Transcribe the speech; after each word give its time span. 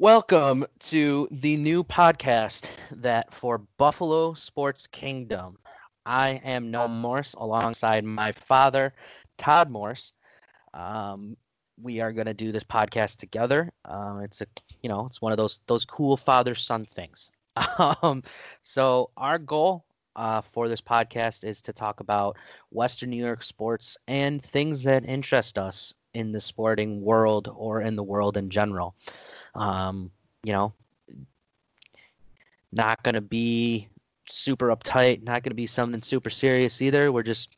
Welcome 0.00 0.64
to 0.80 1.26
the 1.32 1.56
new 1.56 1.82
podcast 1.82 2.70
that 2.92 3.34
for 3.34 3.58
Buffalo 3.78 4.32
Sports 4.34 4.86
Kingdom. 4.86 5.58
I 6.06 6.40
am 6.44 6.70
Noah 6.70 6.86
Morse 6.86 7.34
alongside 7.34 8.04
my 8.04 8.30
father, 8.30 8.94
Todd 9.38 9.70
Morse. 9.70 10.12
Um, 10.72 11.36
we 11.82 12.00
are 12.00 12.12
going 12.12 12.28
to 12.28 12.34
do 12.34 12.52
this 12.52 12.62
podcast 12.62 13.16
together. 13.16 13.72
Um, 13.86 14.20
it's 14.20 14.40
a, 14.40 14.46
you 14.82 14.88
know, 14.88 15.06
it's 15.06 15.20
one 15.20 15.32
of 15.32 15.36
those 15.38 15.58
those 15.66 15.84
cool 15.84 16.16
father 16.16 16.54
son 16.54 16.86
things. 16.86 17.30
Um, 18.02 18.22
so 18.62 19.10
our 19.16 19.38
goal 19.38 19.84
uh, 20.14 20.42
for 20.42 20.68
this 20.68 20.80
podcast 20.80 21.44
is 21.44 21.60
to 21.62 21.72
talk 21.72 21.98
about 21.98 22.36
Western 22.70 23.10
New 23.10 23.24
York 23.24 23.42
sports 23.42 23.96
and 24.06 24.40
things 24.40 24.82
that 24.84 25.04
interest 25.06 25.58
us 25.58 25.92
in 26.14 26.32
the 26.32 26.40
sporting 26.40 27.00
world 27.00 27.52
or 27.54 27.80
in 27.82 27.96
the 27.96 28.02
world 28.02 28.36
in 28.36 28.50
general. 28.50 28.94
Um, 29.54 30.10
you 30.44 30.52
know, 30.52 30.72
not 32.72 33.02
going 33.02 33.14
to 33.14 33.20
be 33.20 33.88
super 34.26 34.68
uptight, 34.68 35.22
not 35.22 35.42
going 35.42 35.50
to 35.50 35.54
be 35.54 35.66
something 35.66 36.02
super 36.02 36.30
serious 36.30 36.82
either. 36.82 37.12
We're 37.12 37.22
just 37.22 37.56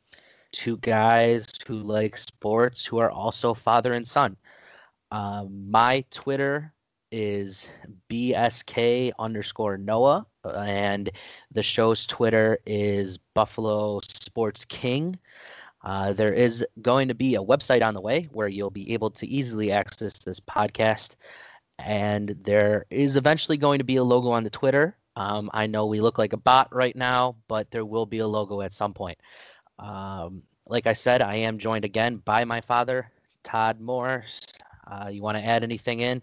two 0.53 0.77
guys 0.79 1.47
who 1.67 1.75
like 1.75 2.17
sports 2.17 2.85
who 2.85 2.99
are 2.99 3.11
also 3.11 3.55
father 3.55 3.93
and 3.93 4.07
son. 4.07 4.37
Um, 5.13 5.71
my 5.71 6.05
Twitter 6.11 6.73
is 7.13 7.69
BSK 8.09 9.13
underscore 9.19 9.77
Noah, 9.77 10.27
and 10.55 11.11
the 11.51 11.63
show's 11.63 12.07
Twitter 12.07 12.59
is 12.67 13.19
Buffalo 13.19 14.01
Sports 14.05 14.65
King. 14.65 15.19
Uh, 15.83 16.13
there 16.13 16.33
is 16.33 16.65
going 16.83 17.09
to 17.09 17.15
be 17.15 17.35
a 17.35 17.43
website 17.43 17.85
on 17.85 17.95
the 17.95 18.01
way 18.01 18.29
where 18.33 18.49
you'll 18.49 18.71
be 18.71 18.93
able 18.93 19.11
to 19.11 19.27
easily 19.27 19.73
access 19.73 20.13
this 20.19 20.41
podcast. 20.41 21.15
And 21.79 22.37
there 22.43 22.85
is 22.91 23.17
eventually 23.17 23.57
going 23.57 23.79
to 23.79 23.85
be 23.85 23.97
a 23.97 24.05
logo 24.05 24.31
on 24.31 24.45
the 24.45 24.51
Twitter. 24.51 24.97
Um, 25.17 25.51
I 25.55 25.67
know 25.67 25.87
we 25.87 26.01
look 26.01 26.19
like 26.19 26.33
a 26.33 26.39
bot 26.39 26.75
right 26.75 26.95
now, 26.95 27.37
but 27.49 27.71
there 27.71 27.85
will 27.85 28.07
be 28.07 28.19
a 28.19 28.27
logo 28.27 28.61
at 28.61 28.73
some 28.73 28.93
point. 28.93 29.19
Um, 29.79 30.43
like 30.67 30.87
I 30.87 30.93
said, 30.93 31.23
I 31.23 31.37
am 31.37 31.59
joined 31.59 31.85
again 31.85 32.17
by 32.19 32.45
my 32.45 32.61
father, 32.61 33.11
Todd 33.43 33.81
Morse. 33.81 34.41
Uh, 34.87 35.09
you 35.09 35.23
want 35.23 35.39
to 35.39 35.45
add 35.45 35.63
anything 35.63 36.01
in? 36.01 36.23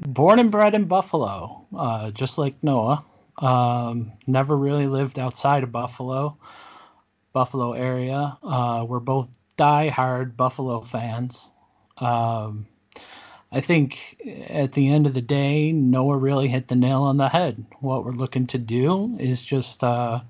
Born 0.00 0.38
and 0.38 0.50
bred 0.50 0.74
in 0.74 0.84
Buffalo, 0.84 1.66
uh, 1.76 2.10
just 2.10 2.38
like 2.38 2.54
Noah. 2.62 3.04
Um, 3.38 4.12
never 4.26 4.56
really 4.56 4.86
lived 4.86 5.18
outside 5.18 5.62
of 5.62 5.72
Buffalo, 5.72 6.36
Buffalo 7.36 7.74
area. 7.74 8.38
Uh, 8.42 8.86
we're 8.88 8.98
both 8.98 9.28
die-hard 9.58 10.38
Buffalo 10.38 10.80
fans. 10.80 11.50
Um, 11.98 12.66
I 13.52 13.60
think 13.60 14.16
at 14.48 14.72
the 14.72 14.88
end 14.88 15.06
of 15.06 15.12
the 15.12 15.20
day, 15.20 15.70
Noah 15.70 16.16
really 16.16 16.48
hit 16.48 16.68
the 16.68 16.74
nail 16.74 17.02
on 17.02 17.18
the 17.18 17.28
head. 17.28 17.62
What 17.80 18.06
we're 18.06 18.12
looking 18.12 18.46
to 18.46 18.58
do 18.58 19.14
is 19.20 19.42
just 19.42 19.84
uh, 19.84 20.20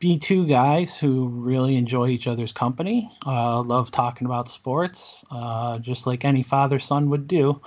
be 0.00 0.18
two 0.18 0.44
guys 0.44 0.98
who 0.98 1.28
really 1.28 1.76
enjoy 1.76 2.08
each 2.08 2.26
other's 2.26 2.52
company, 2.52 3.08
uh, 3.26 3.62
love 3.62 3.92
talking 3.92 4.26
about 4.26 4.50
sports, 4.50 5.24
uh, 5.30 5.78
just 5.78 6.04
like 6.04 6.24
any 6.24 6.42
father 6.42 6.80
son 6.80 7.10
would 7.10 7.28
do. 7.28 7.60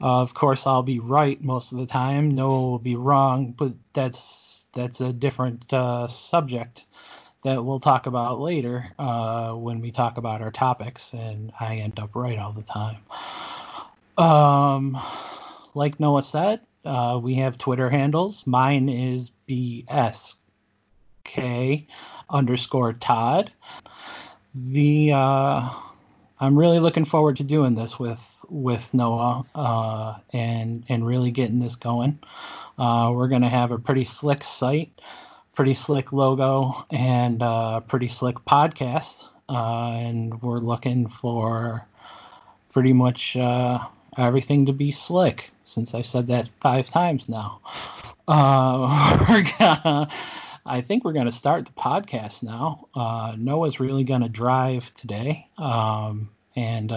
Uh, 0.00 0.20
of 0.20 0.34
course, 0.34 0.68
I'll 0.68 0.84
be 0.84 1.00
right 1.00 1.42
most 1.42 1.72
of 1.72 1.78
the 1.78 1.86
time. 1.86 2.30
Noah 2.30 2.60
will 2.60 2.78
be 2.78 2.94
wrong, 2.94 3.56
but 3.58 3.72
that's 3.92 4.66
that's 4.72 5.00
a 5.00 5.12
different 5.12 5.72
uh, 5.72 6.06
subject 6.06 6.84
that 7.42 7.64
we'll 7.64 7.80
talk 7.80 8.06
about 8.06 8.40
later 8.40 8.92
uh, 8.98 9.52
when 9.52 9.80
we 9.80 9.90
talk 9.90 10.18
about 10.18 10.42
our 10.42 10.50
topics, 10.50 11.12
and 11.12 11.52
I 11.58 11.76
end 11.76 11.98
up 11.98 12.14
right 12.14 12.38
all 12.38 12.52
the 12.52 12.62
time. 12.62 12.98
Um, 14.18 15.00
like 15.74 15.98
Noah 15.98 16.22
said, 16.22 16.60
uh, 16.84 17.18
we 17.22 17.34
have 17.36 17.58
Twitter 17.58 17.88
handles. 17.88 18.46
Mine 18.46 18.88
is 18.88 19.30
BS 19.48 20.34
K 21.24 21.86
underscore 22.28 22.92
Todd. 22.94 23.52
The 24.54 25.12
uh, 25.12 25.70
I'm 26.40 26.58
really 26.58 26.80
looking 26.80 27.04
forward 27.04 27.36
to 27.36 27.44
doing 27.44 27.74
this 27.74 27.98
with 27.98 28.20
with 28.48 28.92
Noah 28.92 29.44
uh, 29.54 30.16
and 30.32 30.84
and 30.88 31.06
really 31.06 31.30
getting 31.30 31.60
this 31.60 31.76
going. 31.76 32.18
Uh, 32.78 33.12
we're 33.14 33.28
gonna 33.28 33.48
have 33.48 33.70
a 33.70 33.78
pretty 33.78 34.04
slick 34.04 34.42
site, 34.42 34.90
pretty 35.60 35.74
slick 35.74 36.10
logo, 36.10 36.74
and 36.90 37.42
uh, 37.42 37.80
pretty 37.80 38.08
slick 38.08 38.36
podcast. 38.46 39.26
Uh, 39.46 39.88
and 39.90 40.40
we're 40.40 40.58
looking 40.58 41.06
for 41.06 41.86
pretty 42.72 42.94
much 42.94 43.36
uh, 43.36 43.78
everything 44.16 44.64
to 44.64 44.72
be 44.72 44.90
slick. 44.90 45.50
Since 45.64 45.92
I 45.92 46.00
said 46.00 46.28
that 46.28 46.48
five 46.62 46.88
times 46.88 47.28
now, 47.28 47.60
uh, 48.26 49.26
we're 49.28 49.44
gonna 49.58 50.08
I 50.64 50.80
think 50.80 51.04
we're 51.04 51.12
going 51.12 51.26
to 51.26 51.32
start 51.32 51.66
the 51.66 51.72
podcast 51.72 52.42
now. 52.42 52.88
Uh, 52.94 53.34
Noah's 53.36 53.78
really 53.78 54.04
going 54.04 54.22
to 54.22 54.30
drive 54.30 54.90
today. 54.94 55.46
Um, 55.58 56.30
and 56.56 56.90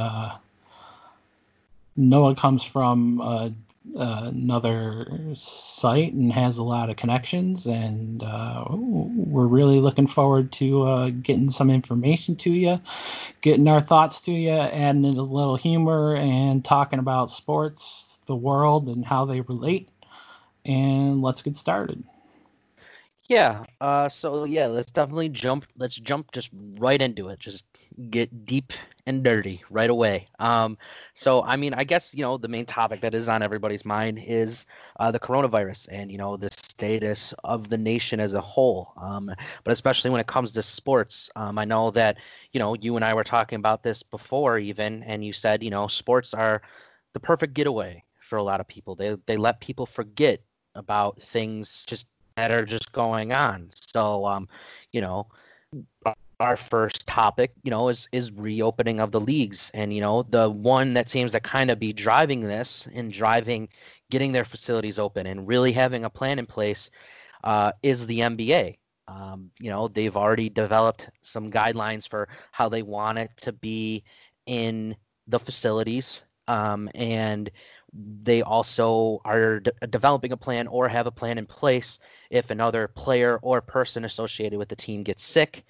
Noah 1.97 2.35
comes 2.35 2.63
from 2.63 3.57
uh, 3.97 4.23
another 4.25 5.35
site 5.35 6.13
and 6.13 6.31
has 6.31 6.57
a 6.57 6.63
lot 6.63 6.89
of 6.89 6.95
connections. 6.95 7.65
And 7.65 8.23
uh, 8.23 8.65
we're 8.69 9.45
really 9.45 9.79
looking 9.79 10.07
forward 10.07 10.51
to 10.53 10.83
uh, 10.83 11.09
getting 11.09 11.51
some 11.51 11.69
information 11.69 12.35
to 12.37 12.51
you, 12.51 12.79
getting 13.41 13.67
our 13.67 13.81
thoughts 13.81 14.21
to 14.21 14.31
you, 14.31 14.51
adding 14.51 15.05
in 15.05 15.17
a 15.17 15.21
little 15.23 15.55
humor, 15.55 16.15
and 16.15 16.63
talking 16.63 16.99
about 16.99 17.29
sports, 17.29 18.19
the 18.25 18.35
world, 18.35 18.87
and 18.87 19.05
how 19.05 19.25
they 19.25 19.41
relate. 19.41 19.89
And 20.65 21.21
let's 21.21 21.41
get 21.41 21.57
started. 21.57 22.03
Yeah. 23.27 23.63
Uh, 23.79 24.09
so 24.09 24.43
yeah, 24.45 24.67
let's 24.67 24.91
definitely 24.91 25.29
jump. 25.29 25.65
Let's 25.77 25.95
jump 25.95 26.31
just 26.31 26.51
right 26.53 27.01
into 27.01 27.29
it. 27.29 27.39
Just 27.39 27.65
get 28.09 28.45
deep 28.45 28.73
and 29.05 29.23
dirty 29.23 29.63
right 29.69 29.89
away. 29.89 30.27
Um, 30.39 30.77
so 31.13 31.43
I 31.43 31.55
mean, 31.55 31.73
I 31.73 31.83
guess 31.83 32.13
you 32.13 32.21
know 32.21 32.37
the 32.37 32.47
main 32.47 32.65
topic 32.65 33.01
that 33.01 33.13
is 33.13 33.29
on 33.29 33.43
everybody's 33.43 33.85
mind 33.85 34.23
is 34.25 34.65
uh, 34.99 35.11
the 35.11 35.19
coronavirus 35.19 35.87
and 35.91 36.11
you 36.11 36.17
know 36.17 36.37
the 36.37 36.49
status 36.51 37.33
of 37.43 37.69
the 37.69 37.77
nation 37.77 38.19
as 38.19 38.33
a 38.33 38.41
whole. 38.41 38.93
Um, 38.97 39.31
but 39.63 39.71
especially 39.71 40.11
when 40.11 40.21
it 40.21 40.27
comes 40.27 40.53
to 40.53 40.63
sports, 40.63 41.29
um, 41.35 41.57
I 41.57 41.65
know 41.65 41.91
that 41.91 42.17
you 42.51 42.59
know 42.59 42.75
you 42.75 42.95
and 42.95 43.05
I 43.05 43.13
were 43.13 43.23
talking 43.23 43.57
about 43.57 43.83
this 43.83 44.03
before 44.03 44.57
even, 44.57 45.03
and 45.03 45.23
you 45.25 45.33
said 45.33 45.63
you 45.63 45.69
know 45.69 45.87
sports 45.87 46.33
are 46.33 46.61
the 47.13 47.19
perfect 47.19 47.53
getaway 47.53 48.03
for 48.19 48.37
a 48.37 48.43
lot 48.43 48.59
of 48.59 48.67
people. 48.67 48.95
They 48.95 49.17
they 49.25 49.37
let 49.37 49.59
people 49.59 49.85
forget 49.85 50.41
about 50.75 51.21
things 51.21 51.85
just 51.85 52.07
that 52.35 52.51
are 52.51 52.65
just 52.65 52.91
going 52.91 53.31
on. 53.31 53.69
So, 53.75 54.25
um, 54.25 54.47
you 54.91 55.01
know, 55.01 55.27
our 56.39 56.55
first 56.55 57.02
topic, 57.13 57.51
you 57.63 57.69
know, 57.71 57.89
is 57.89 58.07
is 58.11 58.31
reopening 58.31 58.99
of 58.99 59.11
the 59.11 59.19
leagues, 59.19 59.69
and 59.75 59.93
you 59.93 60.01
know, 60.01 60.23
the 60.23 60.49
one 60.49 60.93
that 60.95 61.09
seems 61.09 61.31
to 61.33 61.39
kind 61.39 61.69
of 61.71 61.79
be 61.79 61.93
driving 61.93 62.41
this 62.41 62.87
and 62.93 63.11
driving 63.13 63.69
getting 64.09 64.31
their 64.31 64.45
facilities 64.45 64.99
open 64.99 65.27
and 65.27 65.47
really 65.47 65.71
having 65.71 66.05
a 66.05 66.09
plan 66.09 66.39
in 66.39 66.45
place 66.45 66.89
uh, 67.43 67.71
is 67.83 68.07
the 68.07 68.21
NBA. 68.21 68.77
Um, 69.07 69.51
you 69.59 69.69
know, 69.69 69.87
they've 69.89 70.15
already 70.17 70.49
developed 70.49 71.09
some 71.21 71.51
guidelines 71.51 72.07
for 72.07 72.29
how 72.51 72.69
they 72.69 72.81
want 72.83 73.19
it 73.19 73.31
to 73.37 73.51
be 73.51 74.03
in 74.47 74.95
the 75.27 75.39
facilities, 75.39 76.23
um, 76.47 76.89
and 76.95 77.51
they 78.23 78.41
also 78.41 79.19
are 79.25 79.59
de- 79.59 79.87
developing 79.89 80.31
a 80.31 80.37
plan 80.37 80.67
or 80.67 80.87
have 80.87 81.05
a 81.07 81.11
plan 81.11 81.37
in 81.37 81.45
place 81.45 81.99
if 82.31 82.49
another 82.49 82.87
player 82.87 83.39
or 83.43 83.61
person 83.61 84.05
associated 84.05 84.57
with 84.57 84.69
the 84.69 84.75
team 84.75 85.03
gets 85.03 85.23
sick. 85.23 85.63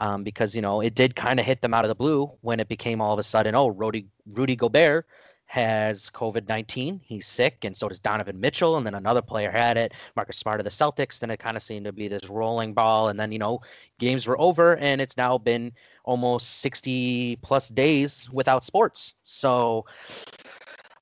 Um, 0.00 0.22
because 0.22 0.54
you 0.54 0.62
know 0.62 0.80
it 0.80 0.94
did 0.94 1.16
kind 1.16 1.40
of 1.40 1.46
hit 1.46 1.60
them 1.60 1.74
out 1.74 1.84
of 1.84 1.88
the 1.88 1.94
blue 1.94 2.30
when 2.42 2.60
it 2.60 2.68
became 2.68 3.00
all 3.00 3.12
of 3.12 3.18
a 3.18 3.24
sudden, 3.24 3.54
oh, 3.54 3.68
Rudy 3.68 4.06
Rudy 4.26 4.54
Gobert 4.54 5.06
has 5.48 6.10
COVID 6.10 6.46
19. 6.46 7.00
He's 7.02 7.26
sick, 7.26 7.64
and 7.64 7.76
so 7.76 7.88
does 7.88 7.98
Donovan 7.98 8.38
Mitchell. 8.38 8.76
And 8.76 8.86
then 8.86 8.94
another 8.94 9.22
player 9.22 9.50
had 9.50 9.76
it, 9.78 9.94
Marcus 10.14 10.36
Smart 10.36 10.60
of 10.60 10.64
the 10.64 10.70
Celtics. 10.70 11.18
Then 11.18 11.30
it 11.30 11.38
kind 11.38 11.56
of 11.56 11.62
seemed 11.62 11.86
to 11.86 11.92
be 11.92 12.06
this 12.06 12.28
rolling 12.28 12.74
ball. 12.74 13.08
And 13.08 13.18
then, 13.18 13.32
you 13.32 13.38
know, 13.38 13.60
games 13.98 14.26
were 14.26 14.38
over, 14.40 14.76
and 14.76 15.00
it's 15.00 15.16
now 15.16 15.38
been 15.38 15.72
almost 16.04 16.60
60 16.60 17.36
plus 17.36 17.70
days 17.70 18.28
without 18.30 18.62
sports. 18.62 19.14
So, 19.24 19.86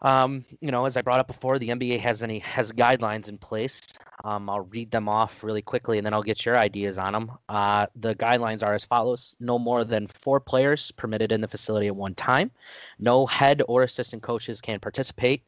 um, 0.03 0.45
you 0.61 0.71
know, 0.71 0.85
as 0.85 0.97
I 0.97 1.03
brought 1.03 1.21
up 1.21 1.27
before, 1.27 1.59
the 1.59 1.69
NBA 1.69 2.01
has 2.01 2.23
any 2.23 2.39
has 2.41 2.73
guidelines 2.73 3.29
in 3.29 3.39
place. 3.39 3.81
Um, 4.25 4.49
I'll 4.49 4.63
read 4.63 4.91
them 4.91 5.09
off 5.09 5.45
really 5.45 5.63
quickly, 5.63 5.99
and 5.99 6.07
then 6.07 6.13
I'll 6.13 6.23
get 6.23 6.45
your 6.45 6.59
ideas 6.59 6.99
on 6.99 7.13
them. 7.13 7.33
Uh, 7.49 7.87
the 7.97 8.15
guidelines 8.15 8.63
are 8.65 8.75
as 8.75 8.85
follows: 8.85 9.35
no 9.41 9.59
more 9.59 9.85
than 9.85 10.07
four 10.07 10.41
players 10.41 10.91
permitted 10.93 11.33
in 11.33 11.41
the 11.41 11.49
facility 11.49 11.87
at 11.87 11.97
one 11.97 12.15
time. 12.15 12.51
No 12.99 13.27
head 13.27 13.63
or 13.69 13.83
assistant 13.83 14.23
coaches 14.23 14.61
can 14.61 14.81
participate. 14.81 15.43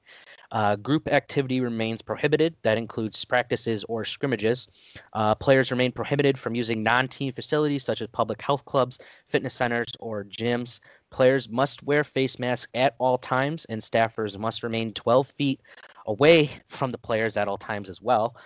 Uh, 0.51 0.77
group 0.77 1.09
activity 1.09 1.61
remains 1.61 2.01
prohibited. 2.01 2.55
That 2.63 2.79
includes 2.79 3.23
practices 3.25 3.85
or 3.89 4.05
scrimmages. 4.05 4.67
Uh, 5.13 5.35
players 5.35 5.71
remain 5.71 5.93
prohibited 5.93 6.39
from 6.39 6.55
using 6.55 6.83
non 6.83 7.09
team 7.09 7.33
facilities 7.33 7.85
such 7.85 8.01
as 8.01 8.09
public 8.09 8.41
health 8.41 8.65
clubs, 8.65 8.99
fitness 9.27 9.55
centers, 9.55 9.93
or 10.01 10.25
gyms. 10.25 10.81
Players 11.11 11.49
must 11.49 11.83
wear 11.83 12.05
face 12.05 12.39
masks 12.39 12.71
at 12.75 12.95
all 12.99 13.19
times, 13.19 13.65
and 13.67 13.81
staffers 13.81 14.39
must 14.39 14.63
remain 14.63 14.93
12 14.93 15.27
feet 15.27 15.61
away 16.07 16.51
from 16.69 16.93
the 16.93 16.99
players 16.99 17.37
at 17.37 17.49
all 17.49 17.59
times 17.59 17.89
as 17.89 18.03
well. 18.03 18.37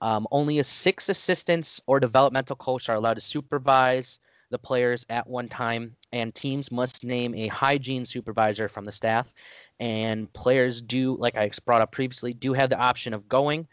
Um, 0.00 0.26
only 0.32 0.58
a 0.58 0.64
six 0.64 1.08
assistants 1.08 1.80
or 1.86 2.00
developmental 2.00 2.56
coach 2.56 2.88
are 2.88 2.96
allowed 2.96 3.14
to 3.14 3.20
supervise 3.20 4.18
the 4.50 4.58
players 4.58 5.04
at 5.08 5.26
one 5.26 5.48
time, 5.48 5.96
and 6.12 6.34
teams 6.34 6.70
must 6.70 7.04
name 7.04 7.34
a 7.34 7.48
hygiene 7.48 8.04
supervisor 8.04 8.68
from 8.68 8.84
the 8.84 8.92
staff. 8.92 9.34
And 9.80 10.32
players 10.32 10.82
do, 10.82 11.16
like 11.18 11.36
I 11.36 11.50
brought 11.64 11.80
up 11.80 11.90
previously, 11.90 12.34
do 12.34 12.52
have 12.52 12.70
the 12.70 12.78
option 12.78 13.14
of 13.14 13.28
going, 13.28 13.66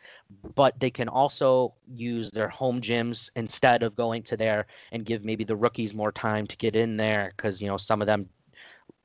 but 0.56 0.80
they 0.80 0.90
can 0.90 1.10
also 1.10 1.74
use 1.94 2.32
their 2.32 2.48
home 2.48 2.82
gyms 2.82 3.30
instead 3.36 3.84
of 3.84 3.96
going 3.96 4.24
to 4.24 4.38
there 4.38 4.66
and 4.92 5.06
give 5.06 5.26
maybe 5.26 5.44
the 5.44 5.56
rookies 5.56 5.94
more 5.94 6.12
time 6.12 6.48
to 6.48 6.58
get 6.58 6.76
in 6.76 6.98
there 6.98 7.34
because 7.36 7.62
you 7.62 7.68
know 7.68 7.78
some 7.78 8.02
of 8.02 8.08
them 8.08 8.28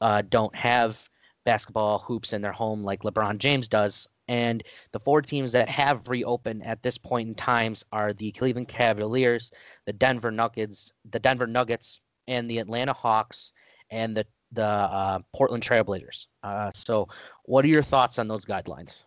uh, 0.05 0.23
don't 0.29 0.55
have 0.55 1.09
basketball 1.47 1.99
hoops 1.99 2.35
in 2.35 2.43
their 2.43 2.53
home 2.53 2.85
like 2.85 3.03
LeBron 3.05 3.39
James 3.39 3.69
does. 3.69 4.06
And 4.29 4.62
the 4.93 5.01
four 5.01 5.23
teams 5.23 5.53
that 5.53 5.67
have 5.71 6.09
reopened 6.09 6.62
at 6.65 6.83
this 6.83 6.99
point 6.99 7.29
in 7.29 7.35
times 7.35 7.85
are 7.91 8.12
the 8.12 8.31
Cleveland 8.33 8.69
Cavaliers, 8.69 9.51
the 9.87 9.95
Denver 9.95 10.31
Nuggets, 10.31 10.93
the 11.11 11.19
Denver 11.19 11.47
Nuggets, 11.47 12.01
and 12.29 12.51
the 12.51 12.59
Atlanta 12.59 12.93
Hawks, 12.93 13.53
and 13.91 14.15
the 14.15 14.27
the 14.53 14.65
uh, 14.65 15.19
Portland 15.35 15.62
Trailblazers. 15.62 16.27
Uh, 16.43 16.71
so, 16.73 17.09
what 17.45 17.65
are 17.65 17.69
your 17.69 17.83
thoughts 17.83 18.19
on 18.19 18.29
those 18.29 18.45
guidelines? 18.45 19.05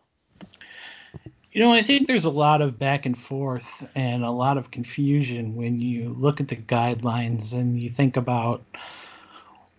You 1.54 1.62
know, 1.62 1.74
I 1.74 1.82
think 1.82 2.08
there's 2.08 2.26
a 2.26 2.30
lot 2.30 2.62
of 2.62 2.78
back 2.78 3.06
and 3.06 3.18
forth 3.18 3.88
and 3.96 4.24
a 4.24 4.32
lot 4.32 4.58
of 4.58 4.72
confusion 4.72 5.56
when 5.56 5.80
you 5.80 6.10
look 6.20 6.42
at 6.42 6.50
the 6.50 6.58
guidelines 6.58 7.54
and 7.54 7.80
you 7.82 7.90
think 7.90 8.18
about 8.18 8.64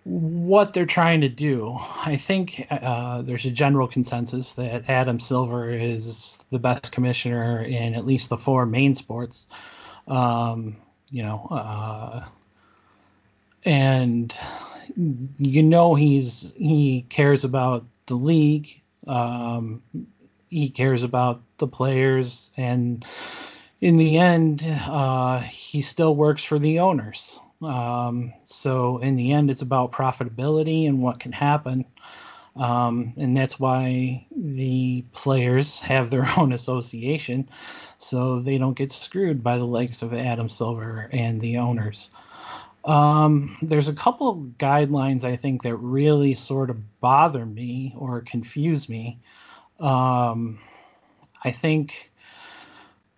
what 0.05 0.73
they're 0.73 0.87
trying 0.87 1.21
to 1.21 1.29
do. 1.29 1.77
I 2.05 2.17
think 2.17 2.67
uh, 2.71 3.23
there's 3.23 3.45
a 3.45 3.51
general 3.51 3.87
consensus 3.87 4.55
that 4.55 4.89
Adam 4.89 5.21
Silver 5.21 5.71
is 5.71 6.39
the 6.51 6.59
best 6.59 6.93
commissioner 6.93 7.63
in 7.63 7.95
at 7.95 8.07
least 8.07 8.29
the 8.31 8.39
four 8.39 8.65
main 8.67 8.95
sports. 8.95 9.45
Um, 10.07 10.77
you 11.11 11.23
know, 11.23 11.47
uh, 11.51 12.25
and 13.65 14.33
you 15.37 15.63
know 15.63 15.95
he's 15.95 16.55
he 16.57 17.05
cares 17.09 17.45
about 17.45 17.85
the 18.07 18.15
league. 18.15 18.81
Um, 19.07 19.83
he 20.49 20.71
cares 20.71 21.03
about 21.03 21.43
the 21.59 21.67
players, 21.67 22.51
and 22.57 23.05
in 23.81 23.97
the 23.97 24.19
end, 24.19 24.63
uh, 24.65 25.41
he 25.41 25.83
still 25.83 26.17
works 26.17 26.43
for 26.43 26.59
the 26.59 26.79
owners. 26.79 27.39
Um, 27.63 28.33
so 28.45 28.99
in 28.99 29.17
the 29.17 29.33
end, 29.33 29.51
it's 29.51 29.63
about 29.63 29.93
profitability 29.93 30.87
and 30.87 31.03
what 31.03 31.21
can 31.21 31.33
happen. 31.33 31.85
Um, 32.57 33.13
and 33.17 33.37
that's 33.37 33.61
why 33.61 34.27
the 34.37 35.05
players 35.13 35.79
have 35.81 36.11
their 36.11 36.29
own 36.37 36.53
association 36.53 37.49
so 37.99 38.41
they 38.41 38.59
don't 38.59 38.77
get 38.77 38.93
screwed 38.93 39.43
by 39.43 39.59
the 39.59 39.67
likes 39.67 40.03
of 40.03 40.13
Adam 40.13 40.49
Silver 40.49 41.09
and 41.13 41.41
the 41.41 41.57
owners. 41.57 42.11
Um, 42.85 43.57
there's 43.61 43.89
a 43.89 43.93
couple 43.93 44.47
guidelines 44.59 45.25
I 45.25 45.37
think 45.37 45.63
that 45.63 45.77
really 45.77 46.35
sort 46.35 46.71
of 46.71 47.01
bother 47.01 47.45
me 47.45 47.95
or 47.99 48.23
confuse 48.23 48.89
me. 48.89 49.19
Um, 49.79 50.59
I 51.45 51.51
think 51.51 52.11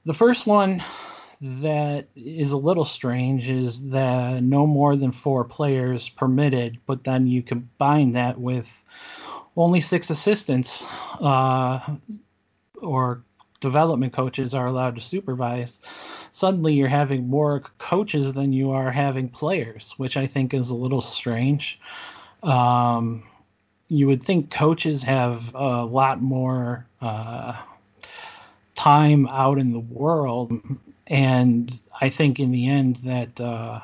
the 0.04 0.14
first 0.14 0.46
one 0.46 0.82
that 1.40 2.06
is 2.14 2.52
a 2.52 2.56
little 2.56 2.84
strange 2.84 3.48
is 3.48 3.88
that 3.90 4.42
no 4.42 4.66
more 4.66 4.94
than 4.94 5.10
four 5.10 5.44
players 5.44 6.08
permitted, 6.08 6.78
but 6.86 7.04
then 7.04 7.26
you 7.26 7.42
combine 7.42 8.12
that 8.12 8.38
with 8.38 8.70
only 9.56 9.80
six 9.80 10.10
assistants 10.10 10.84
uh, 11.20 11.80
or 12.82 13.22
development 13.60 14.12
coaches 14.12 14.54
are 14.54 14.66
allowed 14.66 14.94
to 14.94 15.00
supervise. 15.00 15.78
Suddenly, 16.32 16.74
you're 16.74 16.88
having 16.88 17.28
more 17.28 17.60
coaches 17.78 18.34
than 18.34 18.52
you 18.52 18.70
are 18.70 18.90
having 18.90 19.28
players, 19.28 19.94
which 19.96 20.16
I 20.16 20.26
think 20.26 20.52
is 20.52 20.70
a 20.70 20.74
little 20.74 21.00
strange. 21.00 21.80
Um, 22.42 23.22
you 23.88 24.06
would 24.06 24.22
think 24.22 24.50
coaches 24.50 25.02
have 25.02 25.54
a 25.54 25.84
lot 25.84 26.22
more 26.22 26.86
uh, 27.00 27.56
time 28.74 29.26
out 29.28 29.58
in 29.58 29.72
the 29.72 29.80
world 29.80 30.52
and 31.10 31.76
I 32.00 32.08
think 32.08 32.38
in 32.38 32.52
the 32.52 32.68
end 32.68 33.00
that 33.04 33.38
uh, 33.40 33.80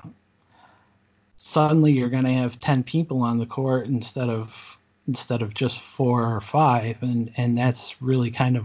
suddenly 1.37 1.93
you're 1.93 2.09
going 2.09 2.25
to 2.25 2.33
have 2.33 2.61
ten 2.61 2.83
people 2.83 3.21
on 3.23 3.39
the 3.39 3.47
court 3.47 3.87
instead 3.87 4.31
of 4.31 4.79
instead 5.09 5.43
of 5.43 5.53
just 5.53 5.81
four 5.81 6.35
or 6.35 6.41
five, 6.41 7.03
and 7.03 7.33
and 7.37 7.59
that's 7.59 8.01
really 8.01 8.31
kind 8.31 8.57
of 8.57 8.65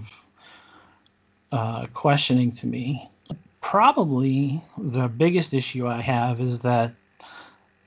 uh, 1.52 1.88
questioning 1.94 2.52
to 2.54 2.68
me. 2.68 3.10
Probably 3.62 4.64
the 4.78 5.08
biggest 5.08 5.54
issue 5.54 5.88
I 5.88 6.02
have 6.02 6.40
is 6.40 6.60
that 6.60 6.94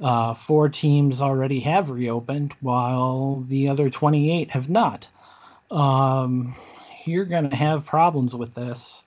uh, 0.01 0.35
four 0.35 0.69
teams 0.69 1.21
already 1.21 1.61
have 1.61 1.91
reopened, 1.91 2.53
while 2.61 3.45
the 3.49 3.69
other 3.69 3.91
28 3.91 4.51
have 4.51 4.69
not. 4.69 5.07
Um, 5.71 6.55
you're 7.07 7.25
going 7.25 7.49
to 7.49 7.57
have 7.57 7.87
problems 7.87 8.35
with 8.35 8.55
this 8.55 9.05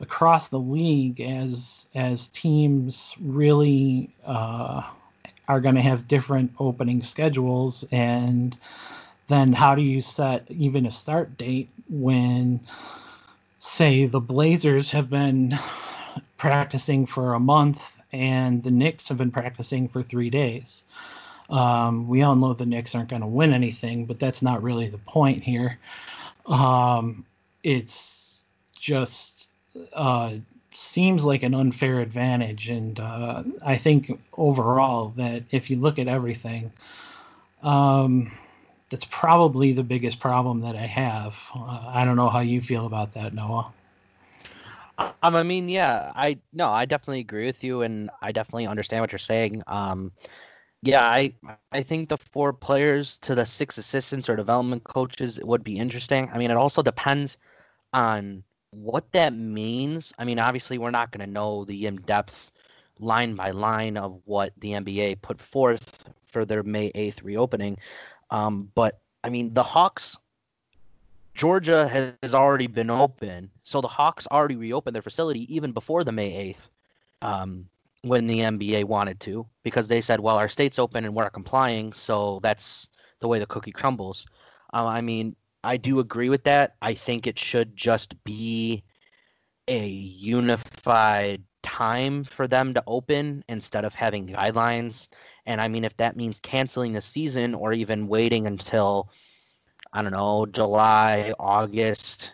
across 0.00 0.48
the 0.48 0.58
league 0.58 1.20
as 1.20 1.86
as 1.94 2.28
teams 2.28 3.14
really 3.20 4.10
uh, 4.24 4.82
are 5.48 5.60
going 5.60 5.74
to 5.74 5.80
have 5.80 6.08
different 6.08 6.52
opening 6.58 7.02
schedules. 7.02 7.84
And 7.92 8.56
then 9.28 9.52
how 9.52 9.74
do 9.74 9.82
you 9.82 10.02
set 10.02 10.44
even 10.50 10.86
a 10.86 10.90
start 10.90 11.36
date 11.38 11.68
when 11.88 12.60
say 13.60 14.06
the 14.06 14.20
blazers 14.20 14.90
have 14.90 15.10
been 15.10 15.58
practicing 16.36 17.06
for 17.06 17.34
a 17.34 17.40
month 17.40 17.96
and 18.12 18.62
the 18.62 18.70
knicks 18.70 19.08
have 19.08 19.18
been 19.18 19.30
practicing 19.30 19.88
for 19.88 20.02
three 20.02 20.30
days? 20.30 20.82
Um, 21.48 22.08
we 22.08 22.22
all 22.22 22.34
know 22.34 22.54
the 22.54 22.66
knicks 22.66 22.94
aren't 22.94 23.08
going 23.08 23.22
to 23.22 23.28
win 23.28 23.52
anything 23.52 24.04
but 24.04 24.18
that's 24.18 24.42
not 24.42 24.62
really 24.62 24.88
the 24.88 24.98
point 24.98 25.42
here. 25.42 25.78
Um, 26.46 27.24
it's 27.62 28.44
just 28.78 29.35
uh, 29.92 30.34
seems 30.72 31.24
like 31.24 31.42
an 31.42 31.54
unfair 31.54 32.00
advantage. 32.00 32.68
And 32.68 32.98
uh, 32.98 33.42
I 33.64 33.76
think 33.76 34.10
overall 34.36 35.12
that 35.16 35.44
if 35.50 35.70
you 35.70 35.76
look 35.76 35.98
at 35.98 36.08
everything, 36.08 36.72
um, 37.62 38.32
that's 38.90 39.06
probably 39.06 39.72
the 39.72 39.82
biggest 39.82 40.20
problem 40.20 40.60
that 40.60 40.76
I 40.76 40.86
have. 40.86 41.34
Uh, 41.54 41.84
I 41.88 42.04
don't 42.04 42.16
know 42.16 42.28
how 42.28 42.40
you 42.40 42.60
feel 42.60 42.86
about 42.86 43.14
that, 43.14 43.34
Noah. 43.34 43.72
Um, 44.98 45.34
I 45.36 45.42
mean, 45.42 45.68
yeah, 45.68 46.12
I 46.14 46.38
no, 46.52 46.70
I 46.70 46.84
definitely 46.86 47.20
agree 47.20 47.46
with 47.46 47.62
you, 47.64 47.82
and 47.82 48.10
I 48.22 48.32
definitely 48.32 48.66
understand 48.66 49.02
what 49.02 49.12
you're 49.12 49.18
saying. 49.18 49.62
Um, 49.66 50.12
yeah, 50.82 51.02
I 51.04 51.34
I 51.72 51.82
think 51.82 52.08
the 52.08 52.16
four 52.16 52.52
players 52.52 53.18
to 53.20 53.34
the 53.34 53.44
six 53.44 53.78
assistants 53.78 54.28
or 54.28 54.36
development 54.36 54.84
coaches 54.84 55.40
would 55.42 55.64
be 55.64 55.78
interesting. 55.78 56.30
I 56.32 56.38
mean, 56.38 56.50
it 56.50 56.56
also 56.56 56.82
depends 56.82 57.36
on 57.92 58.44
what 58.70 59.10
that 59.12 59.34
means, 59.34 60.12
I 60.18 60.24
mean, 60.24 60.38
obviously, 60.38 60.78
we're 60.78 60.90
not 60.90 61.10
going 61.10 61.26
to 61.26 61.32
know 61.32 61.64
the 61.64 61.86
in 61.86 61.96
depth 61.96 62.50
line 62.98 63.34
by 63.34 63.50
line 63.50 63.96
of 63.96 64.20
what 64.24 64.52
the 64.58 64.72
NBA 64.72 65.22
put 65.22 65.40
forth 65.40 66.04
for 66.24 66.44
their 66.44 66.62
May 66.62 66.90
8th 66.92 67.22
reopening. 67.22 67.78
Um, 68.30 68.70
but 68.74 69.00
I 69.24 69.28
mean, 69.28 69.54
the 69.54 69.62
Hawks, 69.62 70.16
Georgia 71.34 71.88
has 72.22 72.34
already 72.34 72.66
been 72.66 72.90
open. 72.90 73.50
So 73.62 73.80
the 73.80 73.88
Hawks 73.88 74.26
already 74.30 74.56
reopened 74.56 74.94
their 74.94 75.02
facility 75.02 75.52
even 75.54 75.72
before 75.72 76.04
the 76.04 76.12
May 76.12 76.52
8th 76.52 76.70
um, 77.22 77.68
when 78.02 78.26
the 78.26 78.38
NBA 78.38 78.84
wanted 78.84 79.20
to, 79.20 79.46
because 79.62 79.88
they 79.88 80.00
said, 80.00 80.20
well, 80.20 80.36
our 80.36 80.48
state's 80.48 80.78
open 80.78 81.04
and 81.04 81.14
we're 81.14 81.30
complying. 81.30 81.92
So 81.92 82.40
that's 82.42 82.88
the 83.20 83.28
way 83.28 83.38
the 83.38 83.46
cookie 83.46 83.72
crumbles. 83.72 84.26
Uh, 84.72 84.86
I 84.86 85.00
mean, 85.00 85.36
I 85.66 85.76
do 85.76 85.98
agree 85.98 86.28
with 86.28 86.44
that. 86.44 86.76
I 86.80 86.94
think 86.94 87.26
it 87.26 87.38
should 87.38 87.76
just 87.76 88.22
be 88.22 88.84
a 89.66 89.86
unified 89.86 91.42
time 91.64 92.22
for 92.22 92.46
them 92.46 92.72
to 92.74 92.84
open 92.86 93.42
instead 93.48 93.84
of 93.84 93.92
having 93.92 94.28
guidelines. 94.28 95.08
And 95.44 95.60
I 95.60 95.66
mean, 95.66 95.82
if 95.82 95.96
that 95.96 96.16
means 96.16 96.38
canceling 96.38 96.92
the 96.92 97.00
season 97.00 97.52
or 97.52 97.72
even 97.72 98.06
waiting 98.06 98.46
until, 98.46 99.10
I 99.92 100.02
don't 100.02 100.12
know, 100.12 100.46
July, 100.46 101.32
August, 101.40 102.32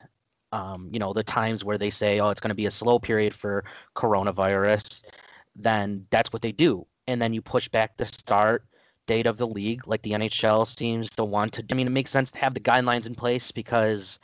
um, 0.53 0.91
you 0.93 0.99
know, 0.99 1.15
the 1.15 1.25
times 1.25 1.65
where 1.65 1.79
they 1.79 1.89
say, 1.89 2.21
oh, 2.21 2.29
it's 2.29 2.41
going 2.41 2.51
to 2.51 2.55
be 2.55 2.67
a 2.67 2.71
slow 2.71 2.99
period 2.99 3.33
for 3.33 3.65
coronavirus, 3.97 5.01
then 5.57 6.07
that's 6.11 6.35
what 6.35 6.43
they 6.43 6.53
do. 6.53 6.87
And 7.07 7.21
then 7.21 7.33
you 7.33 7.41
push 7.41 7.67
back 7.67 7.97
the 7.97 8.05
start 8.05 8.67
date 9.07 9.27
of 9.27 9.39
the 9.39 9.47
league, 9.47 9.87
like 9.87 10.03
the 10.03 10.13
NHL 10.13 10.67
seems 10.67 11.11
to 11.11 11.25
want 11.25 11.53
to. 11.55 11.65
I 11.71 11.75
mean, 11.75 11.87
it 11.87 11.91
makes 11.91 12.11
sense 12.11 12.31
to 12.33 12.39
have 12.39 12.55
the 12.55 12.61
guidelines 12.61 13.07
in 13.07 13.15
place 13.15 13.51
because, 13.51 14.19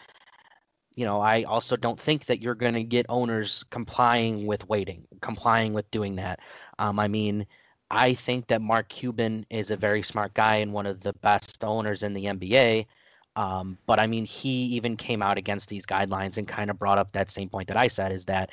you 0.95 1.05
know, 1.05 1.21
I 1.21 1.43
also 1.45 1.77
don't 1.77 2.01
think 2.01 2.27
that 2.27 2.41
you're 2.41 2.55
going 2.55 2.75
to 2.75 2.85
get 2.85 3.07
owners 3.09 3.65
complying 3.71 4.47
with 4.47 4.69
waiting, 4.69 5.07
complying 5.21 5.73
with 5.73 5.91
doing 5.91 6.17
that. 6.17 6.41
Um, 6.79 6.99
I 6.99 7.09
mean, 7.09 7.47
I 7.91 8.15
think 8.15 8.47
that 8.49 8.61
Mark 8.61 8.89
Cuban 8.89 9.47
is 9.51 9.71
a 9.71 9.77
very 9.77 10.03
smart 10.03 10.35
guy 10.35 10.57
and 10.57 10.73
one 10.73 10.87
of 10.87 11.01
the 11.03 11.15
best 11.15 11.65
owners 11.65 12.03
in 12.03 12.13
the 12.13 12.27
NBA. 12.27 12.87
Um, 13.37 13.79
but 13.87 14.01
I 14.01 14.07
mean, 14.07 14.25
he 14.25 14.65
even 14.65 14.97
came 14.97 15.23
out 15.23 15.39
against 15.39 15.69
these 15.69 15.87
guidelines 15.87 16.39
and 16.39 16.49
kind 16.49 16.71
of 16.71 16.79
brought 16.79 16.99
up 16.99 17.13
that 17.13 17.31
same 17.31 17.49
point 17.49 17.69
that 17.69 17.77
I 17.77 17.89
said 17.89 18.13
is 18.13 18.25
that, 18.27 18.51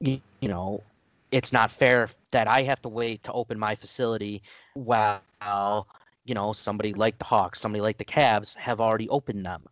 you, 0.00 0.20
you 0.40 0.48
know, 0.48 0.82
it's 1.30 1.52
not 1.52 1.70
fair 1.70 2.08
that 2.30 2.48
I 2.48 2.62
have 2.62 2.80
to 2.82 2.88
wait 2.88 3.22
to 3.24 3.32
open 3.32 3.58
my 3.58 3.74
facility 3.74 4.42
while 4.74 5.86
you 6.24 6.34
know 6.34 6.52
somebody 6.52 6.94
like 6.94 7.18
the 7.18 7.24
Hawks, 7.24 7.60
somebody 7.60 7.82
like 7.82 7.98
the 7.98 8.04
Cavs 8.04 8.56
have 8.56 8.80
already 8.80 9.08
opened 9.08 9.44
them. 9.44 9.62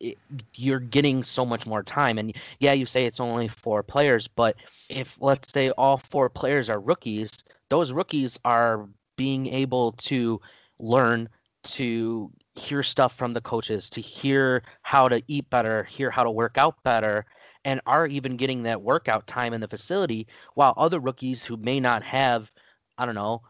It, 0.00 0.18
you're 0.54 0.80
getting 0.80 1.22
so 1.22 1.44
much 1.44 1.66
more 1.66 1.82
time, 1.82 2.18
and 2.18 2.34
yeah, 2.60 2.72
you 2.72 2.86
say 2.86 3.04
it's 3.04 3.20
only 3.20 3.48
four 3.48 3.82
players, 3.82 4.26
but 4.26 4.56
if 4.88 5.20
let's 5.20 5.52
say 5.52 5.70
all 5.70 5.98
four 5.98 6.28
players 6.28 6.70
are 6.70 6.80
rookies, 6.80 7.30
those 7.68 7.92
rookies 7.92 8.38
are 8.44 8.88
being 9.16 9.46
able 9.48 9.92
to 9.92 10.40
learn 10.78 11.28
to 11.64 12.30
hear 12.54 12.82
stuff 12.82 13.14
from 13.14 13.32
the 13.32 13.40
coaches, 13.40 13.90
to 13.90 14.00
hear 14.00 14.62
how 14.82 15.08
to 15.08 15.22
eat 15.28 15.48
better, 15.50 15.84
hear 15.84 16.10
how 16.10 16.22
to 16.22 16.30
work 16.30 16.56
out 16.56 16.82
better, 16.82 17.26
and 17.64 17.80
are 17.86 18.06
even 18.06 18.36
getting 18.36 18.62
that 18.62 18.82
workout 18.82 19.26
time 19.26 19.52
in 19.52 19.60
the 19.60 19.68
facility 19.68 20.26
while 20.54 20.74
other 20.76 21.00
rookies 21.00 21.44
who 21.44 21.56
may 21.56 21.80
not 21.80 22.02
have, 22.02 22.52
I 22.98 23.06
don't 23.06 23.14
know, 23.14 23.42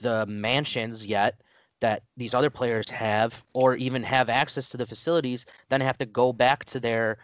the 0.00 0.26
mansions 0.26 1.04
yet 1.06 1.40
that 1.80 2.02
these 2.16 2.34
other 2.34 2.50
players 2.50 2.88
have 2.90 3.44
or 3.54 3.74
even 3.76 4.02
have 4.04 4.28
access 4.28 4.68
to 4.70 4.76
the 4.76 4.86
facilities 4.86 5.44
then 5.68 5.80
have 5.80 5.98
to 5.98 6.06
go 6.06 6.32
back 6.32 6.64
to 6.66 6.78
their 6.78 7.18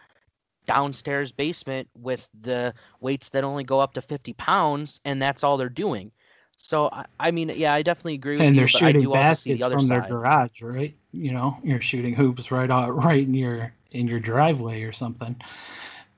downstairs 0.65 1.31
basement 1.31 1.87
with 1.95 2.29
the 2.41 2.73
weights 2.99 3.29
that 3.29 3.43
only 3.43 3.63
go 3.63 3.79
up 3.79 3.93
to 3.93 4.01
50 4.01 4.33
pounds 4.33 4.99
and 5.05 5.21
that's 5.21 5.43
all 5.43 5.57
they're 5.57 5.69
doing 5.69 6.11
so 6.57 6.89
I, 7.19 7.31
mean 7.31 7.49
yeah 7.55 7.73
i 7.73 7.81
definitely 7.81 8.15
agree 8.15 8.37
with 8.37 8.47
and 8.47 8.53
you 8.53 8.59
they're 8.59 8.67
but 8.73 8.83
i 8.83 8.91
shooting 8.91 9.01
do 9.01 9.13
also 9.13 9.33
see 9.33 9.51
baskets 9.51 9.59
the 9.59 9.63
other 9.65 9.77
from 9.77 9.87
their 9.87 10.01
garage, 10.01 10.61
right? 10.61 10.95
You 11.11 11.31
know, 11.31 11.57
you're 11.63 11.81
shooting 11.81 12.13
hoops 12.13 12.51
right 12.51 12.69
out, 12.69 12.95
right 12.95 13.23
in 13.23 13.33
your 13.33 13.73
in 13.91 14.07
your 14.07 14.19
driveway 14.19 14.83
or 14.83 14.91
something. 14.91 15.35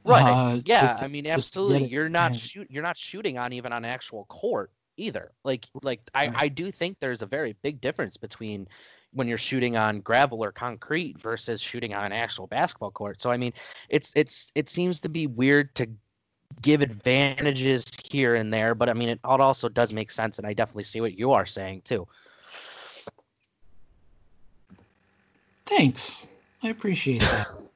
Right. 0.04 0.24
Uh, 0.24 0.62
yeah 0.66 0.88
just 0.88 1.04
i 1.04 1.08
mean 1.08 1.26
just 1.26 1.54
to 1.54 1.60
get 1.60 1.74
absolutely 1.74 1.88
you're 1.88 2.10
not 2.10 2.36
shoot 2.36 2.68
you're 2.70 2.84
not 2.84 2.98
shooting 2.98 3.38
on 3.38 3.54
even 3.54 3.72
on 3.72 3.86
actual 3.86 4.26
court 4.26 4.72
either. 4.98 5.32
Like 5.44 5.68
like 5.84 6.02
i 6.14 6.32
i 6.36 6.48
do 6.48 6.72
think 6.72 7.00
there's 7.00 7.22
a 7.22 7.26
very 7.26 7.56
big 7.62 7.82
difference 7.82 8.18
between 8.18 8.68
when 9.14 9.28
you're 9.28 9.38
shooting 9.38 9.76
on 9.76 10.00
gravel 10.02 10.44
or 10.44 10.52
concrete 10.52 11.20
versus 11.20 11.62
shooting 11.62 11.94
on 11.94 12.06
an 12.06 12.14
actual 12.14 12.48
basketball 12.48 12.92
court. 12.92 13.20
So 13.22 13.32
i 13.32 13.38
mean 13.38 13.54
it's 13.90 14.12
it's 14.16 14.52
it 14.56 14.70
seems 14.70 15.00
to 15.02 15.10
be 15.10 15.28
weird 15.28 15.74
to 15.76 15.88
give 16.62 16.82
advantages 16.82 17.84
here 18.04 18.36
and 18.36 18.54
there 18.54 18.76
but 18.76 18.90
i 18.90 18.94
mean 18.94 19.08
it, 19.08 19.20
it 19.24 19.40
also 19.40 19.70
does 19.70 19.94
make 19.94 20.12
sense 20.12 20.38
and 20.38 20.46
i 20.46 20.52
definitely 20.52 20.84
see 20.84 21.00
what 21.00 21.18
you 21.18 21.32
are 21.32 21.46
saying 21.46 21.82
too. 21.86 22.08
Thanks. 25.66 26.28
I 26.62 26.70
appreciate 26.70 27.22
that. 27.22 27.48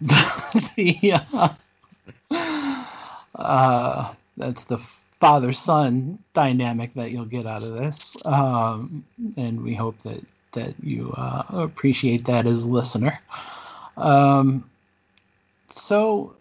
the, 0.00 1.20
uh, 1.32 1.54
uh, 3.34 4.14
that's 4.36 4.64
the 4.64 4.78
father 5.20 5.52
son 5.52 6.18
dynamic 6.34 6.94
that 6.94 7.10
you'll 7.10 7.24
get 7.24 7.46
out 7.46 7.62
of 7.62 7.74
this. 7.74 8.16
Um, 8.24 9.04
and 9.36 9.62
we 9.62 9.74
hope 9.74 9.98
that, 10.02 10.24
that 10.52 10.74
you 10.82 11.12
uh, 11.16 11.44
appreciate 11.50 12.24
that 12.26 12.46
as 12.46 12.64
a 12.64 12.68
listener. 12.68 13.20
Um, 13.96 14.68
so, 15.70 16.34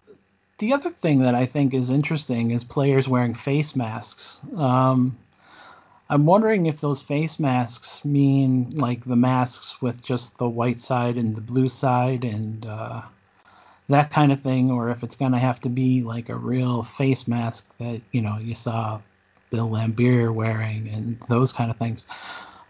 the 0.60 0.74
other 0.74 0.90
thing 0.90 1.20
that 1.20 1.36
I 1.36 1.46
think 1.46 1.74
is 1.74 1.92
interesting 1.92 2.52
is 2.52 2.64
players 2.64 3.08
wearing 3.08 3.36
face 3.36 3.76
masks. 3.76 4.40
Um, 4.56 5.16
I'm 6.10 6.26
wondering 6.26 6.66
if 6.66 6.80
those 6.80 7.02
face 7.02 7.38
masks 7.40 8.06
mean 8.06 8.72
like 8.72 9.04
the 9.04 9.16
masks 9.16 9.82
with 9.82 10.02
just 10.04 10.38
the 10.38 10.48
white 10.48 10.80
side 10.80 11.18
and 11.18 11.36
the 11.36 11.42
blue 11.42 11.68
side 11.68 12.24
and 12.24 12.66
uh, 12.66 13.02
that 13.90 14.12
kind 14.12 14.32
of 14.32 14.42
thing, 14.42 14.72
or 14.72 14.90
if 14.90 15.04
it's 15.04 15.16
going 15.16 15.32
to 15.32 15.38
have 15.38 15.62
to 15.62 15.70
be 15.70 16.02
like 16.02 16.30
a 16.30 16.36
real 16.36 16.84
face 16.84 17.28
mask 17.28 17.66
that, 17.80 18.02
you 18.12 18.22
know, 18.22 18.38
you 18.38 18.56
saw 18.56 19.00
Bill 19.50 19.70
Laimbeer 19.70 20.34
wearing 20.34 20.90
and 20.90 21.20
those 21.30 21.54
kind 21.54 21.72
of 21.72 21.78
things 21.78 22.06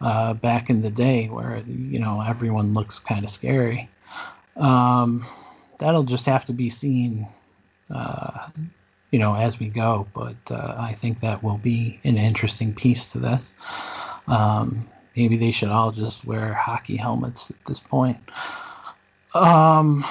uh, 0.02 0.34
back 0.34 0.70
in 0.70 0.82
the 0.82 0.92
day 0.92 1.28
where, 1.28 1.64
you 1.68 2.00
know, 2.00 2.22
everyone 2.22 2.74
looks 2.74 3.00
kind 3.00 3.24
of 3.24 3.32
scary. 3.32 3.90
Um, 4.58 5.26
that'll 5.80 6.04
just 6.04 6.26
have 6.26 6.46
to 6.46 6.54
be 6.54 6.70
seen 6.70 7.28
uh, 7.90 8.50
you 9.12 9.20
know, 9.20 9.36
as 9.36 9.60
we 9.60 9.70
go. 9.70 10.08
But 10.14 10.36
uh, 10.50 10.76
I 10.78 10.94
think 10.94 11.22
that 11.22 11.44
will 11.44 11.58
be 11.58 12.00
an 12.04 12.18
interesting 12.18 12.74
piece 12.74 13.12
to 13.12 13.20
this. 13.20 13.56
Um, 14.28 14.88
maybe 15.16 15.38
they 15.38 15.52
should 15.52 15.70
all 15.70 15.92
just 15.92 16.26
wear 16.26 16.54
hockey 16.54 16.98
helmets 16.98 17.50
at 17.50 17.66
this 17.66 17.80
point. 17.80 18.18
Um, 19.34 20.06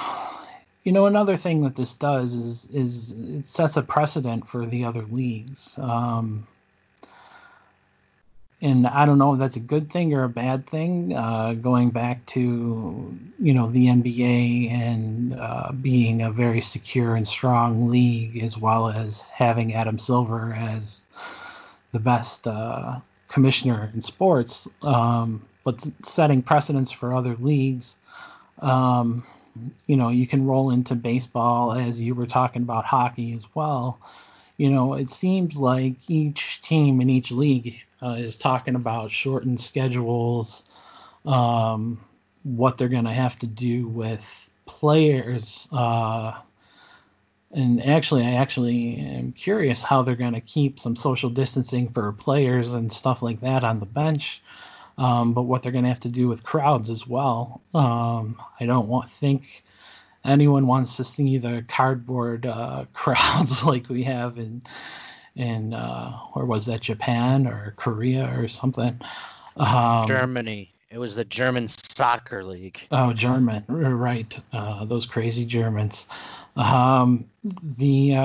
you 0.87 0.93
know, 0.93 1.05
another 1.05 1.35
thing 1.35 1.63
that 1.63 1.75
this 1.75 1.97
does 1.97 2.33
is 2.33 2.69
is 2.71 3.11
it 3.11 3.45
sets 3.45 3.75
a 3.75 3.81
precedent 3.81 4.47
for 4.47 4.65
the 4.65 4.85
other 4.85 5.01
leagues. 5.11 5.77
Um, 5.77 6.47
and 8.61 8.87
I 8.87 9.05
don't 9.05 9.17
know 9.17 9.33
if 9.33 9.39
that's 9.39 9.57
a 9.57 9.67
good 9.73 9.91
thing 9.91 10.13
or 10.13 10.23
a 10.23 10.29
bad 10.29 10.65
thing. 10.65 11.13
Uh, 11.13 11.55
going 11.55 11.89
back 11.89 12.25
to 12.27 13.13
you 13.37 13.53
know 13.53 13.69
the 13.69 13.87
NBA 13.87 14.71
and 14.71 15.37
uh, 15.37 15.73
being 15.73 16.21
a 16.21 16.31
very 16.31 16.61
secure 16.61 17.17
and 17.17 17.27
strong 17.27 17.89
league, 17.89 18.41
as 18.41 18.57
well 18.57 18.87
as 18.87 19.23
having 19.23 19.73
Adam 19.73 19.99
Silver 19.99 20.53
as 20.53 21.03
the 21.91 21.99
best 21.99 22.47
uh, 22.47 22.97
commissioner 23.27 23.91
in 23.93 23.99
sports, 23.99 24.69
um, 24.83 25.45
but 25.65 25.85
setting 26.01 26.41
precedents 26.41 26.91
for 26.91 27.13
other 27.13 27.35
leagues. 27.41 27.97
Um, 28.61 29.25
you 29.85 29.95
know, 29.95 30.09
you 30.09 30.27
can 30.27 30.45
roll 30.45 30.71
into 30.71 30.95
baseball 30.95 31.73
as 31.73 32.01
you 32.01 32.15
were 32.15 32.27
talking 32.27 32.61
about 32.61 32.85
hockey 32.85 33.33
as 33.33 33.45
well. 33.53 33.99
You 34.57 34.69
know, 34.69 34.93
it 34.93 35.09
seems 35.09 35.57
like 35.57 35.95
each 36.09 36.61
team 36.61 36.99
in 37.01 37.09
each 37.09 37.31
league 37.31 37.75
uh, 38.01 38.15
is 38.17 38.37
talking 38.37 38.75
about 38.75 39.11
shortened 39.11 39.59
schedules, 39.59 40.63
um, 41.25 41.99
what 42.43 42.77
they're 42.77 42.87
going 42.87 43.05
to 43.05 43.13
have 43.13 43.37
to 43.39 43.47
do 43.47 43.87
with 43.87 44.49
players. 44.65 45.67
Uh, 45.71 46.33
and 47.51 47.83
actually, 47.85 48.23
I 48.25 48.33
actually 48.33 48.97
am 48.97 49.31
curious 49.31 49.81
how 49.81 50.01
they're 50.01 50.15
going 50.15 50.33
to 50.33 50.41
keep 50.41 50.79
some 50.79 50.95
social 50.95 51.29
distancing 51.29 51.89
for 51.89 52.11
players 52.11 52.73
and 52.73 52.91
stuff 52.91 53.21
like 53.21 53.41
that 53.41 53.63
on 53.63 53.79
the 53.79 53.85
bench. 53.85 54.41
Um, 54.97 55.33
but 55.33 55.43
what 55.43 55.61
they're 55.61 55.71
going 55.71 55.83
to 55.83 55.89
have 55.89 55.99
to 56.01 56.09
do 56.09 56.27
with 56.27 56.43
crowds 56.43 56.89
as 56.89 57.05
well. 57.05 57.61
Um, 57.73 58.41
I 58.59 58.65
don't 58.65 58.87
want 58.87 59.11
think 59.11 59.63
anyone 60.25 60.65
wants 60.67 60.97
to 60.97 61.03
see 61.03 61.37
the 61.37 61.63
cardboard 61.67 62.45
uh, 62.45 62.85
crowds 62.93 63.63
like 63.63 63.89
we 63.89 64.03
have 64.03 64.37
in 64.37 64.61
in 65.35 65.71
uh, 65.73 66.11
where 66.33 66.45
was 66.45 66.65
that 66.65 66.81
Japan 66.81 67.45
or 67.45 67.73
Korea 67.77 68.33
or 68.39 68.47
something. 68.47 68.99
Um, 69.57 70.05
germany 70.05 70.71
it 70.91 70.99
was 70.99 71.15
the 71.15 71.25
german 71.25 71.67
soccer 71.67 72.43
league 72.43 72.79
Oh, 72.91 73.11
German, 73.11 73.63
right? 73.67 74.39
Uh, 74.53 74.85
those 74.85 75.05
crazy 75.05 75.45
Germans. 75.45 76.07
Um, 76.55 77.25
the 77.61 78.15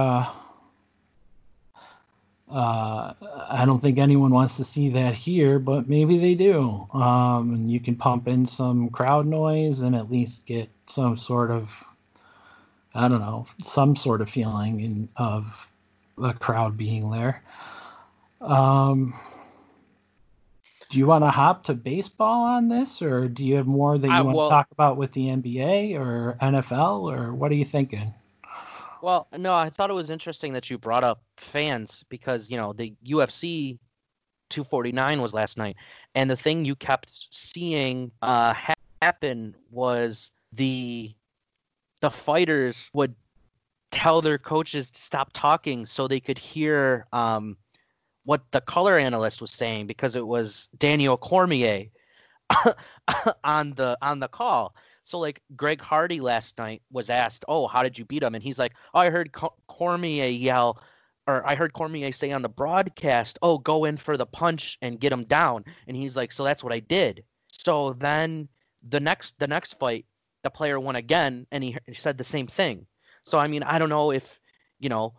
uh, 2.53 3.15
I 3.49 3.65
don't 3.65 3.81
think 3.81 3.99
anyone 3.99 4.31
wants 4.31 4.57
to 4.59 4.65
see 4.65 4.89
that 4.91 5.15
here, 5.15 5.59
but 5.59 5.89
maybe 5.89 6.19
they 6.19 6.35
do. 6.35 6.87
Um, 6.93 7.55
and 7.55 7.71
you 7.71 7.81
can 7.81 7.97
pump 7.97 8.29
in 8.29 8.47
some 8.47 8.91
crowd 8.91 9.27
noise 9.27 9.81
and 9.81 9.97
at 9.97 10.11
least 10.11 10.45
get 10.47 10.69
some 10.87 11.17
sort 11.17 11.51
of, 11.51 11.71
I 12.95 13.09
don't 13.09 13.21
know, 13.21 13.47
some 13.63 13.97
sort 13.97 14.21
of 14.21 14.29
feeling 14.31 14.81
in, 14.81 15.09
of 15.17 15.67
the 16.19 16.33
crowd 16.35 16.77
being 16.77 17.11
there. 17.11 17.43
Um, 18.41 19.15
do 20.91 20.99
you 20.99 21.07
want 21.07 21.25
to 21.25 21.31
hop 21.31 21.65
to 21.65 21.75
baseball 21.75 22.45
on 22.45 22.69
this, 22.69 23.01
or 23.01 23.27
do 23.29 23.47
you 23.47 23.57
have 23.57 23.67
more 23.67 23.97
that 23.97 24.07
you 24.07 24.13
I- 24.13 24.21
want 24.21 24.37
well- 24.37 24.49
to 24.49 24.53
talk 24.55 24.69
about 24.73 24.99
with 24.99 25.13
the 25.13 25.29
NBA 25.29 25.99
or 25.99 26.37
NFL, 26.43 27.11
or 27.11 27.33
what 27.33 27.51
are 27.51 27.55
you 27.55 27.65
thinking? 27.65 28.13
Well, 29.03 29.27
no, 29.37 29.53
I 29.53 29.69
thought 29.69 29.91
it 29.91 29.95
was 29.95 30.11
interesting 30.11 30.53
that 30.53 30.71
you 30.71 30.79
brought 30.79 31.03
up 31.03 31.23
fans 31.37 32.05
because, 32.09 32.49
you 32.49 32.57
know, 32.57 32.73
the 32.73 32.95
UFC 33.05 33.79
249 34.49 35.21
was 35.21 35.35
last 35.35 35.59
night. 35.59 35.77
And 36.15 36.31
the 36.31 36.37
thing 36.37 36.65
you 36.65 36.77
kept 36.77 37.11
seeing 37.35 38.13
uh, 38.23 38.55
ha- 38.55 38.75
happen 39.03 39.57
was 39.71 40.31
the 40.53 41.13
the 42.01 42.11
fighters 42.11 42.91
would 42.95 43.15
tell 43.91 44.21
their 44.21 44.39
coaches 44.39 44.91
to 44.91 45.01
stop 45.01 45.31
talking 45.33 45.85
so 45.87 46.07
they 46.07 46.21
could 46.21 46.39
hear 46.39 47.07
um, 47.13 47.57
what 48.25 48.43
the 48.53 48.61
color 48.61 48.99
analyst 48.99 49.41
was 49.41 49.53
saying 49.53 49.87
because 49.87 50.17
it 50.17 50.27
was 50.27 50.69
Daniel 50.79 51.17
Cormier 51.17 51.87
on 53.45 53.75
the 53.75 53.99
on 54.01 54.21
the 54.21 54.29
call. 54.29 54.75
So 55.05 55.19
like 55.19 55.43
Greg 55.57 55.81
Hardy 55.81 56.21
last 56.21 56.59
night 56.59 56.83
was 56.91 57.11
asked, 57.11 57.45
"Oh, 57.49 57.67
how 57.67 57.83
did 57.83 57.99
you 57.99 58.05
beat 58.05 58.23
him?" 58.23 58.35
And 58.35 58.43
he's 58.43 58.59
like, 58.59 58.75
"Oh, 58.95 59.01
I 59.01 59.11
heard 59.11 59.33
Co- 59.33 59.55
Cormier 59.67 60.27
yell, 60.27 60.83
or 61.27 61.47
I 61.47 61.55
heard 61.55 61.73
Cormier 61.73 62.13
say 62.13 62.33
on 62.33 62.43
the 62.43 62.49
broadcast, 62.49 63.39
"Oh, 63.43 63.59
go 63.59 63.85
in 63.85 63.97
for 63.97 64.17
the 64.17 64.27
punch 64.27 64.79
and 64.83 65.01
get 65.01 65.13
him 65.13 65.25
down." 65.25 65.65
And 65.87 65.97
he's 65.97 66.17
like, 66.17 66.33
"So 66.33 66.45
that's 66.45 66.63
what 66.65 66.73
I 66.73 66.81
did." 66.81 67.25
So 67.51 67.93
then 67.95 68.49
the 68.89 69.01
next 69.01 69.39
the 69.39 69.49
next 69.49 69.79
fight, 69.79 70.07
the 70.43 70.51
player 70.51 70.79
won 70.79 70.97
again, 70.97 71.47
and 71.51 71.63
he, 71.65 71.77
he 71.87 71.95
said 71.95 72.19
the 72.19 72.25
same 72.25 72.47
thing. 72.47 72.87
So 73.25 73.39
I 73.39 73.47
mean, 73.49 73.63
I 73.63 73.79
don't 73.79 73.89
know 73.91 74.13
if 74.13 74.41
you 74.79 74.89
know. 74.89 75.15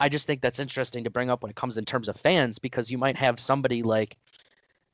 I 0.00 0.08
just 0.08 0.28
think 0.28 0.40
that's 0.40 0.60
interesting 0.60 1.02
to 1.04 1.10
bring 1.10 1.28
up 1.28 1.42
when 1.42 1.50
it 1.50 1.56
comes 1.56 1.76
in 1.76 1.84
terms 1.84 2.08
of 2.08 2.16
fans 2.16 2.60
because 2.60 2.88
you 2.88 2.98
might 2.98 3.16
have 3.16 3.40
somebody 3.40 3.82
like 3.82 4.16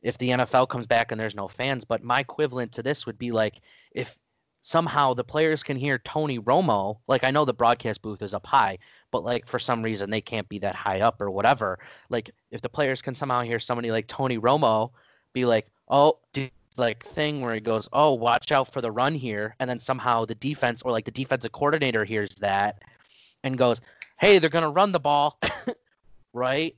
if 0.04 0.18
the 0.18 0.28
NFL 0.28 0.68
comes 0.68 0.86
back 0.86 1.10
and 1.10 1.20
there's 1.20 1.34
no 1.34 1.48
fans, 1.48 1.84
but 1.84 2.04
my 2.04 2.20
equivalent 2.20 2.70
to 2.72 2.82
this 2.82 3.06
would 3.06 3.18
be 3.18 3.32
like 3.32 3.60
if 3.90 4.16
somehow 4.60 5.14
the 5.14 5.24
players 5.24 5.62
can 5.62 5.78
hear 5.78 5.98
Tony 5.98 6.38
Romo, 6.38 6.98
like 7.08 7.24
I 7.24 7.30
know 7.30 7.46
the 7.46 7.54
broadcast 7.54 8.02
booth 8.02 8.20
is 8.20 8.34
up 8.34 8.46
high, 8.46 8.78
but 9.10 9.24
like 9.24 9.48
for 9.48 9.58
some 9.58 9.82
reason 9.82 10.10
they 10.10 10.20
can't 10.20 10.48
be 10.48 10.58
that 10.58 10.74
high 10.74 11.00
up 11.00 11.22
or 11.22 11.30
whatever. 11.30 11.78
Like 12.10 12.30
if 12.50 12.60
the 12.60 12.68
players 12.68 13.00
can 13.00 13.14
somehow 13.14 13.40
hear 13.40 13.58
somebody 13.58 13.90
like 13.90 14.06
Tony 14.06 14.38
Romo 14.38 14.90
be 15.32 15.46
like, 15.46 15.68
"Oh, 15.88 16.18
like 16.76 17.02
thing 17.02 17.40
where 17.40 17.54
he 17.54 17.60
goes, 17.60 17.88
"Oh, 17.92 18.12
watch 18.12 18.52
out 18.52 18.70
for 18.70 18.82
the 18.82 18.92
run 18.92 19.14
here," 19.14 19.56
and 19.58 19.70
then 19.70 19.78
somehow 19.78 20.26
the 20.26 20.34
defense 20.34 20.82
or 20.82 20.92
like 20.92 21.06
the 21.06 21.10
defensive 21.12 21.52
coordinator 21.52 22.04
hears 22.04 22.34
that 22.40 22.82
and 23.42 23.56
goes, 23.56 23.80
"Hey, 24.18 24.38
they're 24.38 24.50
gonna 24.50 24.70
run 24.70 24.92
the 24.92 25.00
ball," 25.00 25.40
right? 26.34 26.76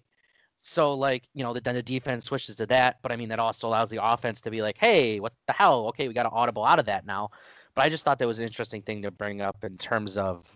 So 0.67 0.93
like 0.95 1.29
you 1.33 1.45
know, 1.45 1.53
then 1.53 1.75
the 1.75 1.83
defense 1.83 2.25
switches 2.25 2.57
to 2.57 2.67
that, 2.67 2.99
but 3.01 3.13
I 3.13 3.17
mean 3.17 3.29
that 3.29 3.39
also 3.39 3.69
allows 3.69 3.89
the 3.89 4.05
offense 4.05 4.41
to 4.43 4.51
be 4.51 4.63
like, 4.63 4.77
"Hey, 4.77 5.21
what 5.21 5.33
the 5.47 5.53
hell? 5.53 5.87
Okay, 5.89 6.09
we 6.09 6.15
got 6.15 6.25
to 6.25 6.31
audible 6.31 6.65
out 6.65 6.81
of 6.81 6.87
that 6.87 7.07
now." 7.07 7.31
But 7.75 7.85
I 7.85 7.89
just 7.89 8.05
thought 8.05 8.19
that 8.19 8.27
was 8.27 8.41
an 8.41 8.47
interesting 8.47 8.83
thing 8.83 9.03
to 9.03 9.11
bring 9.11 9.41
up 9.41 9.63
in 9.63 9.79
terms 9.79 10.17
of 10.17 10.51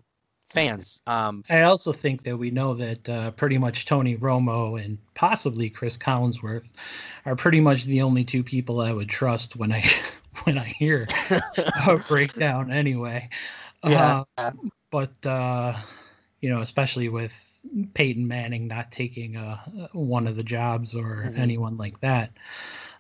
fans. 0.48 1.00
Um, 1.06 1.44
I 1.48 1.62
also 1.62 1.92
think 1.92 2.24
that 2.24 2.36
we 2.36 2.50
know 2.50 2.74
that 2.74 3.08
uh, 3.08 3.30
pretty 3.32 3.56
much 3.56 3.86
Tony 3.86 4.16
Romo 4.16 4.82
and 4.84 4.98
possibly 5.14 5.70
Cris 5.70 5.96
Collinsworth 5.96 6.66
are 7.24 7.36
pretty 7.36 7.60
much 7.60 7.84
the 7.84 8.02
only 8.02 8.24
two 8.24 8.42
people 8.42 8.80
I 8.80 8.92
would 8.92 9.08
trust 9.08 9.56
when 9.56 9.70
I 9.70 9.84
when 10.42 10.58
I 10.58 10.64
hear 10.64 11.06
a 11.86 11.96
breakdown. 12.08 12.72
Anyway, 12.72 13.28
yeah. 13.84 14.24
Uh, 14.36 14.50
but 14.90 15.24
uh, 15.24 15.76
you 16.40 16.50
know, 16.50 16.62
especially 16.62 17.08
with 17.08 17.32
Peyton 17.94 18.26
Manning 18.26 18.66
not 18.66 18.90
taking 18.90 19.36
uh, 19.36 19.58
one 19.92 20.26
of 20.26 20.36
the 20.36 20.42
jobs 20.42 20.94
or 20.94 21.24
mm-hmm. 21.26 21.40
anyone 21.40 21.76
like 21.76 22.00
that. 22.00 22.30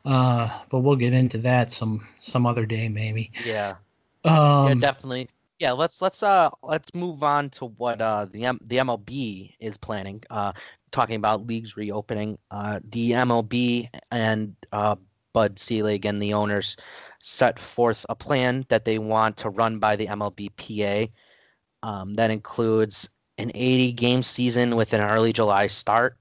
Uh, 0.04 0.48
but 0.70 0.80
we'll 0.80 0.96
get 0.96 1.12
into 1.12 1.38
that 1.38 1.70
some 1.70 2.06
some 2.20 2.46
other 2.46 2.66
day, 2.66 2.88
maybe. 2.88 3.30
Yeah. 3.44 3.76
Um, 4.24 4.68
yeah, 4.68 4.74
definitely 4.74 5.28
yeah, 5.60 5.72
let's 5.72 6.00
let's 6.00 6.22
uh 6.22 6.48
let's 6.62 6.94
move 6.94 7.22
on 7.22 7.50
to 7.50 7.66
what 7.66 8.00
uh 8.00 8.26
the 8.32 8.46
M- 8.46 8.60
the 8.66 8.78
MLB 8.78 9.54
is 9.60 9.76
planning. 9.76 10.22
Uh, 10.30 10.52
talking 10.90 11.16
about 11.16 11.46
leagues 11.46 11.76
reopening. 11.76 12.38
Uh, 12.50 12.80
the 12.90 13.12
MLB 13.12 13.88
and 14.10 14.56
uh, 14.72 14.96
Bud 15.32 15.58
Selig 15.58 16.04
and 16.04 16.20
the 16.20 16.34
owners 16.34 16.76
set 17.20 17.58
forth 17.58 18.04
a 18.08 18.16
plan 18.16 18.64
that 18.70 18.84
they 18.84 18.98
want 18.98 19.36
to 19.36 19.50
run 19.50 19.78
by 19.78 19.94
the 19.96 20.06
MLBPA. 20.06 21.10
Um, 21.82 22.14
that 22.14 22.30
includes 22.30 23.08
an 23.40 23.50
80 23.54 23.92
game 23.92 24.22
season 24.22 24.76
with 24.76 24.92
an 24.92 25.00
early 25.00 25.32
July 25.32 25.66
start. 25.66 26.16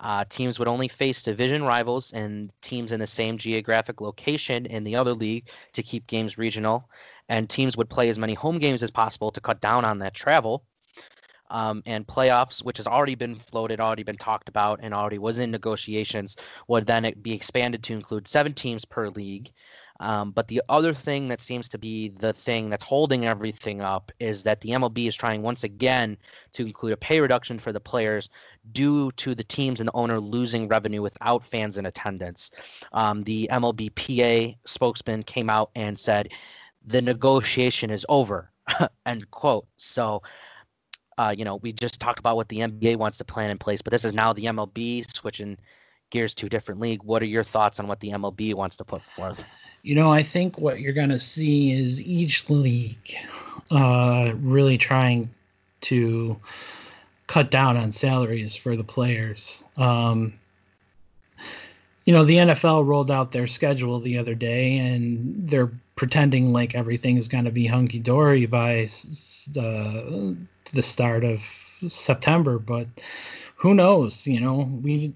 Uh, 0.00 0.24
teams 0.28 0.58
would 0.58 0.68
only 0.68 0.88
face 0.88 1.22
division 1.22 1.62
rivals 1.62 2.12
and 2.12 2.52
teams 2.60 2.92
in 2.92 3.00
the 3.00 3.06
same 3.06 3.38
geographic 3.38 4.00
location 4.00 4.66
in 4.66 4.84
the 4.84 4.96
other 4.96 5.14
league 5.14 5.48
to 5.72 5.82
keep 5.82 6.06
games 6.06 6.36
regional 6.36 6.88
and 7.28 7.48
teams 7.48 7.76
would 7.76 7.88
play 7.88 8.08
as 8.08 8.18
many 8.18 8.34
home 8.34 8.58
games 8.58 8.82
as 8.82 8.90
possible 8.90 9.30
to 9.30 9.40
cut 9.40 9.60
down 9.60 9.84
on 9.84 9.98
that 9.98 10.14
travel. 10.14 10.64
Um, 11.50 11.82
and 11.86 12.06
playoffs, 12.06 12.64
which 12.64 12.78
has 12.78 12.86
already 12.86 13.14
been 13.14 13.36
floated, 13.36 13.78
already 13.78 14.02
been 14.02 14.16
talked 14.16 14.48
about, 14.48 14.80
and 14.82 14.92
already 14.92 15.18
was 15.18 15.38
in 15.38 15.50
negotiations, 15.50 16.36
would 16.68 16.86
then 16.86 17.12
be 17.22 17.32
expanded 17.32 17.82
to 17.84 17.92
include 17.92 18.26
seven 18.26 18.52
teams 18.52 18.84
per 18.84 19.08
league. 19.08 19.52
Um, 20.00 20.32
but 20.32 20.48
the 20.48 20.60
other 20.68 20.92
thing 20.92 21.28
that 21.28 21.40
seems 21.40 21.68
to 21.68 21.78
be 21.78 22.08
the 22.08 22.32
thing 22.32 22.68
that's 22.68 22.82
holding 22.82 23.26
everything 23.26 23.80
up 23.80 24.10
is 24.18 24.42
that 24.42 24.60
the 24.60 24.70
MLB 24.70 25.06
is 25.06 25.14
trying 25.14 25.42
once 25.42 25.62
again 25.62 26.16
to 26.52 26.66
include 26.66 26.92
a 26.92 26.96
pay 26.96 27.20
reduction 27.20 27.58
for 27.58 27.72
the 27.72 27.80
players 27.80 28.28
due 28.72 29.12
to 29.12 29.34
the 29.34 29.44
teams 29.44 29.80
and 29.80 29.88
the 29.88 29.94
owner 29.94 30.18
losing 30.18 30.66
revenue 30.66 31.00
without 31.00 31.44
fans 31.44 31.78
in 31.78 31.86
attendance. 31.86 32.50
Um, 32.92 33.22
the 33.22 33.48
MLBPA 33.52 34.56
spokesman 34.64 35.22
came 35.22 35.48
out 35.48 35.70
and 35.76 35.98
said 35.98 36.30
the 36.86 37.00
negotiation 37.00 37.90
is 37.90 38.04
over 38.08 38.50
end 39.06 39.30
quote 39.30 39.66
so 39.76 40.22
uh, 41.18 41.34
you 41.36 41.44
know 41.44 41.56
we 41.56 41.72
just 41.72 42.00
talked 42.00 42.18
about 42.18 42.36
what 42.36 42.48
the 42.48 42.58
nba 42.58 42.96
wants 42.96 43.18
to 43.18 43.24
plan 43.24 43.50
in 43.50 43.58
place 43.58 43.82
but 43.82 43.90
this 43.90 44.04
is 44.04 44.12
now 44.12 44.32
the 44.32 44.44
mlb 44.44 45.14
switching 45.14 45.56
gears 46.10 46.34
to 46.34 46.48
different 46.48 46.80
league 46.80 47.02
what 47.02 47.22
are 47.22 47.26
your 47.26 47.44
thoughts 47.44 47.80
on 47.80 47.88
what 47.88 48.00
the 48.00 48.10
mlb 48.10 48.54
wants 48.54 48.76
to 48.76 48.84
put 48.84 49.02
forth? 49.02 49.42
You 49.82 49.94
know 49.94 50.12
i 50.12 50.22
think 50.22 50.58
what 50.58 50.80
you're 50.80 50.92
going 50.92 51.10
to 51.10 51.20
see 51.20 51.72
is 51.72 52.02
each 52.02 52.48
league 52.48 53.16
uh, 53.70 54.32
really 54.36 54.78
trying 54.78 55.30
to 55.82 56.38
cut 57.26 57.50
down 57.50 57.76
on 57.76 57.92
salaries 57.92 58.54
for 58.54 58.76
the 58.76 58.84
players. 58.84 59.64
Um, 59.76 60.34
you 62.04 62.12
know 62.12 62.24
the 62.24 62.36
nfl 62.36 62.86
rolled 62.86 63.10
out 63.10 63.32
their 63.32 63.46
schedule 63.46 63.98
the 63.98 64.18
other 64.18 64.34
day 64.34 64.76
and 64.76 65.48
they're 65.48 65.70
pretending 65.96 66.52
like 66.52 66.74
everything 66.74 67.16
is 67.16 67.28
going 67.28 67.44
to 67.44 67.50
be 67.50 67.66
hunky 67.66 67.98
dory 67.98 68.46
by 68.46 68.88
uh, 69.56 70.34
the 70.72 70.82
start 70.82 71.24
of 71.24 71.40
September, 71.88 72.58
but 72.58 72.86
who 73.64 73.72
knows? 73.72 74.26
You 74.26 74.42
know, 74.42 74.68
we 74.82 75.14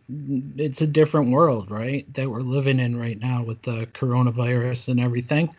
it's 0.56 0.80
a 0.80 0.86
different 0.86 1.32
world, 1.32 1.70
right? 1.70 2.10
That 2.14 2.30
we're 2.30 2.40
living 2.40 2.80
in 2.80 2.98
right 2.98 3.20
now 3.20 3.42
with 3.42 3.60
the 3.60 3.86
coronavirus 3.92 4.88
and 4.88 4.98
everything. 4.98 5.54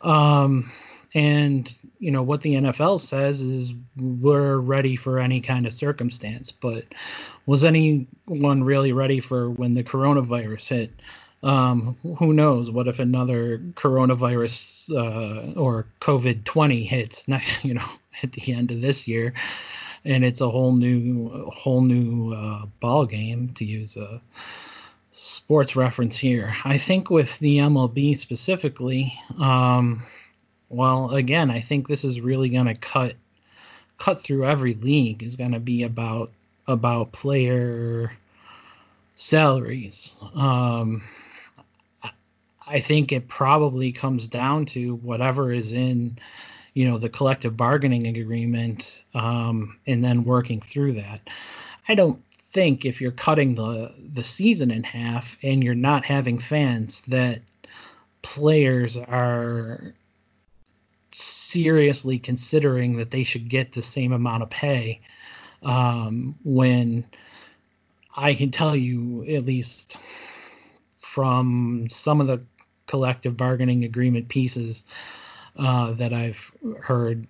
Um, 0.00 0.72
and 1.12 1.70
you 1.98 2.10
know 2.10 2.22
what 2.22 2.40
the 2.40 2.54
NFL 2.54 3.00
says 3.00 3.42
is 3.42 3.74
we're 3.98 4.56
ready 4.56 4.96
for 4.96 5.18
any 5.18 5.42
kind 5.42 5.66
of 5.66 5.74
circumstance, 5.74 6.50
but 6.50 6.86
was 7.44 7.62
anyone 7.62 8.64
really 8.64 8.94
ready 8.94 9.20
for 9.20 9.50
when 9.50 9.74
the 9.74 9.84
coronavirus 9.84 10.68
hit? 10.68 10.92
Um, 11.42 11.94
who 12.18 12.32
knows? 12.32 12.70
What 12.70 12.88
if 12.88 13.00
another 13.00 13.58
coronavirus 13.74 14.90
uh, 14.92 15.60
or 15.60 15.84
COVID 16.00 16.44
twenty 16.44 16.84
hits? 16.86 17.26
You 17.62 17.74
know, 17.74 17.90
at 18.22 18.32
the 18.32 18.54
end 18.54 18.70
of 18.70 18.80
this 18.80 19.06
year, 19.06 19.34
and 20.04 20.24
it's 20.24 20.40
a 20.40 20.50
whole 20.50 20.72
new, 20.72 21.50
whole 21.50 21.82
new 21.82 22.32
uh, 22.34 22.66
ball 22.80 23.06
game 23.06 23.52
to 23.54 23.64
use 23.64 23.96
a 23.96 24.20
sports 25.12 25.76
reference 25.76 26.16
here. 26.16 26.56
I 26.64 26.78
think 26.78 27.10
with 27.10 27.38
the 27.40 27.58
MLB 27.58 28.16
specifically, 28.16 29.18
um, 29.38 30.04
well, 30.68 31.10
again, 31.10 31.50
I 31.50 31.60
think 31.60 31.88
this 31.88 32.04
is 32.04 32.20
really 32.20 32.48
going 32.48 32.66
to 32.66 32.74
cut 32.74 33.14
cut 33.98 34.22
through 34.22 34.46
every 34.46 34.74
league. 34.74 35.22
Is 35.22 35.36
going 35.36 35.52
to 35.52 35.60
be 35.60 35.82
about 35.82 36.30
about 36.66 37.12
player 37.12 38.12
salaries. 39.16 40.16
Um, 40.34 41.02
I 42.66 42.78
think 42.80 43.10
it 43.10 43.26
probably 43.26 43.90
comes 43.90 44.28
down 44.28 44.64
to 44.66 44.94
whatever 44.96 45.52
is 45.52 45.72
in, 45.72 46.16
you 46.74 46.84
know, 46.84 46.98
the 46.98 47.08
collective 47.08 47.56
bargaining 47.56 48.06
agreement, 48.06 49.02
um, 49.14 49.78
and 49.86 50.04
then 50.04 50.24
working 50.24 50.60
through 50.60 50.94
that. 50.94 51.20
I 51.88 51.94
don't 51.94 52.22
think 52.52 52.84
if 52.84 53.00
you're 53.00 53.12
cutting 53.12 53.54
the 53.54 53.92
the 54.12 54.24
season 54.24 54.70
in 54.70 54.82
half 54.82 55.36
and 55.42 55.62
you're 55.62 55.74
not 55.74 56.04
having 56.04 56.38
fans 56.38 57.02
that 57.02 57.40
players 58.22 58.96
are 58.96 59.94
seriously 61.12 62.18
considering 62.18 62.96
that 62.96 63.10
they 63.10 63.24
should 63.24 63.48
get 63.48 63.72
the 63.72 63.82
same 63.82 64.12
amount 64.12 64.42
of 64.42 64.50
pay 64.50 65.00
um, 65.62 66.36
when 66.44 67.04
I 68.16 68.34
can 68.34 68.50
tell 68.50 68.76
you 68.76 69.24
at 69.28 69.44
least 69.44 69.96
from 70.98 71.88
some 71.90 72.20
of 72.20 72.26
the 72.26 72.40
collective 72.86 73.36
bargaining 73.36 73.84
agreement 73.84 74.28
pieces 74.28 74.84
uh, 75.56 75.92
that 75.92 76.12
I've 76.12 76.50
heard, 76.80 77.26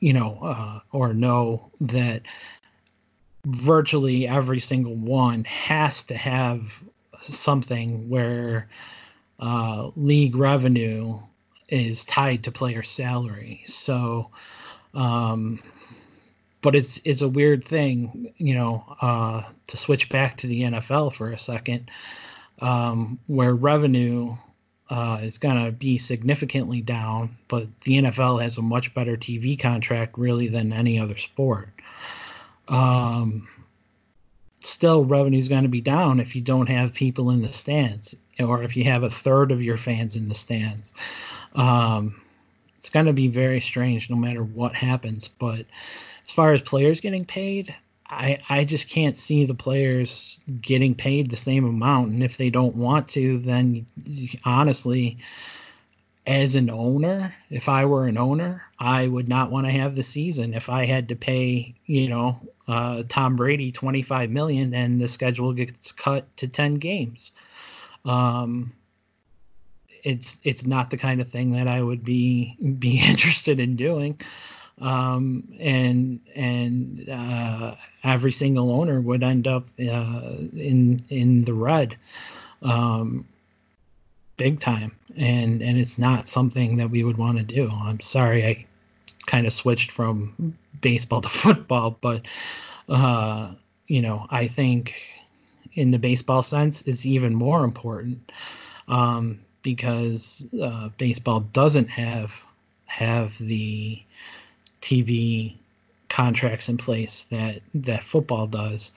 you 0.00 0.12
know, 0.12 0.38
uh, 0.42 0.80
or 0.92 1.12
know 1.12 1.70
that 1.80 2.22
virtually 3.44 4.28
every 4.28 4.60
single 4.60 4.94
one 4.94 5.44
has 5.44 6.04
to 6.04 6.16
have 6.16 6.82
something 7.20 8.08
where 8.08 8.68
uh, 9.38 9.90
league 9.96 10.36
revenue 10.36 11.18
is 11.68 12.04
tied 12.04 12.44
to 12.44 12.52
player 12.52 12.82
salary. 12.82 13.62
So, 13.66 14.30
um, 14.94 15.62
but 16.62 16.74
it's 16.74 17.00
it's 17.04 17.22
a 17.22 17.28
weird 17.28 17.64
thing, 17.64 18.32
you 18.36 18.54
know, 18.54 18.84
uh, 19.00 19.42
to 19.68 19.76
switch 19.76 20.08
back 20.10 20.36
to 20.38 20.46
the 20.46 20.62
NFL 20.62 21.14
for 21.14 21.30
a 21.30 21.38
second, 21.38 21.90
um, 22.60 23.18
where 23.26 23.54
revenue 23.54 24.36
uh, 24.90 25.20
is 25.22 25.38
going 25.38 25.64
to 25.64 25.70
be 25.70 25.96
significantly 25.98 26.80
down, 26.80 27.36
but 27.48 27.66
the 27.82 28.02
NFL 28.02 28.42
has 28.42 28.58
a 28.58 28.62
much 28.62 28.92
better 28.92 29.16
TV 29.16 29.58
contract, 29.58 30.18
really, 30.18 30.48
than 30.48 30.72
any 30.72 30.98
other 30.98 31.16
sport. 31.16 31.68
Um, 32.68 33.48
still, 34.60 35.04
revenue 35.04 35.38
is 35.38 35.48
going 35.48 35.62
to 35.62 35.68
be 35.68 35.80
down 35.80 36.18
if 36.18 36.34
you 36.34 36.42
don't 36.42 36.68
have 36.68 36.92
people 36.92 37.30
in 37.30 37.40
the 37.40 37.52
stands, 37.52 38.16
or 38.40 38.64
if 38.64 38.76
you 38.76 38.84
have 38.84 39.04
a 39.04 39.10
third 39.10 39.52
of 39.52 39.62
your 39.62 39.76
fans 39.76 40.16
in 40.16 40.28
the 40.28 40.34
stands. 40.34 40.92
Um, 41.54 42.20
it's 42.78 42.90
going 42.90 43.06
to 43.06 43.12
be 43.12 43.28
very 43.28 43.60
strange 43.60 44.10
no 44.10 44.16
matter 44.16 44.42
what 44.42 44.74
happens. 44.74 45.28
But 45.28 45.66
as 46.24 46.32
far 46.32 46.52
as 46.52 46.62
players 46.62 47.00
getting 47.00 47.24
paid, 47.24 47.74
I 48.10 48.38
I 48.48 48.64
just 48.64 48.88
can't 48.88 49.16
see 49.16 49.44
the 49.44 49.54
players 49.54 50.40
getting 50.60 50.94
paid 50.94 51.30
the 51.30 51.36
same 51.36 51.64
amount. 51.64 52.12
And 52.12 52.22
if 52.22 52.36
they 52.36 52.50
don't 52.50 52.76
want 52.76 53.08
to, 53.10 53.38
then 53.38 53.86
honestly, 54.44 55.18
as 56.26 56.54
an 56.54 56.70
owner, 56.70 57.34
if 57.50 57.68
I 57.68 57.84
were 57.84 58.06
an 58.06 58.18
owner, 58.18 58.62
I 58.78 59.06
would 59.06 59.28
not 59.28 59.50
want 59.50 59.66
to 59.66 59.72
have 59.72 59.96
the 59.96 60.02
season 60.02 60.54
if 60.54 60.68
I 60.68 60.84
had 60.84 61.08
to 61.08 61.16
pay, 61.16 61.74
you 61.86 62.08
know, 62.08 62.38
uh, 62.68 63.02
Tom 63.08 63.36
Brady 63.36 63.72
25 63.72 64.30
million 64.30 64.74
and 64.74 65.00
the 65.00 65.08
schedule 65.08 65.52
gets 65.52 65.92
cut 65.92 66.36
to 66.36 66.46
10 66.46 66.76
games. 66.76 67.32
Um, 68.04 68.72
it's 70.02 70.38
it's 70.44 70.64
not 70.64 70.90
the 70.90 70.96
kind 70.96 71.20
of 71.20 71.28
thing 71.28 71.52
that 71.52 71.68
I 71.68 71.82
would 71.82 72.04
be 72.04 72.56
be 72.78 73.00
interested 73.06 73.60
in 73.60 73.76
doing. 73.76 74.18
Um, 74.80 75.46
and 75.60 76.20
and 76.34 77.08
uh, 77.08 77.74
every 78.02 78.32
single 78.32 78.72
owner 78.72 79.00
would 79.00 79.22
end 79.22 79.46
up 79.46 79.66
uh, 79.78 80.32
in 80.54 81.02
in 81.10 81.44
the 81.44 81.54
red. 81.54 81.96
Um, 82.62 83.26
big 84.40 84.58
time 84.58 84.90
and 85.18 85.60
and 85.60 85.76
it's 85.76 85.98
not 85.98 86.26
something 86.26 86.78
that 86.78 86.88
we 86.88 87.04
would 87.04 87.18
want 87.18 87.36
to 87.36 87.44
do 87.44 87.70
i'm 87.82 88.00
sorry 88.00 88.46
i 88.46 88.66
kind 89.26 89.46
of 89.46 89.52
switched 89.52 89.90
from 89.90 90.56
baseball 90.80 91.20
to 91.26 91.28
football 91.28 91.98
but 92.00 92.22
uh 92.88 93.50
you 93.86 94.00
know 94.00 94.26
i 94.30 94.48
think 94.48 94.94
in 95.74 95.90
the 95.90 95.98
baseball 95.98 96.42
sense 96.42 96.80
it's 96.86 97.04
even 97.04 97.34
more 97.34 97.64
important 97.64 98.32
um 98.88 99.38
because 99.62 100.46
uh, 100.62 100.88
baseball 100.96 101.40
doesn't 101.52 101.90
have 101.90 102.32
have 102.86 103.36
the 103.40 104.00
tv 104.82 105.54
contracts 106.08 106.68
in 106.68 106.76
place 106.76 107.26
that 107.30 107.60
that 107.74 108.02
football 108.02 108.46
does 108.46 108.92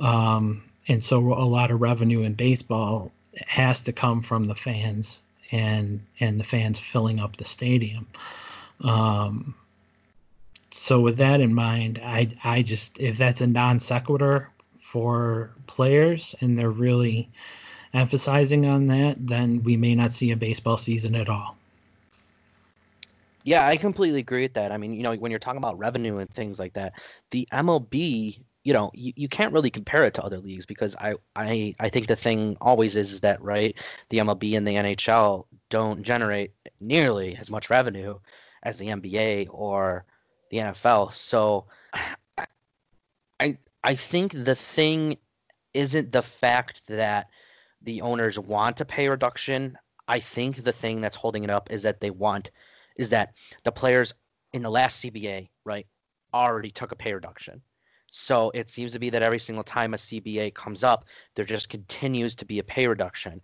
um 0.00 0.62
and 0.88 1.02
so 1.02 1.32
a 1.32 1.46
lot 1.46 1.70
of 1.70 1.80
revenue 1.80 2.22
in 2.22 2.34
baseball 2.34 3.12
has 3.46 3.80
to 3.82 3.92
come 3.92 4.22
from 4.22 4.46
the 4.46 4.54
fans 4.54 5.22
and 5.50 6.00
and 6.20 6.40
the 6.40 6.44
fans 6.44 6.78
filling 6.78 7.20
up 7.20 7.36
the 7.36 7.44
stadium. 7.44 8.06
Um, 8.80 9.54
so 10.70 11.00
with 11.00 11.18
that 11.18 11.40
in 11.40 11.54
mind, 11.54 12.00
I 12.02 12.30
I 12.42 12.62
just 12.62 12.98
if 12.98 13.18
that's 13.18 13.40
a 13.40 13.46
non 13.46 13.78
sequitur 13.78 14.48
for 14.80 15.50
players 15.66 16.34
and 16.40 16.58
they're 16.58 16.70
really 16.70 17.28
emphasizing 17.94 18.66
on 18.66 18.86
that, 18.88 19.16
then 19.24 19.62
we 19.62 19.76
may 19.76 19.94
not 19.94 20.12
see 20.12 20.30
a 20.30 20.36
baseball 20.36 20.76
season 20.76 21.14
at 21.14 21.28
all. 21.28 21.56
Yeah, 23.44 23.66
I 23.66 23.76
completely 23.76 24.20
agree 24.20 24.42
with 24.42 24.54
that. 24.54 24.70
I 24.72 24.76
mean, 24.76 24.92
you 24.92 25.02
know, 25.02 25.14
when 25.14 25.30
you're 25.30 25.40
talking 25.40 25.58
about 25.58 25.78
revenue 25.78 26.18
and 26.18 26.30
things 26.30 26.58
like 26.58 26.74
that, 26.74 26.94
the 27.30 27.48
MLB 27.52 28.44
you 28.64 28.72
know 28.72 28.92
you, 28.94 29.12
you 29.16 29.28
can't 29.28 29.52
really 29.52 29.70
compare 29.70 30.04
it 30.04 30.14
to 30.14 30.22
other 30.22 30.38
leagues 30.38 30.66
because 30.66 30.94
I, 31.00 31.14
I 31.34 31.74
I 31.80 31.88
think 31.88 32.06
the 32.06 32.14
thing 32.16 32.56
always 32.60 32.94
is 32.94 33.10
is 33.12 33.20
that 33.22 33.42
right 33.42 33.76
the 34.10 34.18
MLB 34.18 34.56
and 34.56 34.64
the 34.66 34.76
NHL 34.76 35.46
don't 35.68 36.02
generate 36.02 36.52
nearly 36.80 37.36
as 37.36 37.50
much 37.50 37.70
revenue 37.70 38.18
as 38.62 38.78
the 38.78 38.90
NBA 38.90 39.48
or 39.50 40.04
the 40.50 40.58
NFL. 40.58 41.10
So 41.10 41.66
I 43.40 43.58
I 43.84 43.94
think 43.94 44.32
the 44.32 44.54
thing 44.54 45.18
isn't 45.74 46.12
the 46.12 46.22
fact 46.22 46.82
that 46.88 47.28
the 47.82 48.02
owners 48.02 48.38
want 48.38 48.76
to 48.78 48.84
pay 48.84 49.08
reduction. 49.08 49.78
I 50.08 50.20
think 50.20 50.64
the 50.64 50.72
thing 50.72 51.00
that's 51.00 51.16
holding 51.16 51.44
it 51.44 51.50
up 51.50 51.70
is 51.70 51.82
that 51.82 52.00
they 52.00 52.10
want 52.10 52.50
is 52.96 53.10
that 53.10 53.34
the 53.64 53.72
players 53.72 54.14
in 54.52 54.62
the 54.62 54.70
last 54.70 55.04
CBA, 55.04 55.48
right, 55.64 55.86
already 56.34 56.70
took 56.70 56.92
a 56.92 56.96
pay 56.96 57.12
reduction 57.12 57.62
so 58.14 58.50
it 58.52 58.68
seems 58.68 58.92
to 58.92 58.98
be 58.98 59.08
that 59.08 59.22
every 59.22 59.38
single 59.38 59.64
time 59.64 59.94
a 59.94 59.96
CBA 59.96 60.52
comes 60.52 60.84
up, 60.84 61.06
there 61.34 61.46
just 61.46 61.70
continues 61.70 62.34
to 62.36 62.44
be 62.44 62.58
a 62.58 62.62
pay 62.62 62.86
reduction. 62.86 63.40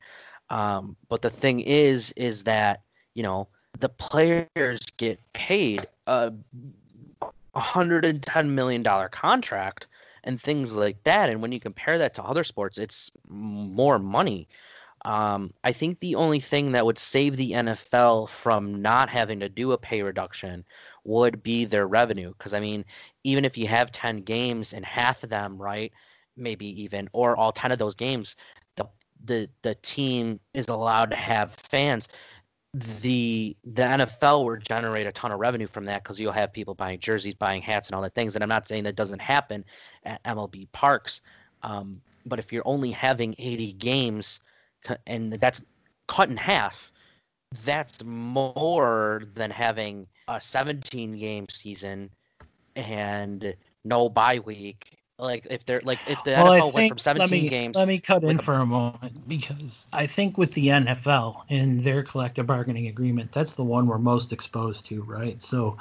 Um, 0.50 0.94
but 1.08 1.22
the 1.22 1.30
thing 1.30 1.60
is, 1.60 2.12
is 2.16 2.44
that 2.44 2.82
you 3.14 3.22
know 3.22 3.48
the 3.80 3.88
players 3.88 4.80
get 4.98 5.20
paid 5.32 5.86
a 6.06 6.34
110 7.52 8.54
million 8.54 8.82
dollar 8.82 9.08
contract 9.08 9.86
and 10.24 10.38
things 10.38 10.76
like 10.76 11.02
that. 11.04 11.30
And 11.30 11.40
when 11.40 11.50
you 11.50 11.60
compare 11.60 11.96
that 11.96 12.12
to 12.14 12.22
other 12.22 12.44
sports, 12.44 12.76
it's 12.76 13.10
more 13.26 13.98
money. 13.98 14.48
Um, 15.04 15.52
I 15.64 15.72
think 15.72 16.00
the 16.00 16.14
only 16.14 16.40
thing 16.40 16.72
that 16.72 16.84
would 16.84 16.98
save 16.98 17.36
the 17.36 17.52
NFL 17.52 18.28
from 18.28 18.82
not 18.82 19.08
having 19.08 19.40
to 19.40 19.48
do 19.48 19.72
a 19.72 19.78
pay 19.78 20.02
reduction 20.02 20.64
would 21.04 21.42
be 21.42 21.64
their 21.64 21.86
revenue. 21.86 22.32
Because 22.36 22.54
I 22.54 22.60
mean, 22.60 22.84
even 23.24 23.44
if 23.44 23.56
you 23.56 23.66
have 23.68 23.92
10 23.92 24.22
games 24.22 24.72
and 24.72 24.84
half 24.84 25.22
of 25.22 25.30
them, 25.30 25.56
right, 25.60 25.92
maybe 26.36 26.66
even, 26.82 27.08
or 27.12 27.36
all 27.36 27.52
10 27.52 27.72
of 27.72 27.78
those 27.78 27.94
games, 27.94 28.36
the 28.76 28.86
the 29.24 29.48
the 29.62 29.74
team 29.76 30.40
is 30.54 30.68
allowed 30.68 31.10
to 31.10 31.16
have 31.16 31.52
fans. 31.52 32.08
The 32.74 33.56
the 33.64 33.82
NFL 33.82 34.44
will 34.44 34.56
generate 34.58 35.06
a 35.06 35.12
ton 35.12 35.32
of 35.32 35.40
revenue 35.40 35.66
from 35.66 35.84
that 35.86 36.02
because 36.02 36.20
you'll 36.20 36.32
have 36.32 36.52
people 36.52 36.74
buying 36.74 36.98
jerseys, 37.00 37.34
buying 37.34 37.62
hats, 37.62 37.88
and 37.88 37.94
all 37.94 38.02
that 38.02 38.14
things. 38.14 38.34
And 38.36 38.42
I'm 38.42 38.48
not 38.48 38.66
saying 38.66 38.84
that 38.84 38.96
doesn't 38.96 39.20
happen 39.20 39.64
at 40.04 40.22
MLB 40.24 40.70
parks, 40.72 41.20
um, 41.62 42.00
but 42.26 42.38
if 42.38 42.52
you're 42.52 42.66
only 42.66 42.90
having 42.90 43.34
80 43.38 43.72
games 43.74 44.40
and 45.06 45.32
that's 45.34 45.62
cut 46.06 46.28
in 46.30 46.36
half, 46.36 46.92
that's 47.64 48.02
more 48.04 49.22
than 49.34 49.50
having 49.50 50.06
a 50.28 50.40
17 50.40 51.18
game 51.18 51.46
season 51.48 52.10
and 52.76 53.54
no 53.84 54.08
bye 54.08 54.38
week. 54.40 54.98
Like 55.18 55.46
if 55.50 55.66
they're 55.66 55.80
like 55.80 55.98
if 56.08 56.22
the 56.22 56.32
well, 56.32 56.52
NFL 56.52 56.62
think, 56.62 56.74
went 56.74 56.88
from 56.90 56.98
17 56.98 57.20
let 57.22 57.30
me, 57.30 57.48
games. 57.48 57.76
Let 57.76 57.88
me 57.88 57.98
cut 57.98 58.22
in 58.22 58.38
a, 58.38 58.42
for 58.42 58.54
a 58.54 58.66
moment 58.66 59.28
because 59.28 59.86
I 59.92 60.06
think 60.06 60.38
with 60.38 60.52
the 60.52 60.68
NFL 60.68 61.42
and 61.48 61.82
their 61.82 62.04
collective 62.04 62.46
bargaining 62.46 62.86
agreement, 62.86 63.32
that's 63.32 63.54
the 63.54 63.64
one 63.64 63.88
we're 63.88 63.98
most 63.98 64.32
exposed 64.32 64.86
to, 64.86 65.02
right? 65.02 65.42
So 65.42 65.76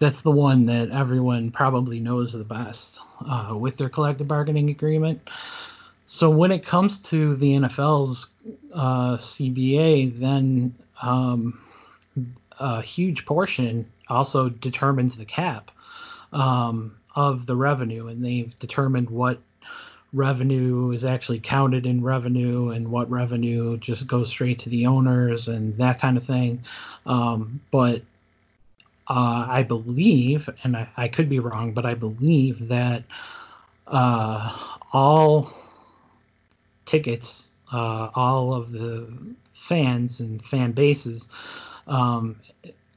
that's 0.00 0.22
the 0.22 0.32
one 0.32 0.66
that 0.66 0.90
everyone 0.90 1.52
probably 1.52 2.00
knows 2.00 2.32
the 2.32 2.42
best 2.42 2.98
uh, 3.30 3.54
with 3.56 3.76
their 3.76 3.88
collective 3.88 4.26
bargaining 4.26 4.70
agreement. 4.70 5.20
So 6.06 6.30
when 6.30 6.52
it 6.52 6.64
comes 6.64 7.00
to 7.02 7.34
the 7.36 7.52
NFL's 7.52 8.30
uh, 8.72 9.16
CBA, 9.16 10.18
then 10.20 10.74
um, 11.02 11.60
a 12.60 12.80
huge 12.80 13.26
portion 13.26 13.90
also 14.08 14.48
determines 14.48 15.16
the 15.16 15.24
cap 15.24 15.70
um, 16.32 16.96
of 17.16 17.46
the 17.46 17.56
revenue, 17.56 18.06
and 18.06 18.24
they've 18.24 18.56
determined 18.58 19.10
what 19.10 19.40
revenue 20.12 20.92
is 20.92 21.04
actually 21.04 21.40
counted 21.40 21.84
in 21.84 22.02
revenue 22.02 22.70
and 22.70 22.90
what 22.90 23.10
revenue 23.10 23.76
just 23.78 24.06
goes 24.06 24.28
straight 24.28 24.58
to 24.60 24.70
the 24.70 24.86
owners 24.86 25.48
and 25.48 25.76
that 25.76 26.00
kind 26.00 26.16
of 26.16 26.24
thing. 26.24 26.62
Um, 27.04 27.60
but 27.70 28.02
uh, 29.08 29.46
I 29.48 29.62
believe, 29.62 30.48
and 30.62 30.76
I, 30.76 30.88
I, 30.96 31.08
could 31.08 31.28
be 31.28 31.38
wrong, 31.38 31.72
but 31.72 31.84
I 31.84 31.94
believe 31.94 32.68
that 32.68 33.04
uh, 33.86 34.56
all 34.92 35.52
tickets, 36.86 37.48
uh, 37.72 38.08
all 38.14 38.54
of 38.54 38.72
the 38.72 39.06
fans 39.54 40.20
and 40.20 40.44
fan 40.44 40.72
bases 40.72 41.28
um, 41.86 42.36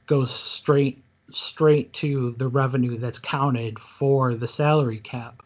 goes 0.06 0.30
straight 0.30 1.02
straight 1.32 1.92
to 1.92 2.34
the 2.38 2.48
revenue 2.48 2.98
that's 2.98 3.18
counted 3.18 3.78
for 3.78 4.34
the 4.34 4.48
salary 4.48 4.98
cap. 4.98 5.42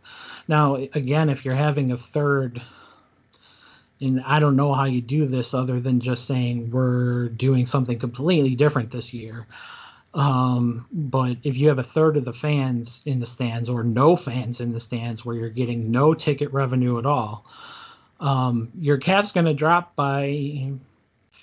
Now, 0.48 0.76
again, 0.76 1.28
if 1.28 1.44
you're 1.44 1.54
having 1.54 1.92
a 1.92 1.96
third, 1.98 2.62
and 4.00 4.22
I 4.22 4.38
don't 4.40 4.56
know 4.56 4.72
how 4.72 4.84
you 4.84 5.02
do 5.02 5.26
this 5.26 5.52
other 5.52 5.80
than 5.80 6.00
just 6.00 6.26
saying 6.26 6.70
we're 6.70 7.28
doing 7.28 7.66
something 7.66 7.98
completely 7.98 8.54
different 8.54 8.90
this 8.90 9.12
year. 9.12 9.46
Um, 10.14 10.86
but 10.92 11.38
if 11.42 11.56
you 11.56 11.68
have 11.68 11.78
a 11.78 11.82
third 11.82 12.16
of 12.16 12.24
the 12.24 12.32
fans 12.32 13.02
in 13.04 13.20
the 13.20 13.26
stands 13.26 13.68
or 13.68 13.82
no 13.82 14.16
fans 14.16 14.60
in 14.60 14.72
the 14.72 14.80
stands 14.80 15.24
where 15.24 15.34
you're 15.34 15.48
getting 15.50 15.90
no 15.90 16.14
ticket 16.14 16.52
revenue 16.52 16.98
at 16.98 17.06
all, 17.06 17.44
um, 18.24 18.72
your 18.80 18.96
cap's 18.96 19.30
going 19.30 19.44
to 19.44 19.52
drop 19.52 19.94
by 19.94 20.72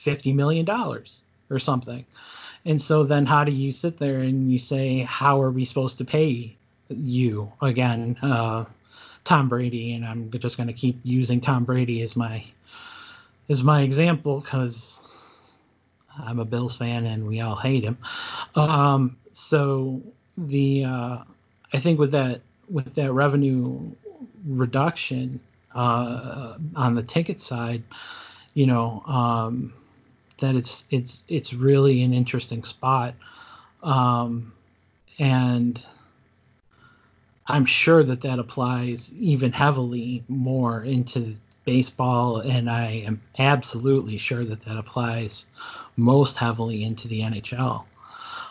$50 0.04 0.34
million 0.34 0.68
or 0.68 1.60
something. 1.60 2.04
And 2.66 2.82
so 2.82 3.04
then 3.04 3.26
how 3.28 3.44
do 3.44 3.52
you 3.52 3.72
sit 3.72 4.00
there 4.00 4.20
and 4.20 4.52
you 4.52 4.58
say, 4.58 5.04
how 5.04 5.40
are 5.42 5.52
we 5.52 5.64
supposed 5.64 6.00
to 6.00 6.06
pay 6.06 6.56
you 6.90 7.52
again, 7.62 8.18
uh, 8.24 8.66
Tom 9.26 9.48
Brady? 9.48 9.94
And 9.94 10.04
I'm 10.04 10.32
just 10.32 10.58
going 10.58 10.68
to 10.68 10.74
keep 10.74 11.00
using 11.04 11.40
Tom 11.40 11.66
Brady 11.66 12.02
as 12.02 12.16
my 12.16 12.44
as 13.50 13.64
my 13.64 13.82
example 13.82 14.40
because 14.40 15.16
I'm 16.18 16.40
a 16.40 16.46
Bills 16.46 16.76
fan 16.78 17.06
and 17.06 17.28
we 17.28 17.42
all 17.42 17.56
hate 17.56 17.84
him. 17.84 17.98
Um, 18.56 19.18
so 19.34 20.02
the 20.38 20.86
uh, 20.86 21.18
I 21.74 21.80
think 21.80 22.00
with 22.00 22.12
that 22.12 22.42
with 22.70 22.96
that 22.96 23.12
revenue 23.12 23.92
reduction 24.48 25.40
uh, 25.76 26.58
on 26.76 26.96
the 26.96 27.04
ticket 27.04 27.40
side, 27.40 27.84
you 28.54 28.66
know, 28.66 29.02
um, 29.06 29.74
that 30.40 30.56
it's 30.56 30.86
it's 30.90 31.24
it's 31.28 31.54
really 31.54 32.04
an 32.04 32.14
interesting 32.14 32.64
spot, 32.64 33.14
um, 33.84 34.52
and 35.20 35.84
I'm 37.48 37.66
sure 37.66 38.04
that 38.04 38.22
that 38.22 38.40
applies 38.40 39.14
even 39.14 39.52
heavily 39.52 40.24
more 40.28 40.84
into 40.84 41.36
baseball, 41.66 42.40
and 42.40 42.70
I 42.70 43.04
am 43.06 43.22
absolutely 43.38 44.18
sure 44.18 44.46
that 44.46 44.64
that 44.64 44.78
applies 44.78 45.46
most 45.98 46.38
heavily 46.38 46.84
into 46.84 47.08
the 47.08 47.22
NHL. 47.22 47.84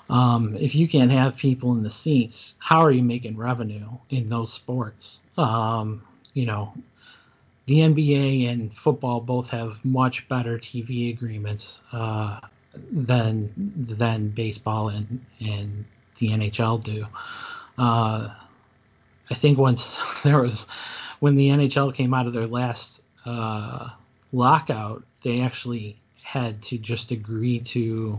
Um, 0.09 0.57
if 0.57 0.75
you 0.75 0.89
can't 0.89 1.11
have 1.13 1.37
people 1.37 1.73
in 1.73 1.83
the 1.83 1.91
seats, 1.91 2.57
how 2.59 2.81
are 2.81 2.91
you 2.91 3.03
making 3.03 3.37
revenue 3.37 3.89
in 4.11 4.29
those 4.29 4.53
sports? 4.53 5.21
Um, 5.39 6.03
you 6.35 6.47
know, 6.47 6.73
the 7.71 7.79
NBA 7.79 8.51
and 8.51 8.77
football 8.77 9.21
both 9.21 9.49
have 9.51 9.79
much 9.85 10.29
better 10.29 10.59
TV 10.59 11.11
agreements 11.11 11.83
uh, 11.93 12.41
than 12.91 13.49
than 13.97 14.31
baseball 14.31 14.89
and 14.89 15.25
and 15.39 15.85
the 16.19 16.31
NHL 16.31 16.83
do. 16.83 17.07
Uh, 17.79 18.29
I 19.31 19.35
think 19.35 19.57
once 19.57 19.97
there 20.25 20.41
was 20.41 20.67
when 21.21 21.37
the 21.37 21.49
NHL 21.51 21.95
came 21.95 22.13
out 22.13 22.27
of 22.27 22.33
their 22.33 22.49
last 22.49 23.03
uh, 23.25 23.91
lockout, 24.33 25.05
they 25.23 25.41
actually 25.41 25.97
had 26.25 26.61
to 26.63 26.77
just 26.77 27.13
agree 27.13 27.61
to 27.61 28.19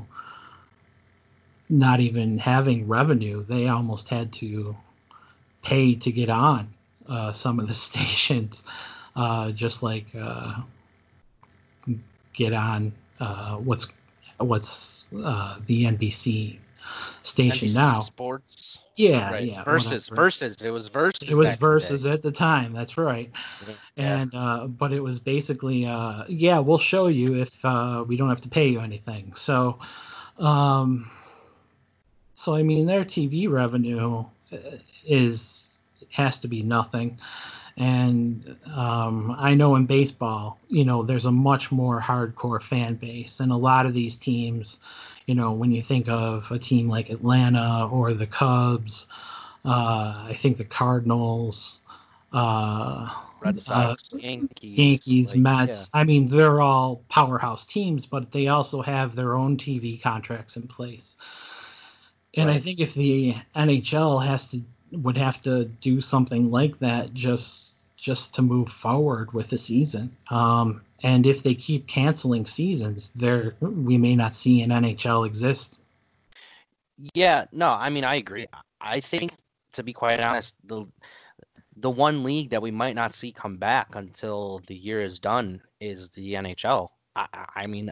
not 1.67 1.99
even 1.99 2.37
having 2.37 2.87
revenue. 2.87 3.43
They 3.43 3.67
almost 3.67 4.07
had 4.07 4.31
to 4.33 4.77
pay 5.61 5.93
to 5.95 6.09
get 6.09 6.29
on 6.29 6.73
uh, 7.09 7.33
some 7.33 7.59
of 7.59 7.67
the 7.67 7.73
stations, 7.89 8.63
uh, 9.15 9.51
just 9.51 9.83
like 9.83 10.05
uh, 10.19 10.61
get 12.33 12.53
on 12.53 12.91
uh, 13.19 13.55
what's 13.55 13.87
what's 14.37 15.07
uh, 15.23 15.57
the 15.67 15.85
NBC 15.85 16.57
station 17.23 17.67
NBC 17.67 17.75
now. 17.75 17.93
Sports. 17.99 18.79
Yeah, 18.95 19.31
Right. 19.31 19.47
yeah. 19.47 19.63
versus 19.63 20.09
whatever. 20.09 20.25
versus. 20.25 20.61
It 20.61 20.69
was 20.69 20.87
versus. 20.87 21.29
It 21.29 21.35
was 21.35 21.51
the 21.51 21.57
versus 21.57 22.05
at 22.05 22.21
the 22.21 22.31
time. 22.31 22.73
That's 22.73 22.97
right. 22.97 23.31
Yeah. 23.67 23.73
And 23.97 24.35
uh, 24.35 24.67
but 24.67 24.91
it 24.91 24.99
was 24.99 25.19
basically, 25.19 25.85
uh, 25.85 26.23
yeah, 26.27 26.59
we'll 26.59 26.77
show 26.77 27.07
you 27.07 27.35
if 27.35 27.53
uh, 27.63 28.03
we 28.07 28.17
don't 28.17 28.29
have 28.29 28.41
to 28.41 28.49
pay 28.49 28.67
you 28.67 28.79
anything. 28.79 29.33
So, 29.35 29.79
um, 30.39 31.09
so 32.35 32.55
I 32.55 32.63
mean, 32.63 32.85
their 32.85 33.05
TV 33.05 33.49
revenue 33.49 34.25
uh, 34.51 34.57
is 35.05 35.69
has 36.09 36.39
to 36.39 36.47
be 36.47 36.61
nothing. 36.61 37.17
And 37.81 38.57
um, 38.75 39.35
I 39.39 39.55
know 39.55 39.75
in 39.75 39.87
baseball, 39.87 40.59
you 40.69 40.85
know, 40.85 41.01
there's 41.01 41.25
a 41.25 41.31
much 41.31 41.71
more 41.71 41.99
hardcore 41.99 42.61
fan 42.61 42.93
base, 42.93 43.39
and 43.39 43.51
a 43.51 43.55
lot 43.55 43.87
of 43.87 43.95
these 43.95 44.17
teams, 44.17 44.77
you 45.25 45.33
know, 45.33 45.51
when 45.51 45.71
you 45.71 45.81
think 45.81 46.07
of 46.07 46.51
a 46.51 46.59
team 46.59 46.87
like 46.87 47.09
Atlanta 47.09 47.89
or 47.91 48.13
the 48.13 48.27
Cubs, 48.27 49.07
uh, 49.65 50.13
I 50.27 50.35
think 50.37 50.59
the 50.59 50.63
Cardinals, 50.63 51.79
uh, 52.33 53.15
Red 53.39 53.59
uh, 53.71 53.95
Yankees, 54.13 54.77
Yankees, 54.77 55.31
like, 55.31 55.39
Mets. 55.39 55.89
I 55.91 56.03
mean, 56.03 56.27
they're 56.27 56.61
all 56.61 57.01
powerhouse 57.09 57.65
teams, 57.65 58.05
but 58.05 58.31
they 58.31 58.47
also 58.47 58.83
have 58.83 59.15
their 59.15 59.33
own 59.33 59.57
TV 59.57 59.99
contracts 59.99 60.55
in 60.55 60.67
place. 60.67 61.15
And 62.37 62.51
I 62.51 62.59
think 62.59 62.79
if 62.79 62.93
the 62.93 63.33
NHL 63.55 64.23
has 64.23 64.51
to 64.51 64.61
would 64.91 65.17
have 65.17 65.41
to 65.43 65.65
do 65.65 66.01
something 66.01 66.51
like 66.51 66.77
that 66.79 67.13
just 67.13 67.70
just 68.01 68.33
to 68.33 68.41
move 68.41 68.69
forward 68.69 69.31
with 69.31 69.49
the 69.49 69.57
season. 69.57 70.13
Um, 70.31 70.81
and 71.03 71.25
if 71.25 71.43
they 71.43 71.53
keep 71.53 71.87
canceling 71.87 72.45
seasons, 72.45 73.11
there 73.15 73.53
we 73.61 73.97
may 73.97 74.15
not 74.15 74.35
see 74.35 74.61
an 74.63 74.71
NHL 74.71 75.25
exist. 75.25 75.77
Yeah, 77.13 77.45
no, 77.51 77.69
I 77.69 77.89
mean 77.89 78.03
I 78.03 78.15
agree. 78.15 78.47
I 78.81 78.99
think 78.99 79.33
to 79.73 79.83
be 79.83 79.93
quite 79.93 80.19
honest, 80.19 80.55
the 80.65 80.85
the 81.77 81.89
one 81.89 82.23
league 82.23 82.49
that 82.49 82.61
we 82.61 82.71
might 82.71 82.95
not 82.95 83.13
see 83.13 83.31
come 83.31 83.57
back 83.57 83.95
until 83.95 84.61
the 84.67 84.75
year 84.75 85.01
is 85.01 85.19
done 85.19 85.61
is 85.79 86.09
the 86.09 86.33
NHL. 86.33 86.89
I, 87.15 87.27
I- 87.55 87.67
mean, 87.67 87.91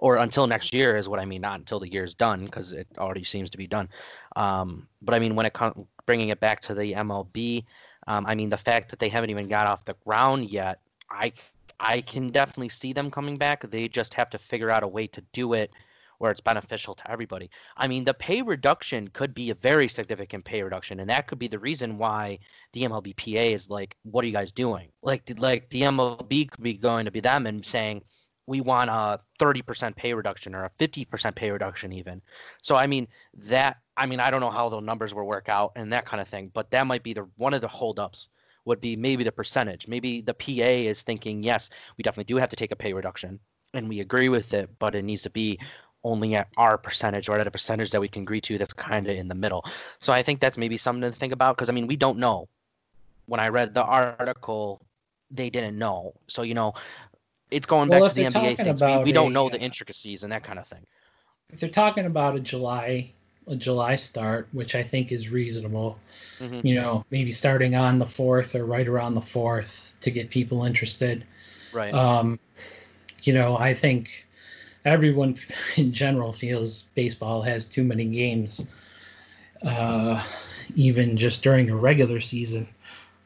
or 0.00 0.16
until 0.16 0.46
next 0.46 0.72
year 0.72 0.96
is 0.96 1.08
what 1.08 1.18
I 1.18 1.24
mean, 1.24 1.40
not 1.40 1.58
until 1.58 1.80
the 1.80 1.90
year 1.90 2.04
is 2.04 2.14
done 2.14 2.44
because 2.44 2.72
it 2.72 2.86
already 2.98 3.24
seems 3.24 3.50
to 3.50 3.58
be 3.58 3.66
done. 3.66 3.88
Um, 4.36 4.88
but 5.02 5.14
I 5.14 5.18
mean, 5.18 5.34
when 5.34 5.46
it 5.46 5.52
comes 5.52 5.86
bringing 6.06 6.28
it 6.28 6.40
back 6.40 6.60
to 6.60 6.74
the 6.74 6.92
MLB, 6.92 7.64
um, 8.06 8.26
I 8.26 8.34
mean 8.34 8.50
the 8.50 8.56
fact 8.56 8.90
that 8.90 8.98
they 8.98 9.08
haven't 9.08 9.30
even 9.30 9.48
got 9.48 9.66
off 9.66 9.84
the 9.84 9.96
ground 10.04 10.50
yet, 10.50 10.80
I 11.10 11.32
I 11.78 12.00
can 12.00 12.30
definitely 12.30 12.70
see 12.70 12.92
them 12.92 13.10
coming 13.10 13.36
back. 13.36 13.68
They 13.70 13.88
just 13.88 14.14
have 14.14 14.30
to 14.30 14.38
figure 14.38 14.70
out 14.70 14.82
a 14.82 14.88
way 14.88 15.06
to 15.08 15.20
do 15.32 15.52
it 15.52 15.70
where 16.18 16.30
it's 16.30 16.40
beneficial 16.40 16.94
to 16.94 17.10
everybody. 17.10 17.50
I 17.76 17.86
mean, 17.86 18.04
the 18.04 18.14
pay 18.14 18.40
reduction 18.40 19.08
could 19.08 19.34
be 19.34 19.50
a 19.50 19.54
very 19.54 19.86
significant 19.88 20.44
pay 20.44 20.62
reduction, 20.62 21.00
and 21.00 21.10
that 21.10 21.26
could 21.26 21.38
be 21.38 21.48
the 21.48 21.58
reason 21.58 21.98
why 21.98 22.38
the 22.72 22.82
MLBPA 22.82 23.52
is 23.52 23.68
like, 23.68 23.96
"What 24.02 24.24
are 24.24 24.26
you 24.26 24.32
guys 24.32 24.52
doing?" 24.52 24.88
Like, 25.02 25.30
like 25.38 25.68
the 25.70 25.82
MLB 25.82 26.50
could 26.50 26.62
be 26.62 26.74
going 26.74 27.04
to 27.04 27.10
be 27.10 27.20
them 27.20 27.46
and 27.46 27.64
saying, 27.66 28.02
"We 28.46 28.60
want 28.60 28.90
a 28.90 29.20
30% 29.38 29.96
pay 29.96 30.14
reduction 30.14 30.54
or 30.54 30.64
a 30.64 30.70
50% 30.78 31.34
pay 31.34 31.50
reduction, 31.50 31.92
even." 31.92 32.22
So, 32.62 32.76
I 32.76 32.86
mean, 32.86 33.08
that 33.34 33.78
I 33.96 34.06
mean, 34.06 34.20
I 34.20 34.30
don't 34.30 34.40
know 34.40 34.50
how 34.50 34.68
those 34.68 34.82
numbers 34.82 35.14
will 35.14 35.26
work 35.26 35.48
out 35.48 35.72
and 35.76 35.92
that 35.92 36.04
kind 36.04 36.20
of 36.20 36.28
thing, 36.28 36.50
but 36.52 36.70
that 36.70 36.86
might 36.86 37.02
be 37.02 37.14
the 37.14 37.26
one 37.36 37.54
of 37.54 37.60
the 37.60 37.68
holdups 37.68 38.28
would 38.66 38.80
be 38.80 38.96
maybe 38.96 39.24
the 39.24 39.32
percentage. 39.32 39.88
Maybe 39.88 40.20
the 40.20 40.34
PA 40.34 40.88
is 40.90 41.02
thinking, 41.02 41.42
yes, 41.42 41.70
we 41.96 42.02
definitely 42.02 42.24
do 42.24 42.36
have 42.36 42.50
to 42.50 42.56
take 42.56 42.72
a 42.72 42.76
pay 42.76 42.92
reduction, 42.92 43.38
and 43.74 43.88
we 43.88 44.00
agree 44.00 44.28
with 44.28 44.52
it, 44.54 44.68
but 44.78 44.94
it 44.94 45.02
needs 45.02 45.22
to 45.22 45.30
be 45.30 45.58
only 46.04 46.34
at 46.34 46.48
our 46.56 46.78
percentage 46.78 47.28
or 47.28 47.38
at 47.38 47.46
a 47.46 47.50
percentage 47.50 47.90
that 47.90 48.00
we 48.00 48.08
can 48.08 48.22
agree 48.22 48.40
to 48.40 48.58
that's 48.58 48.72
kind 48.72 49.08
of 49.08 49.16
in 49.16 49.28
the 49.28 49.34
middle. 49.34 49.64
So 49.98 50.12
I 50.12 50.22
think 50.22 50.40
that's 50.40 50.56
maybe 50.56 50.76
something 50.76 51.10
to 51.10 51.16
think 51.16 51.32
about 51.32 51.56
because 51.56 51.68
I 51.68 51.72
mean 51.72 51.86
we 51.86 51.96
don't 51.96 52.18
know. 52.18 52.48
When 53.26 53.40
I 53.40 53.48
read 53.48 53.74
the 53.74 53.82
article, 53.82 54.80
they 55.30 55.50
didn't 55.50 55.76
know. 55.76 56.14
So 56.28 56.42
you 56.42 56.54
know, 56.54 56.74
it's 57.50 57.66
going 57.66 57.88
Well, 57.88 58.04
back 58.04 58.06
to 58.06 58.14
the 58.14 58.24
NBA 58.24 58.56
things. 58.56 58.84
We, 58.84 58.98
we 58.98 59.12
don't 59.12 59.32
a, 59.32 59.34
know 59.34 59.48
the 59.48 59.60
uh, 59.60 59.60
intricacies 59.60 60.22
and 60.22 60.32
that 60.32 60.44
kind 60.44 60.58
of 60.58 60.66
thing. 60.66 60.86
If 61.50 61.58
they're 61.60 61.70
talking 61.70 62.06
about 62.06 62.36
a 62.36 62.40
July 62.40 63.10
a 63.48 63.56
July 63.56 63.96
start, 63.96 64.48
which 64.52 64.74
I 64.76 64.82
think 64.84 65.10
is 65.12 65.28
reasonable, 65.30 65.98
hmm 66.40 66.62
you 66.62 66.74
know, 66.74 67.04
maybe 67.10 67.32
starting 67.32 67.74
on 67.76 67.98
the 67.98 68.06
fourth 68.06 68.54
or 68.56 68.66
right 68.66 68.88
around 68.88 69.14
the 69.14 69.22
fourth 69.22 69.94
to 70.02 70.10
get 70.10 70.30
people 70.30 70.64
interested. 70.64 71.24
Right. 71.70 71.96
Um, 71.96 72.38
you 73.22 73.32
know, 73.34 73.56
I 73.58 73.74
think 73.74 74.26
everyone 74.84 75.38
in 75.76 75.92
general 75.92 76.32
feels 76.32 76.84
baseball 76.94 77.42
has 77.42 77.68
too 77.68 77.84
many 77.84 78.06
games, 78.06 78.66
uh, 79.62 80.22
even 80.74 81.16
just 81.16 81.42
during 81.42 81.70
a 81.70 81.76
regular 81.76 82.20
season. 82.20 82.68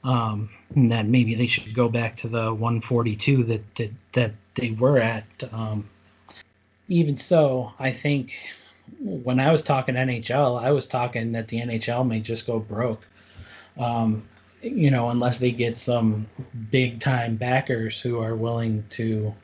Um, 0.02 0.48
and 0.74 0.90
that 0.92 1.06
maybe 1.06 1.34
they 1.34 1.46
should 1.46 1.74
go 1.74 1.88
back 1.88 2.16
to 2.18 2.28
the 2.28 2.54
142 2.54 3.44
that 3.44 3.74
that, 3.76 3.90
that 4.12 4.32
they 4.54 4.70
were 4.70 4.98
at. 4.98 5.24
Um, 5.52 5.88
even 6.88 7.16
so, 7.16 7.72
I 7.78 7.92
think 7.92 8.32
when 8.98 9.40
I 9.40 9.52
was 9.52 9.62
talking 9.62 9.94
NHL, 9.94 10.62
I 10.62 10.72
was 10.72 10.86
talking 10.86 11.30
that 11.32 11.48
the 11.48 11.60
NHL 11.60 12.06
may 12.06 12.20
just 12.20 12.46
go 12.46 12.58
broke. 12.58 13.06
Um, 13.78 14.24
you 14.62 14.90
know, 14.90 15.10
unless 15.10 15.38
they 15.38 15.52
get 15.52 15.76
some 15.76 16.26
big 16.70 17.00
time 17.00 17.36
backers 17.36 18.00
who 18.00 18.20
are 18.20 18.36
willing 18.36 18.84
to 18.90 19.34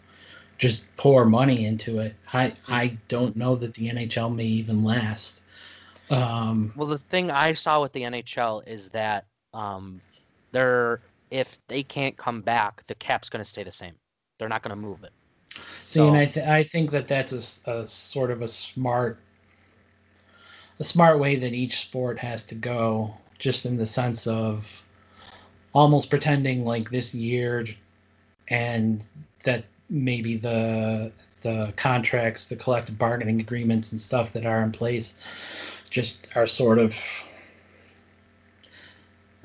just 0.59 0.85
pour 0.97 1.25
money 1.25 1.66
into 1.66 1.99
it. 1.99 2.14
I 2.33 2.55
I 2.69 2.97
don't 3.09 3.37
know 3.37 3.57
that 3.57 3.75
the 3.75 3.90
NHL 3.90 4.35
may 4.35 4.45
even 4.45 4.85
last. 4.85 5.40
Um, 6.11 6.73
Well, 6.77 6.88
the 6.88 6.99
thing 6.99 7.31
I 7.31 7.53
saw 7.53 7.83
with 7.83 7.92
the 7.92 8.03
NHL 8.03 8.66
is 8.66 8.88
that 8.90 9.27
um, 9.53 10.01
they're 10.57 11.01
if 11.31 11.59
they 11.69 11.83
can't 11.83 12.16
come 12.16 12.40
back, 12.40 12.87
the 12.87 12.95
cap's 12.95 13.29
going 13.29 13.45
to 13.45 13.49
stay 13.49 13.62
the 13.62 13.73
same. 13.73 13.95
They're 14.38 14.49
not 14.49 14.62
going 14.62 14.75
to 14.75 14.81
move 14.81 15.05
it. 15.05 15.12
see, 15.87 16.01
and 16.01 16.16
I 16.16 16.27
th- 16.27 16.47
I 16.47 16.64
think 16.64 16.90
that 16.92 17.09
that's 17.09 17.61
a, 17.66 17.71
a 17.71 17.88
sort 17.88 18.31
of 18.31 18.42
a 18.42 18.49
smart 18.49 19.19
a 20.79 20.85
smart 20.85 21.19
way 21.19 21.37
that 21.37 21.53
each 21.53 21.81
sport 21.81 22.19
has 22.19 22.45
to 22.47 22.55
go, 22.55 23.14
just 23.38 23.66
in 23.66 23.77
the 23.77 23.87
sense 23.87 24.27
of 24.27 24.66
almost 25.75 26.09
pretending 26.09 26.64
like 26.64 26.90
this 26.90 27.14
year 27.14 27.66
and 28.49 29.03
that 29.45 29.64
maybe 29.90 30.37
the 30.37 31.12
the 31.42 31.73
contracts, 31.77 32.49
the 32.49 32.57
collective 32.57 32.99
bargaining 32.99 33.40
agreements 33.40 33.92
and 33.92 34.01
stuff 34.01 34.33
that 34.33 34.47
are 34.47 34.62
in 34.62 34.73
place 34.73 35.14
just 35.90 36.29
are 36.35 36.47
sort 36.47 36.79
of 36.79 36.95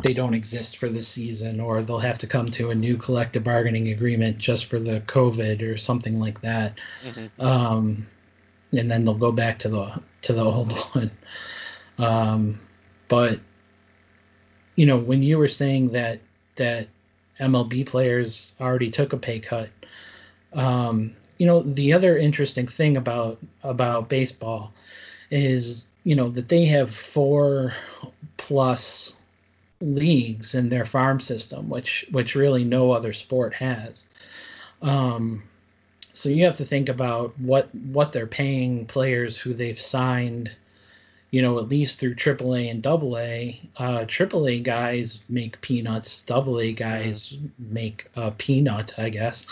they 0.04 0.14
don't 0.14 0.34
exist 0.34 0.78
for 0.78 0.90
this 0.90 1.08
season 1.08 1.60
or 1.60 1.82
they'll 1.82 2.00
have 2.00 2.18
to 2.20 2.28
come 2.28 2.50
to 2.52 2.72
a 2.72 2.76
new 2.76 2.98
collective 2.98 3.44
bargaining 3.44 3.90
agreement 3.90 4.38
just 4.38 4.66
for 4.66 4.80
the 4.80 5.02
covid 5.02 5.62
or 5.62 5.78
something 5.78 6.20
like 6.20 6.42
that. 6.42 6.80
Um, 7.40 8.08
and 8.72 8.90
then 8.90 9.06
they'll 9.06 9.14
go 9.16 9.32
back 9.32 9.60
to 9.60 9.70
the 9.70 10.02
to 10.24 10.34
the 10.34 10.44
old 10.46 10.72
one. 10.94 11.12
Um, 11.98 12.60
but 13.08 13.40
you 14.76 14.86
know 14.86 14.98
when 14.98 15.22
you 15.22 15.38
were 15.38 15.48
saying 15.48 15.92
that 15.92 16.20
that 16.56 16.88
mlb 17.40 17.86
players 17.88 18.56
already 18.62 18.90
took 18.90 19.14
a 19.14 19.18
pay 19.18 19.40
cut 19.40 19.70
um, 20.54 21.16
you 21.38 21.48
know, 21.48 21.62
the 21.62 21.94
other 21.94 22.18
interesting 22.18 22.68
thing 22.68 22.98
about 22.98 23.40
about 23.64 24.10
baseball 24.10 24.74
is 25.32 25.88
you 26.04 26.16
know 26.16 26.30
that 26.30 26.50
they 26.50 26.66
have 26.66 26.94
four 26.94 27.74
plus 28.38 29.14
leagues 29.82 30.56
in 30.56 30.70
their 30.70 30.86
farm 30.86 31.20
system, 31.20 31.70
which 31.70 32.06
which 32.12 32.36
really 32.36 32.63
no 32.63 32.91
other 32.91 33.13
sport 33.13 33.54
has. 33.54 34.06
Um, 34.82 35.44
so 36.13 36.30
you 36.30 36.44
have 36.46 36.58
to 36.58 36.65
think 36.65 36.89
about 36.89 37.38
what 37.39 37.74
what 37.76 38.13
they're 38.13 38.28
paying 38.28 38.86
players 38.86 39.38
who 39.38 39.54
they've 39.54 39.80
signed, 39.80 40.52
you 41.32 41.41
know, 41.41 41.58
at 41.58 41.70
least 41.70 42.00
through 42.00 42.15
AAA 42.15 42.70
and 42.70 42.86
AA. 42.86 43.84
Uh, 43.84 44.06
AAA 44.06 44.63
guys 44.63 45.22
make 45.30 45.60
peanuts. 45.62 46.26
AA 46.30 46.72
guys 46.76 47.36
make 47.58 48.10
a 48.15 48.32
peanut, 48.32 48.94
I 48.98 49.10
guess. 49.10 49.48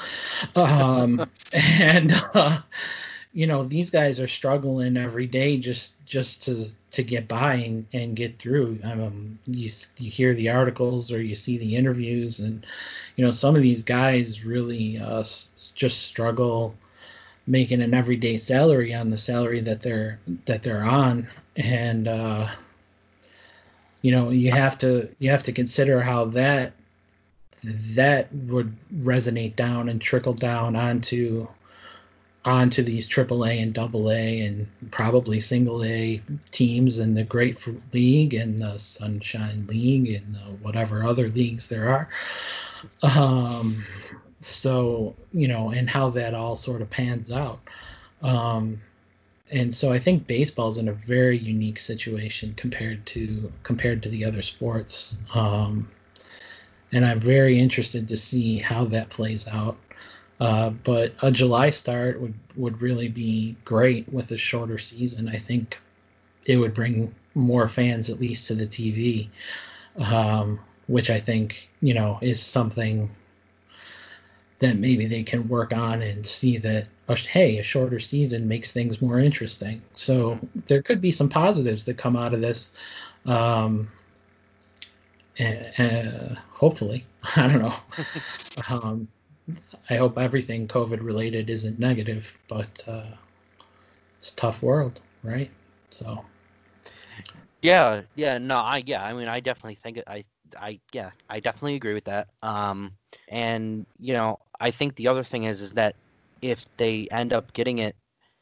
Um, 0.55 1.25
and 1.53 2.13
uh, 2.33 2.61
you 3.33 3.47
know 3.47 3.63
these 3.63 3.89
guys 3.89 4.19
are 4.19 4.27
struggling 4.27 4.97
every 4.97 5.27
day 5.27 5.57
just 5.57 5.93
just 6.05 6.43
to 6.43 6.67
to 6.91 7.03
get 7.03 7.27
by 7.27 7.55
and, 7.55 7.85
and 7.93 8.15
get 8.15 8.39
through. 8.39 8.79
Um, 8.83 9.37
you, 9.45 9.69
you 9.97 10.09
hear 10.09 10.33
the 10.33 10.49
articles 10.49 11.11
or 11.11 11.21
you 11.21 11.35
see 11.35 11.57
the 11.57 11.75
interviews 11.75 12.39
and 12.39 12.65
you 13.15 13.25
know 13.25 13.31
some 13.31 13.55
of 13.55 13.61
these 13.61 13.83
guys 13.83 14.43
really 14.43 14.97
uh, 14.97 15.23
just 15.75 16.03
struggle 16.03 16.75
making 17.47 17.81
an 17.81 17.93
everyday 17.93 18.37
salary 18.37 18.93
on 18.93 19.09
the 19.09 19.17
salary 19.17 19.59
that 19.61 19.81
they're 19.81 20.19
that 20.45 20.63
they're 20.63 20.83
on. 20.83 21.27
And 21.55 22.07
uh, 22.07 22.49
you 24.01 24.11
know 24.11 24.29
you 24.29 24.51
have 24.51 24.77
to 24.79 25.09
you 25.19 25.29
have 25.31 25.43
to 25.43 25.51
consider 25.51 26.01
how 26.01 26.25
that 26.25 26.73
that 27.63 28.33
would 28.33 28.75
resonate 28.99 29.55
down 29.55 29.89
and 29.89 29.99
trickle 30.01 30.33
down 30.33 30.75
onto 30.75 31.47
onto 32.45 32.81
these 32.81 33.07
AAA 33.07 33.61
and 33.61 33.77
AA 33.77 34.45
and 34.45 34.67
probably 34.91 35.39
single 35.39 35.83
A 35.83 36.21
teams 36.51 36.99
in 36.99 37.13
the 37.13 37.23
Grapefruit 37.23 37.81
League 37.93 38.33
and 38.33 38.59
the 38.59 38.77
Sunshine 38.77 39.65
League 39.67 40.09
and 40.09 40.37
whatever 40.61 41.03
other 41.03 41.29
leagues 41.29 41.67
there 41.67 41.89
are. 41.89 42.09
Um, 43.03 43.85
so 44.41 45.15
you 45.33 45.47
know, 45.47 45.71
and 45.71 45.89
how 45.89 46.09
that 46.11 46.33
all 46.33 46.55
sort 46.55 46.81
of 46.81 46.89
pans 46.89 47.31
out. 47.31 47.59
Um, 48.21 48.81
and 49.51 49.73
so 49.73 49.91
I 49.91 49.99
think 49.99 50.27
baseball's 50.27 50.77
in 50.77 50.87
a 50.87 50.93
very 50.93 51.37
unique 51.37 51.79
situation 51.79 52.53
compared 52.55 53.05
to 53.07 53.51
compared 53.63 54.03
to 54.03 54.09
the 54.09 54.23
other 54.23 54.41
sports. 54.41 55.17
Um, 55.33 55.89
and 56.91 57.05
I'm 57.05 57.19
very 57.19 57.59
interested 57.59 58.07
to 58.09 58.17
see 58.17 58.59
how 58.59 58.85
that 58.85 59.09
plays 59.09 59.47
out. 59.47 59.77
Uh, 60.39 60.69
but 60.69 61.13
a 61.21 61.31
July 61.31 61.69
start 61.69 62.19
would, 62.21 62.33
would 62.55 62.81
really 62.81 63.09
be 63.09 63.55
great 63.65 64.11
with 64.11 64.31
a 64.31 64.37
shorter 64.37 64.77
season. 64.77 65.27
I 65.27 65.37
think 65.37 65.77
it 66.45 66.57
would 66.57 66.73
bring 66.73 67.13
more 67.35 67.67
fans 67.67 68.09
at 68.09 68.19
least 68.19 68.47
to 68.47 68.55
the 68.55 68.65
TV, 68.65 69.29
um, 69.97 70.59
which 70.87 71.09
I 71.09 71.19
think 71.19 71.69
you 71.81 71.93
know 71.93 72.19
is 72.21 72.41
something 72.41 73.09
that 74.59 74.77
maybe 74.77 75.05
they 75.05 75.23
can 75.23 75.47
work 75.47 75.73
on 75.73 76.01
and 76.01 76.25
see 76.25 76.57
that 76.57 76.87
hey 77.15 77.57
a 77.57 77.63
shorter 77.63 77.99
season 77.99 78.47
makes 78.47 78.71
things 78.71 79.01
more 79.01 79.19
interesting. 79.19 79.81
So 79.95 80.39
there 80.67 80.81
could 80.81 81.01
be 81.01 81.11
some 81.11 81.29
positives 81.29 81.83
that 81.85 81.97
come 81.97 82.15
out 82.15 82.33
of 82.33 82.41
this 82.41 82.71
um, 83.25 83.89
uh, 85.39 86.35
hopefully. 86.51 87.05
I 87.35 87.47
don't 87.47 87.61
know. 87.61 87.75
Um, 88.69 89.07
I 89.89 89.95
hope 89.95 90.17
everything 90.17 90.67
COVID 90.67 91.03
related 91.03 91.49
isn't 91.49 91.79
negative, 91.79 92.37
but 92.47 92.83
uh, 92.87 93.03
it's 94.17 94.33
a 94.33 94.35
tough 94.35 94.61
world, 94.61 94.99
right? 95.23 95.49
So. 95.89 96.23
Yeah, 97.61 98.01
yeah, 98.15 98.37
no, 98.37 98.57
I 98.57 98.83
yeah, 98.85 99.03
I 99.03 99.13
mean, 99.13 99.27
I 99.27 99.39
definitely 99.39 99.75
think. 99.75 99.99
I, 100.07 100.23
I 100.57 100.79
yeah, 100.93 101.11
I 101.29 101.39
definitely 101.39 101.75
agree 101.75 101.93
with 101.93 102.05
that. 102.05 102.29
Um, 102.41 102.93
and 103.27 103.85
you 103.99 104.13
know, 104.13 104.39
I 104.59 104.71
think 104.71 104.95
the 104.95 105.07
other 105.07 105.23
thing 105.23 105.43
is, 105.43 105.61
is 105.61 105.73
that 105.73 105.95
if 106.41 106.65
they 106.77 107.07
end 107.11 107.33
up 107.33 107.51
getting 107.53 107.79
it, 107.79 107.95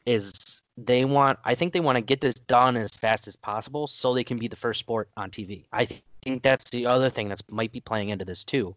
is 0.06 0.62
they 0.76 1.04
want. 1.04 1.38
I 1.44 1.54
think 1.54 1.72
they 1.72 1.80
want 1.80 1.96
to 1.96 2.02
get 2.02 2.20
this 2.20 2.34
done 2.34 2.76
as 2.76 2.92
fast 2.92 3.26
as 3.26 3.34
possible 3.34 3.86
so 3.86 4.14
they 4.14 4.24
can 4.24 4.38
be 4.38 4.46
the 4.46 4.56
first 4.56 4.80
sport 4.80 5.08
on 5.16 5.30
TV. 5.30 5.64
I 5.72 5.88
think 6.22 6.42
that's 6.42 6.70
the 6.70 6.86
other 6.86 7.10
thing 7.10 7.28
that 7.28 7.42
might 7.50 7.72
be 7.72 7.80
playing 7.80 8.10
into 8.10 8.24
this 8.24 8.44
too, 8.44 8.74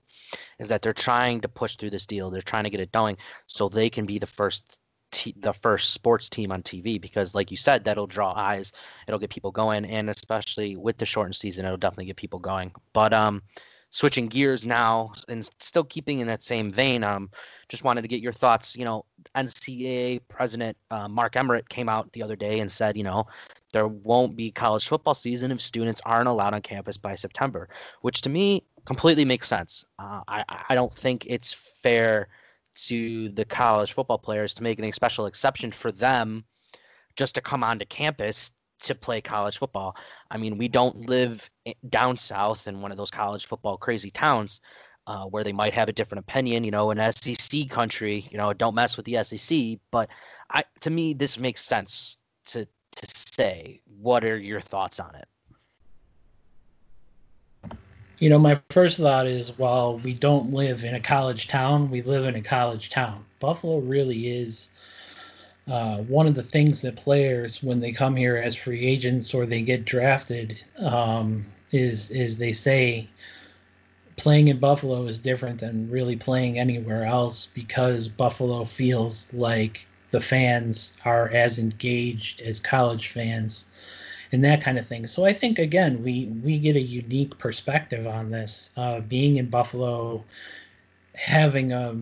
is 0.60 0.70
that 0.70 0.82
they're 0.82 0.94
trying 0.94 1.42
to 1.42 1.48
push 1.48 1.76
through 1.76 1.92
this 1.92 2.06
deal. 2.06 2.30
They're 2.30 2.42
trying 2.42 2.64
to 2.64 2.70
get 2.70 2.80
it 2.80 2.92
going 2.92 3.18
so 3.48 3.70
they 3.70 3.90
can 3.90 4.06
be 4.06 4.20
the 4.20 4.28
first 4.28 4.78
the 5.36 5.54
first 5.54 5.92
sports 5.92 6.30
team 6.30 6.52
on 6.52 6.64
TV 6.64 7.00
because, 7.00 7.36
like 7.36 7.52
you 7.52 7.58
said, 7.58 7.84
that'll 7.84 8.08
draw 8.08 8.34
eyes. 8.34 8.72
It'll 9.08 9.20
get 9.20 9.30
people 9.30 9.52
going, 9.52 9.86
and 9.86 10.10
especially 10.10 10.78
with 10.78 10.98
the 10.98 11.06
shortened 11.06 11.36
season, 11.36 11.66
it'll 11.66 11.78
definitely 11.78 12.06
get 12.06 12.16
people 12.16 12.40
going. 12.40 12.72
But 12.94 13.14
um, 13.14 13.42
switching 13.92 14.28
gears 14.28 14.66
now 14.66 15.12
and 15.28 15.48
still 15.60 15.84
keeping 15.84 16.20
in 16.20 16.28
that 16.28 16.42
same 16.42 16.72
vein, 16.72 17.04
um, 17.04 17.30
just 17.70 17.84
wanted 17.84 18.02
to 18.02 18.08
get 18.08 18.22
your 18.22 18.32
thoughts. 18.32 18.76
You 18.76 18.86
know, 18.86 19.06
NCAA 19.36 20.22
president 20.30 20.78
uh, 20.90 21.08
Mark 21.08 21.36
Emmert 21.36 21.70
came 21.70 21.90
out 21.90 22.12
the 22.14 22.24
other 22.24 22.36
day 22.36 22.62
and 22.62 22.72
said, 22.72 22.98
you 22.98 23.04
know, 23.04 23.28
there 23.74 23.88
won't 23.88 24.36
be 24.36 24.50
college 24.50 24.88
football 24.88 25.14
season 25.14 25.52
if 25.52 25.62
students 25.62 26.02
aren't 26.06 26.30
allowed 26.30 26.54
on 26.54 26.62
campus 26.62 26.98
by 26.98 27.16
September, 27.16 27.70
which 28.02 28.22
to 28.22 28.30
me 28.30 28.64
completely 28.86 29.26
makes 29.26 29.48
sense. 29.48 29.86
Uh, 30.00 30.22
I, 30.28 30.44
I 30.70 30.76
don't 30.76 30.94
think 30.94 31.26
it's 31.28 31.54
fair 31.54 32.30
to 32.74 33.30
the 33.30 33.44
college 33.44 33.92
football 33.92 34.18
players 34.18 34.54
to 34.54 34.64
make 34.64 34.80
any 34.80 34.94
special 34.94 35.26
exception 35.26 35.72
for 35.72 35.92
them 35.92 36.46
just 37.18 37.36
to 37.36 37.42
come 37.42 37.64
onto 37.64 37.86
campus 37.86 38.52
to 38.82 38.96
play 38.96 39.22
college 39.22 39.58
football. 39.58 39.96
I 40.30 40.38
mean, 40.38 40.58
we 40.58 40.68
don't 40.68 41.10
live 41.10 41.50
down 41.90 42.18
south 42.18 42.68
in 42.68 42.82
one 42.82 42.92
of 42.92 42.98
those 42.98 43.12
college 43.12 43.46
football 43.46 43.78
crazy 43.78 44.10
towns 44.10 44.62
uh, 45.08 45.26
where 45.26 45.44
they 45.44 45.54
might 45.54 45.74
have 45.74 45.90
a 45.90 45.94
different 45.94 46.20
opinion. 46.20 46.64
You 46.64 46.72
know, 46.72 46.92
an 46.92 47.12
SEC 47.14 47.70
country, 47.70 48.28
you 48.32 48.38
know, 48.38 48.54
don't 48.54 48.76
mess 48.76 48.98
with 48.98 49.06
the 49.06 49.24
SEC. 49.24 49.80
But 49.92 50.10
I, 50.50 50.64
to 50.82 50.90
me, 50.90 51.14
this 51.14 51.38
makes 51.40 51.62
sense 51.62 52.18
to 52.46 52.66
to 52.66 53.08
say. 53.16 53.82
What 54.00 54.24
are 54.24 54.38
your 54.38 54.62
thoughts 54.62 55.00
on 55.00 55.16
it? 55.16 55.28
You 58.20 58.30
know, 58.30 58.38
my 58.38 58.60
first 58.70 58.98
thought 58.98 59.26
is 59.26 59.58
while 59.58 59.98
we 59.98 60.14
don't 60.14 60.54
live 60.54 60.84
in 60.84 60.94
a 60.94 61.00
college 61.00 61.48
town, 61.48 61.90
we 61.90 62.04
live 62.04 62.26
in 62.26 62.36
a 62.36 62.42
college 62.42 62.92
town. 62.92 63.26
Buffalo 63.40 63.80
really 63.80 64.30
is 64.30 64.70
uh, 65.68 65.98
one 66.00 66.28
of 66.28 66.36
the 66.36 66.44
things 66.44 66.82
that 66.82 66.96
players, 66.96 67.62
when 67.62 67.80
they 67.80 67.92
come 67.92 68.16
here 68.16 68.38
as 68.38 68.56
free 68.56 68.86
agents 68.86 69.34
or 69.34 69.46
they 69.46 69.62
get 69.62 69.86
drafted, 69.86 70.62
um, 70.80 71.46
is 71.72 72.12
is 72.12 72.38
they 72.38 72.54
say 72.54 73.08
playing 74.18 74.50
in 74.50 74.60
Buffalo 74.60 75.06
is 75.06 75.20
different 75.20 75.60
than 75.60 75.90
really 75.90 76.16
playing 76.16 76.60
anywhere 76.60 77.06
else 77.06 77.48
because 77.54 78.08
Buffalo 78.08 78.66
feels 78.66 79.34
like 79.34 79.88
the 80.12 80.22
fans 80.22 80.94
are 81.06 81.30
as 81.30 81.58
engaged 81.58 82.42
as 82.42 82.60
college 82.60 83.08
fans 83.08 83.66
and 84.32 84.44
that 84.44 84.62
kind 84.62 84.78
of 84.78 84.86
thing. 84.86 85.08
So 85.08 85.26
I 85.26 85.34
think 85.34 85.60
again 85.60 86.04
we 86.04 86.26
we 86.44 86.60
get 86.60 86.76
a 86.76 86.82
unique 86.82 87.38
perspective 87.38 88.08
on 88.08 88.32
this. 88.32 88.72
Uh, 88.78 89.00
being 89.02 89.38
in 89.38 89.48
Buffalo, 89.48 90.24
having 91.16 91.72
a, 91.72 91.96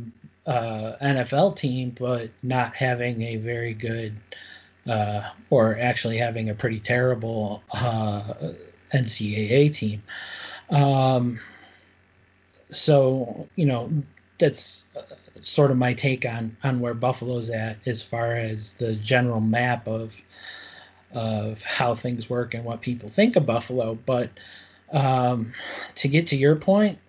a, 0.45 0.95
NFL 1.01 1.57
team, 1.57 1.95
but 1.97 2.29
not 2.43 2.75
having 2.75 3.21
a 3.21 3.35
very 3.37 3.73
good, 3.73 4.15
uh, 4.87 5.21
or 5.49 5.77
actually 5.79 6.17
having 6.17 6.49
a 6.49 6.55
pretty 6.55 6.79
terrible 6.79 7.63
uh, 7.73 8.33
NCAA 8.93 9.73
team. 9.73 10.03
Um, 10.69 11.39
so 12.71 13.47
you 13.55 13.65
know 13.65 13.91
that's 14.37 14.85
sort 15.41 15.71
of 15.71 15.77
my 15.77 15.93
take 15.93 16.25
on 16.25 16.55
on 16.63 16.79
where 16.79 16.93
Buffalo's 16.93 17.49
at 17.49 17.77
as 17.85 18.03
far 18.03 18.35
as 18.35 18.73
the 18.75 18.95
general 18.95 19.41
map 19.41 19.87
of 19.87 20.15
of 21.13 21.63
how 21.63 21.95
things 21.95 22.29
work 22.29 22.53
and 22.53 22.63
what 22.63 22.81
people 22.81 23.09
think 23.09 23.35
of 23.35 23.45
Buffalo. 23.45 23.97
But 24.05 24.29
um, 24.91 25.53
to 25.95 26.07
get 26.07 26.27
to 26.27 26.35
your 26.35 26.55
point, 26.55 26.99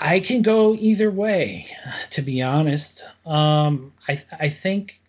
I 0.00 0.20
can 0.20 0.42
go 0.42 0.74
either 0.74 1.10
way. 1.10 1.68
To 2.10 2.22
be 2.22 2.42
honest, 2.42 3.06
um, 3.26 3.92
I 4.08 4.22
I 4.38 4.48
think 4.48 5.00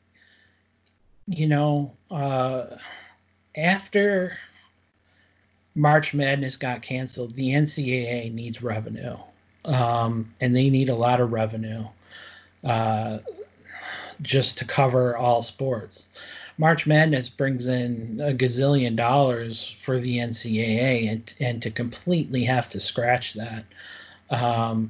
you 1.27 1.47
know 1.47 1.91
uh, 2.09 2.77
after 3.55 4.37
March 5.75 6.13
Madness 6.13 6.57
got 6.57 6.81
canceled, 6.81 7.35
the 7.35 7.49
NCAA 7.49 8.33
needs 8.33 8.61
revenue 8.61 9.17
um, 9.65 10.33
and 10.39 10.55
they 10.55 10.69
need 10.69 10.89
a 10.89 10.95
lot 10.95 11.19
of 11.19 11.31
revenue 11.31 11.85
uh, 12.63 13.19
just 14.21 14.57
to 14.59 14.65
cover 14.65 15.15
all 15.15 15.41
sports. 15.41 16.07
March 16.57 16.85
Madness 16.85 17.29
brings 17.29 17.67
in 17.67 18.19
a 18.21 18.33
gazillion 18.33 18.95
dollars 18.95 19.75
for 19.81 19.99
the 19.99 20.17
NCAA, 20.17 21.09
and 21.09 21.35
and 21.39 21.61
to 21.63 21.71
completely 21.71 22.43
have 22.43 22.69
to 22.69 22.79
scratch 22.79 23.33
that, 23.33 23.63
um, 24.31 24.89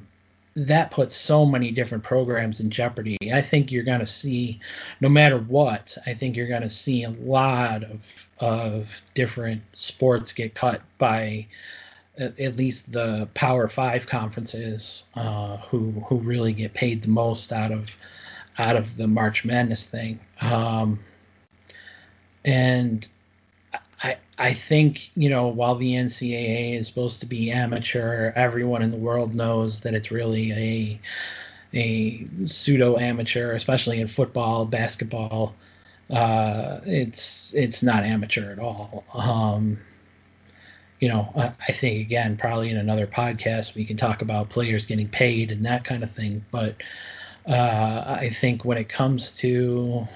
that 0.54 0.90
puts 0.90 1.16
so 1.16 1.46
many 1.46 1.70
different 1.70 2.04
programs 2.04 2.60
in 2.60 2.70
jeopardy. 2.70 3.16
I 3.32 3.40
think 3.40 3.72
you're 3.72 3.84
going 3.84 4.00
to 4.00 4.06
see, 4.06 4.60
no 5.00 5.08
matter 5.08 5.38
what, 5.38 5.96
I 6.06 6.14
think 6.14 6.36
you're 6.36 6.48
going 6.48 6.62
to 6.62 6.70
see 6.70 7.04
a 7.04 7.10
lot 7.10 7.84
of 7.84 8.00
of 8.38 8.88
different 9.14 9.62
sports 9.72 10.32
get 10.32 10.52
cut 10.54 10.82
by 10.98 11.46
at, 12.18 12.38
at 12.40 12.56
least 12.56 12.90
the 12.92 13.28
Power 13.34 13.68
Five 13.68 14.06
conferences, 14.06 15.04
uh, 15.14 15.58
who 15.58 15.92
who 16.06 16.16
really 16.16 16.52
get 16.52 16.74
paid 16.74 17.02
the 17.02 17.08
most 17.08 17.52
out 17.52 17.70
of 17.72 17.96
out 18.58 18.76
of 18.76 18.96
the 18.96 19.06
March 19.06 19.44
Madness 19.44 19.86
thing. 19.86 20.20
Um, 20.40 20.98
and 22.44 23.08
I 24.02 24.16
I 24.38 24.54
think 24.54 25.10
you 25.16 25.30
know 25.30 25.46
while 25.48 25.76
the 25.76 25.94
NCAA 25.94 26.78
is 26.78 26.86
supposed 26.86 27.20
to 27.20 27.26
be 27.26 27.50
amateur, 27.50 28.32
everyone 28.34 28.82
in 28.82 28.90
the 28.90 28.96
world 28.96 29.34
knows 29.34 29.80
that 29.80 29.94
it's 29.94 30.10
really 30.10 30.52
a 30.52 31.00
a 31.74 32.26
pseudo 32.46 32.98
amateur, 32.98 33.52
especially 33.52 34.00
in 34.00 34.08
football, 34.08 34.64
basketball. 34.64 35.54
Uh, 36.10 36.80
it's 36.84 37.54
it's 37.54 37.82
not 37.82 38.04
amateur 38.04 38.52
at 38.52 38.58
all. 38.58 39.04
Um, 39.14 39.78
you 41.00 41.08
know, 41.08 41.32
I, 41.36 41.52
I, 41.68 41.72
think 41.72 42.00
again, 42.00 42.36
probably 42.36 42.70
in 42.70 42.76
another 42.76 43.06
podcast 43.06 43.74
we 43.74 43.84
can 43.84 43.96
talk 43.96 44.22
about 44.22 44.50
players 44.50 44.86
getting 44.86 45.08
paid 45.08 45.50
and 45.50 45.64
that 45.64 45.84
kind 45.84 46.02
of 46.02 46.10
thing. 46.10 46.44
But 46.50 46.76
uh, 47.46 48.16
I 48.20 48.30
think 48.30 48.64
when 48.64 48.78
it 48.78 48.88
comes 48.88 49.34
to 49.38 50.06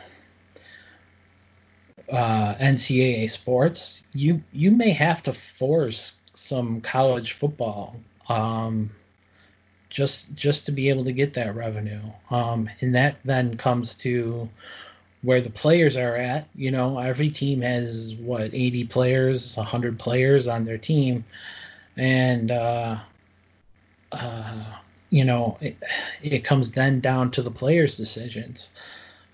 uh, 2.13 2.55
NCAA 2.57 3.31
sports, 3.31 4.03
you 4.13 4.43
you 4.53 4.71
may 4.71 4.91
have 4.91 5.23
to 5.25 5.33
force 5.33 6.17
some 6.35 6.81
college 6.81 7.33
football 7.33 7.97
um, 8.29 8.91
just 9.91 10.35
just 10.35 10.67
to 10.67 10.73
be 10.73 10.89
able 10.89 11.05
to 11.05 11.13
get 11.13 11.35
that 11.35 11.55
revenue, 11.55 12.03
um, 12.31 12.69
and 12.81 12.95
that 12.95 13.17
then 13.25 13.57
comes 13.57 13.97
to 13.99 14.49
where 15.23 15.41
the 15.41 15.51
players 15.51 15.97
are 15.97 16.17
at. 16.17 16.49
You 16.55 16.71
know, 16.71 16.99
every 16.99 17.31
team 17.31 17.61
has 17.63 18.15
what 18.17 18.55
eighty 18.55 18.85
players, 18.85 19.55
hundred 19.57 19.99
players 19.99 20.49
on 20.49 20.65
their 20.65 20.79
team, 20.79 21.25
and 21.97 22.51
uh, 22.51 22.99
uh, 24.13 24.65
you 25.11 25.25
know 25.25 25.57
it, 25.61 25.77
it 26.23 26.45
comes 26.45 26.73
then 26.73 27.01
down 27.01 27.31
to 27.33 27.43
the 27.43 27.51
players' 27.51 27.97
decisions. 27.97 28.71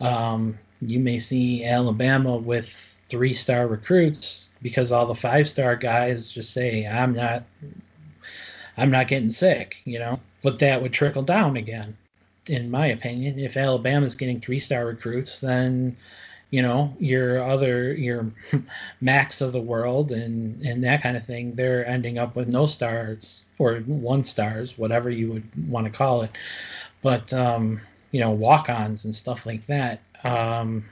Um, 0.00 0.58
you 0.82 0.98
may 1.00 1.18
see 1.18 1.64
Alabama 1.64 2.36
with 2.36 2.68
three 3.08 3.32
star 3.32 3.66
recruits 3.66 4.52
because 4.62 4.92
all 4.92 5.06
the 5.06 5.14
five 5.14 5.48
star 5.48 5.76
guys 5.76 6.30
just 6.30 6.52
say, 6.52 6.86
I'm 6.86 7.14
not 7.14 7.44
I'm 8.76 8.90
not 8.90 9.08
getting 9.08 9.30
sick, 9.30 9.76
you 9.84 9.98
know. 9.98 10.18
But 10.42 10.58
that 10.58 10.82
would 10.82 10.92
trickle 10.92 11.22
down 11.22 11.56
again, 11.56 11.96
in 12.46 12.70
my 12.70 12.86
opinion. 12.86 13.38
If 13.38 13.56
Alabama's 13.56 14.14
getting 14.14 14.40
three 14.40 14.58
star 14.58 14.86
recruits, 14.86 15.38
then 15.38 15.96
you 16.52 16.62
know 16.62 16.94
your 17.00 17.42
other 17.42 17.92
your 17.94 18.30
MACs 19.02 19.40
of 19.40 19.52
the 19.52 19.60
world 19.60 20.12
and 20.12 20.62
and 20.62 20.84
that 20.84 21.02
kind 21.02 21.16
of 21.16 21.26
thing 21.26 21.54
they're 21.54 21.84
ending 21.86 22.18
up 22.18 22.36
with 22.36 22.46
no 22.46 22.66
stars 22.66 23.44
or 23.58 23.78
one 23.80 24.22
stars 24.22 24.78
whatever 24.78 25.10
you 25.10 25.32
would 25.32 25.70
want 25.70 25.86
to 25.86 25.90
call 25.90 26.22
it 26.22 26.30
but 27.00 27.32
um 27.32 27.80
you 28.12 28.20
know 28.20 28.30
walk-ons 28.30 29.06
and 29.06 29.16
stuff 29.16 29.46
like 29.46 29.66
that 29.66 30.00
um, 30.24 30.84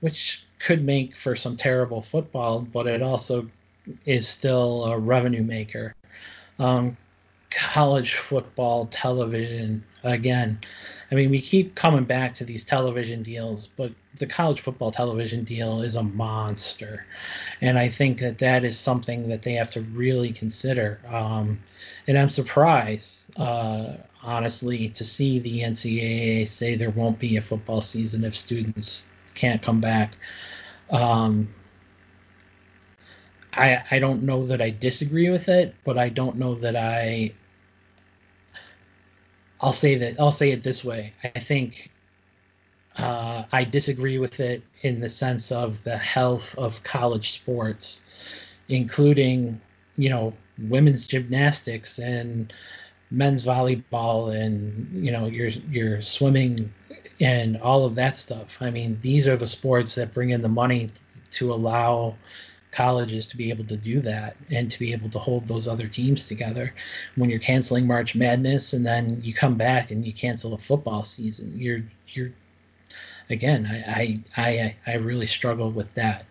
which 0.00 0.44
could 0.58 0.84
make 0.84 1.16
for 1.16 1.36
some 1.36 1.56
terrible 1.56 2.02
football, 2.02 2.60
but 2.60 2.86
it 2.86 3.02
also 3.02 3.48
is 4.06 4.26
still 4.28 4.84
a 4.84 4.98
revenue 4.98 5.42
maker. 5.42 5.94
Um, 6.58 6.96
college 7.54 8.14
football 8.14 8.86
television 8.86 9.84
again. 10.02 10.58
I 11.10 11.14
mean, 11.14 11.30
we 11.30 11.40
keep 11.40 11.74
coming 11.74 12.04
back 12.04 12.34
to 12.36 12.44
these 12.44 12.64
television 12.64 13.22
deals, 13.22 13.68
but 13.76 13.92
the 14.18 14.26
college 14.26 14.60
football 14.60 14.90
television 14.92 15.44
deal 15.44 15.82
is 15.82 15.96
a 15.96 16.02
monster, 16.02 17.04
and 17.60 17.78
I 17.78 17.88
think 17.88 18.20
that 18.20 18.38
that 18.38 18.64
is 18.64 18.78
something 18.78 19.28
that 19.28 19.42
they 19.42 19.54
have 19.54 19.70
to 19.70 19.80
really 19.80 20.32
consider. 20.32 21.00
Um, 21.08 21.60
and 22.06 22.18
I'm 22.18 22.30
surprised. 22.30 23.22
Uh, 23.36 23.94
honestly, 24.22 24.88
to 24.90 25.04
see 25.04 25.38
the 25.38 25.60
NCAA 25.60 26.48
say 26.48 26.74
there 26.76 26.90
won't 26.90 27.18
be 27.18 27.36
a 27.36 27.42
football 27.42 27.80
season 27.80 28.24
if 28.24 28.36
students 28.36 29.06
can't 29.34 29.62
come 29.62 29.80
back. 29.80 30.16
Um, 30.90 31.48
I 33.52 33.82
I 33.90 33.98
don't 33.98 34.22
know 34.22 34.46
that 34.46 34.60
I 34.60 34.70
disagree 34.70 35.30
with 35.30 35.48
it, 35.48 35.74
but 35.84 35.98
I 35.98 36.08
don't 36.08 36.36
know 36.36 36.54
that 36.56 36.76
I. 36.76 37.32
I'll 39.64 39.72
say 39.72 39.94
that 39.94 40.20
I'll 40.20 40.30
say 40.30 40.50
it 40.50 40.62
this 40.62 40.84
way. 40.84 41.14
I 41.24 41.40
think 41.40 41.90
uh, 42.98 43.44
I 43.50 43.64
disagree 43.64 44.18
with 44.18 44.38
it 44.38 44.62
in 44.82 45.00
the 45.00 45.08
sense 45.08 45.50
of 45.50 45.82
the 45.84 45.96
health 45.96 46.54
of 46.58 46.82
college 46.82 47.32
sports, 47.32 48.02
including 48.68 49.58
you 49.96 50.10
know 50.10 50.34
women's 50.68 51.06
gymnastics 51.06 51.98
and 51.98 52.52
men's 53.10 53.42
volleyball 53.42 54.36
and 54.38 54.86
you 54.92 55.10
know 55.10 55.26
your 55.28 55.48
your 55.48 56.02
swimming 56.02 56.70
and 57.20 57.56
all 57.62 57.86
of 57.86 57.94
that 57.94 58.16
stuff. 58.16 58.58
I 58.60 58.68
mean, 58.68 58.98
these 59.00 59.26
are 59.26 59.36
the 59.38 59.46
sports 59.46 59.94
that 59.94 60.12
bring 60.12 60.30
in 60.30 60.42
the 60.42 60.48
money 60.50 60.90
to 61.30 61.54
allow 61.54 62.16
colleges 62.74 63.26
to 63.28 63.36
be 63.36 63.50
able 63.50 63.64
to 63.64 63.76
do 63.76 64.00
that 64.00 64.36
and 64.50 64.70
to 64.70 64.78
be 64.78 64.92
able 64.92 65.08
to 65.10 65.18
hold 65.18 65.46
those 65.46 65.68
other 65.68 65.86
teams 65.86 66.26
together. 66.26 66.74
When 67.14 67.30
you're 67.30 67.38
canceling 67.38 67.86
March 67.86 68.14
Madness 68.14 68.72
and 68.72 68.84
then 68.84 69.20
you 69.22 69.32
come 69.32 69.56
back 69.56 69.90
and 69.90 70.04
you 70.04 70.12
cancel 70.12 70.54
a 70.54 70.58
football 70.58 71.04
season, 71.04 71.54
you're 71.56 71.82
you're 72.08 72.32
again, 73.30 73.66
I 73.66 74.20
I 74.36 74.42
I, 74.42 74.76
I 74.92 74.94
really 74.96 75.26
struggle 75.26 75.70
with 75.70 75.92
that. 75.94 76.26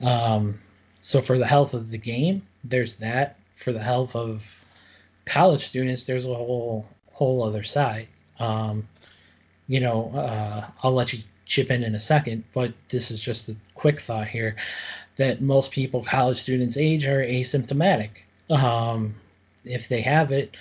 Um, 0.00 0.60
so 1.00 1.22
for 1.22 1.38
the 1.38 1.46
health 1.46 1.74
of 1.74 1.90
the 1.90 1.98
game, 1.98 2.42
there's 2.64 2.96
that. 2.96 3.36
For 3.56 3.72
the 3.72 3.82
health 3.82 4.14
of 4.14 4.44
college 5.24 5.66
students, 5.66 6.06
there's 6.06 6.26
a 6.26 6.34
whole 6.34 6.86
whole 7.12 7.42
other 7.42 7.64
side. 7.64 8.08
Um, 8.38 8.86
you 9.66 9.80
know, 9.80 10.10
uh, 10.14 10.66
I'll 10.82 10.94
let 10.94 11.12
you 11.12 11.20
chip 11.46 11.70
in 11.70 11.82
in 11.82 11.94
a 11.94 12.00
second, 12.00 12.44
but 12.54 12.72
this 12.90 13.10
is 13.10 13.20
just 13.20 13.48
a 13.48 13.56
quick 13.74 14.00
thought 14.00 14.28
here 14.28 14.54
that 15.18 15.40
most 15.40 15.70
people, 15.70 16.02
college 16.02 16.40
students 16.40 16.76
age, 16.76 17.06
are 17.06 17.20
asymptomatic. 17.20 18.10
Um, 18.50 19.14
if 19.64 19.88
they 19.88 20.00
have 20.00 20.32
it, 20.32 20.56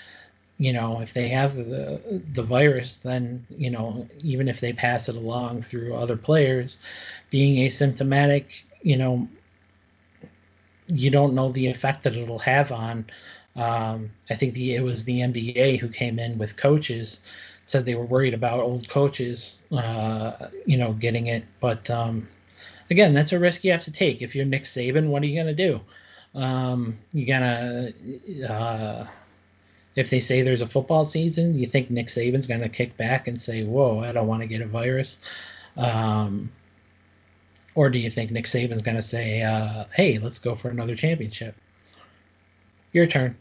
you 0.57 0.73
know, 0.73 0.99
if 1.01 1.13
they 1.13 1.27
have 1.29 1.55
the 1.55 2.21
the 2.33 2.43
virus, 2.43 2.97
then 2.97 3.45
you 3.49 3.69
know, 3.69 4.07
even 4.21 4.47
if 4.47 4.59
they 4.59 4.73
pass 4.73 5.07
it 5.07 5.15
along 5.15 5.61
through 5.61 5.95
other 5.95 6.17
players, 6.17 6.77
being 7.29 7.57
asymptomatic, 7.67 8.45
you 8.81 8.97
know, 8.97 9.27
you 10.87 11.09
don't 11.09 11.33
know 11.33 11.51
the 11.51 11.67
effect 11.67 12.03
that 12.03 12.15
it'll 12.15 12.39
have 12.39 12.71
on 12.71 13.05
um, 13.57 14.11
I 14.29 14.35
think 14.35 14.53
the 14.53 14.75
it 14.75 14.83
was 14.83 15.03
the 15.03 15.19
NBA 15.21 15.79
who 15.79 15.89
came 15.89 16.19
in 16.19 16.37
with 16.37 16.55
coaches 16.57 17.19
said 17.65 17.83
they 17.83 17.95
were 17.95 18.05
worried 18.05 18.33
about 18.33 18.61
old 18.61 18.87
coaches, 18.87 19.61
uh, 19.71 20.31
you 20.65 20.77
know, 20.77 20.93
getting 20.93 21.27
it. 21.27 21.43
But 21.59 21.89
um, 21.89 22.27
again, 22.89 23.13
that's 23.13 23.31
a 23.31 23.39
risk 23.39 23.63
you 23.63 23.71
have 23.71 23.83
to 23.85 23.91
take. 23.91 24.21
If 24.21 24.35
you're 24.35 24.45
Nick 24.45 24.63
Saban, 24.63 25.07
what 25.07 25.23
are 25.23 25.25
you 25.25 25.39
gonna 25.39 25.53
do? 25.53 25.81
Um, 26.35 26.97
you 27.13 27.25
gonna 27.25 27.93
uh, 28.47 29.07
if 29.95 30.09
they 30.09 30.19
say 30.19 30.41
there's 30.41 30.61
a 30.61 30.67
football 30.67 31.05
season, 31.05 31.57
you 31.57 31.67
think 31.67 31.89
Nick 31.89 32.07
Saban's 32.07 32.47
gonna 32.47 32.69
kick 32.69 32.95
back 32.97 33.27
and 33.27 33.39
say, 33.39 33.63
"Whoa, 33.63 33.99
I 33.99 34.11
don't 34.11 34.27
want 34.27 34.41
to 34.41 34.47
get 34.47 34.61
a 34.61 34.67
virus." 34.67 35.17
Um, 35.75 36.51
or 37.77 37.91
do 37.91 37.99
you 37.99 38.09
think 38.09 38.31
Nick 38.31 38.45
Saban's 38.45 38.81
going 38.81 38.97
to 38.97 39.03
say, 39.03 39.43
uh, 39.43 39.85
"Hey, 39.93 40.17
let's 40.17 40.39
go 40.39 40.55
for 40.55 40.69
another 40.69 40.95
championship"? 40.95 41.55
Your 42.91 43.05
turn. 43.05 43.38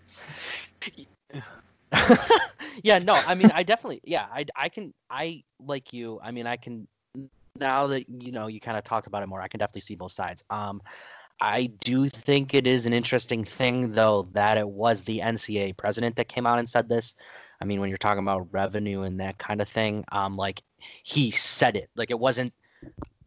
yeah, 2.83 2.99
no, 2.99 3.15
I 3.15 3.35
mean, 3.35 3.51
I 3.55 3.63
definitely, 3.63 4.03
yeah, 4.05 4.27
I, 4.31 4.45
I 4.55 4.69
can, 4.69 4.93
I 5.09 5.43
like 5.65 5.95
you. 5.95 6.21
I 6.23 6.33
mean, 6.33 6.47
I 6.47 6.57
can 6.57 6.87
now 7.61 7.87
that 7.89 8.09
you 8.09 8.33
know 8.33 8.47
you 8.47 8.61
kind 8.61 8.77
of 8.77 8.85
talked 8.85 9.07
about 9.07 9.23
it 9.23 9.27
more. 9.27 9.41
I 9.41 9.49
can 9.49 9.59
definitely 9.59 9.83
see 9.83 9.95
both 9.95 10.13
sides. 10.13 10.45
Um, 10.51 10.83
I 11.41 11.67
do 11.81 12.09
think 12.09 12.55
it 12.55 12.67
is 12.67 12.87
an 12.87 12.93
interesting 12.93 13.45
thing, 13.45 13.93
though, 13.93 14.29
that 14.33 14.57
it 14.57 14.69
was 14.69 15.03
the 15.03 15.19
NCAA 15.19 15.77
president 15.77 16.17
that 16.17 16.29
came 16.29 16.47
out 16.47 16.59
and 16.59 16.69
said 16.69 16.89
this. 16.89 17.15
I 17.61 17.67
mean, 17.67 17.81
when 17.81 17.91
you're 17.91 17.99
talking 17.99 18.23
about 18.23 18.49
revenue 18.53 19.03
and 19.03 19.21
that 19.21 19.39
kind 19.39 19.61
of 19.61 19.69
thing, 19.69 20.05
um, 20.13 20.37
like 20.37 20.63
he 21.03 21.31
said 21.31 21.77
it, 21.77 21.91
like 21.95 22.11
it 22.11 22.19
wasn't 22.19 22.55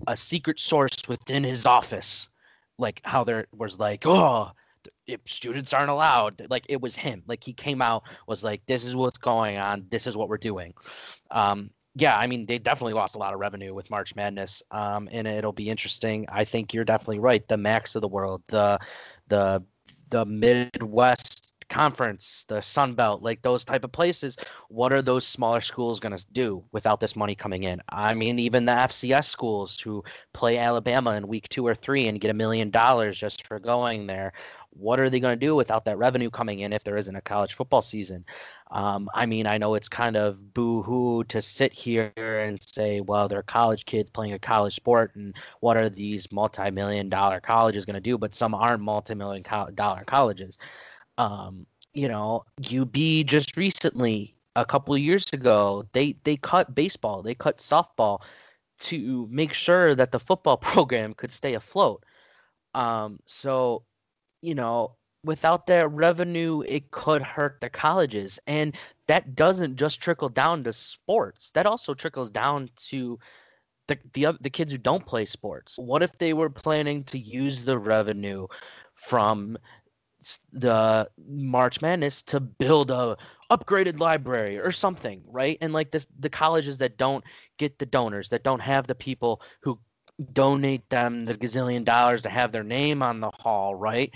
a 0.07 0.17
secret 0.17 0.59
source 0.59 0.97
within 1.07 1.43
his 1.43 1.65
office, 1.65 2.29
like 2.79 3.01
how 3.03 3.23
there 3.23 3.45
was 3.55 3.79
like, 3.79 4.05
oh, 4.07 4.51
if 5.05 5.19
students 5.25 5.73
aren't 5.73 5.89
allowed 5.89 6.41
like 6.49 6.65
it 6.69 6.79
was 6.79 6.95
him 6.95 7.23
like 7.27 7.43
he 7.43 7.51
came 7.51 7.81
out 7.81 8.03
was 8.27 8.43
like 8.43 8.63
this 8.67 8.83
is 8.83 8.95
what's 8.95 9.17
going 9.17 9.57
on 9.57 9.85
this 9.89 10.05
is 10.05 10.15
what 10.15 10.29
we're 10.29 10.37
doing 10.37 10.73
um 11.31 11.69
yeah 11.95 12.17
i 12.17 12.27
mean 12.27 12.45
they 12.45 12.57
definitely 12.57 12.93
lost 12.93 13.15
a 13.15 13.19
lot 13.19 13.33
of 13.33 13.39
revenue 13.39 13.73
with 13.73 13.89
march 13.89 14.15
madness 14.15 14.61
um 14.71 15.09
and 15.11 15.27
it'll 15.27 15.51
be 15.51 15.69
interesting. 15.69 16.25
I 16.29 16.43
think 16.43 16.73
you're 16.73 16.85
definitely 16.85 17.19
right 17.19 17.47
the 17.47 17.57
MACs 17.57 17.95
of 17.95 18.01
the 18.01 18.07
world 18.07 18.43
the 18.47 18.79
the 19.27 19.63
the 20.09 20.25
midwest 20.25 21.48
Conference, 21.69 22.45
the 22.47 22.61
Sun 22.61 22.93
Belt, 22.93 23.21
like 23.21 23.41
those 23.41 23.63
type 23.63 23.83
of 23.83 23.91
places, 23.91 24.37
what 24.69 24.91
are 24.91 25.01
those 25.01 25.25
smaller 25.25 25.61
schools 25.61 25.99
going 25.99 26.15
to 26.15 26.25
do 26.31 26.63
without 26.71 26.99
this 26.99 27.15
money 27.15 27.35
coming 27.35 27.63
in? 27.63 27.81
I 27.89 28.13
mean, 28.13 28.39
even 28.39 28.65
the 28.65 28.71
FCS 28.71 29.25
schools 29.25 29.79
who 29.79 30.03
play 30.33 30.57
Alabama 30.57 31.11
in 31.11 31.27
week 31.27 31.47
two 31.49 31.65
or 31.65 31.75
three 31.75 32.07
and 32.07 32.19
get 32.19 32.31
a 32.31 32.33
million 32.33 32.71
dollars 32.71 33.17
just 33.17 33.45
for 33.47 33.59
going 33.59 34.07
there, 34.07 34.33
what 34.71 34.99
are 34.99 35.09
they 35.09 35.19
going 35.19 35.37
to 35.37 35.45
do 35.45 35.55
without 35.55 35.85
that 35.85 35.97
revenue 35.97 36.29
coming 36.29 36.59
in 36.59 36.73
if 36.73 36.83
there 36.83 36.97
isn't 36.97 37.15
a 37.15 37.21
college 37.21 37.53
football 37.53 37.81
season? 37.81 38.25
Um, 38.71 39.09
I 39.13 39.25
mean, 39.25 39.47
I 39.47 39.57
know 39.57 39.73
it's 39.75 39.89
kind 39.89 40.15
of 40.15 40.53
boo 40.53 40.83
hoo 40.83 41.23
to 41.25 41.41
sit 41.41 41.73
here 41.73 42.11
and 42.15 42.61
say, 42.61 43.01
well, 43.01 43.27
they're 43.27 43.43
college 43.43 43.85
kids 43.85 44.09
playing 44.09 44.33
a 44.33 44.39
college 44.39 44.75
sport, 44.75 45.15
and 45.15 45.35
what 45.59 45.77
are 45.77 45.89
these 45.89 46.31
multi 46.31 46.69
million 46.71 47.09
dollar 47.09 47.39
colleges 47.39 47.85
going 47.85 47.95
to 47.95 47.99
do? 47.99 48.17
But 48.17 48.35
some 48.35 48.53
aren't 48.53 48.83
multi 48.83 49.15
million 49.15 49.43
dollar 49.73 50.03
colleges. 50.05 50.57
Um, 51.19 51.67
you 51.93 52.07
know, 52.07 52.45
UB 52.59 52.95
just 53.25 53.57
recently, 53.57 54.35
a 54.55 54.65
couple 54.65 54.93
of 54.93 55.01
years 55.01 55.25
ago, 55.33 55.85
they, 55.93 56.15
they 56.23 56.37
cut 56.37 56.73
baseball, 56.73 57.21
they 57.21 57.35
cut 57.35 57.57
softball 57.59 58.21
to 58.79 59.27
make 59.29 59.53
sure 59.53 59.95
that 59.95 60.11
the 60.11 60.19
football 60.19 60.57
program 60.71 61.13
could 61.13 61.31
stay 61.31 61.53
afloat. 61.53 62.03
Um, 62.73 63.19
so, 63.25 63.83
you 64.41 64.55
know, 64.55 64.95
without 65.23 65.67
that 65.67 65.91
revenue, 65.91 66.63
it 66.65 66.91
could 66.91 67.21
hurt 67.21 67.59
the 67.59 67.69
colleges. 67.69 68.39
And 68.47 68.75
that 69.07 69.35
doesn't 69.35 69.75
just 69.75 70.01
trickle 70.01 70.29
down 70.29 70.63
to 70.63 70.73
sports, 70.73 71.51
that 71.51 71.65
also 71.65 71.93
trickles 71.93 72.29
down 72.29 72.69
to 72.87 73.19
the, 73.87 73.97
the, 74.13 74.37
the 74.39 74.49
kids 74.49 74.71
who 74.71 74.77
don't 74.77 75.05
play 75.05 75.25
sports. 75.25 75.77
What 75.77 76.03
if 76.03 76.17
they 76.17 76.33
were 76.33 76.49
planning 76.49 77.03
to 77.05 77.19
use 77.19 77.65
the 77.65 77.77
revenue 77.77 78.47
from 78.93 79.57
the 80.51 81.09
March 81.27 81.81
Madness 81.81 82.21
to 82.23 82.39
build 82.39 82.91
a 82.91 83.17
upgraded 83.49 83.99
library 83.99 84.57
or 84.57 84.71
something, 84.71 85.21
right? 85.27 85.57
And 85.61 85.73
like 85.73 85.91
this, 85.91 86.07
the 86.19 86.29
colleges 86.29 86.77
that 86.79 86.97
don't 86.97 87.23
get 87.57 87.79
the 87.79 87.85
donors, 87.85 88.29
that 88.29 88.43
don't 88.43 88.61
have 88.61 88.87
the 88.87 88.95
people 88.95 89.41
who 89.61 89.79
donate 90.33 90.87
them 90.89 91.25
the 91.25 91.33
gazillion 91.33 91.85
dollars 91.85 92.21
to 92.23 92.29
have 92.29 92.51
their 92.51 92.63
name 92.63 93.01
on 93.01 93.21
the 93.21 93.31
hall, 93.31 93.73
right? 93.75 94.13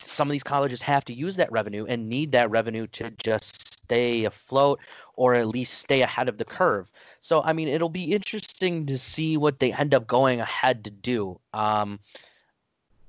some 0.00 0.28
of 0.28 0.32
these 0.32 0.42
colleges 0.42 0.82
have 0.82 1.04
to 1.04 1.14
use 1.14 1.36
that 1.36 1.50
revenue 1.52 1.86
and 1.86 2.08
need 2.08 2.32
that 2.32 2.50
revenue 2.50 2.86
to 2.88 3.10
just 3.22 3.74
stay 3.74 4.24
afloat 4.24 4.80
or 5.14 5.34
at 5.34 5.46
least 5.48 5.74
stay 5.78 6.02
ahead 6.02 6.28
of 6.28 6.38
the 6.38 6.44
curve. 6.44 6.90
So, 7.20 7.42
I 7.42 7.52
mean, 7.52 7.68
it'll 7.68 7.88
be 7.88 8.12
interesting 8.12 8.86
to 8.86 8.98
see 8.98 9.36
what 9.36 9.58
they 9.58 9.72
end 9.72 9.94
up 9.94 10.06
going 10.06 10.40
ahead 10.40 10.84
to 10.84 10.90
do. 10.90 11.40
Um, 11.54 12.00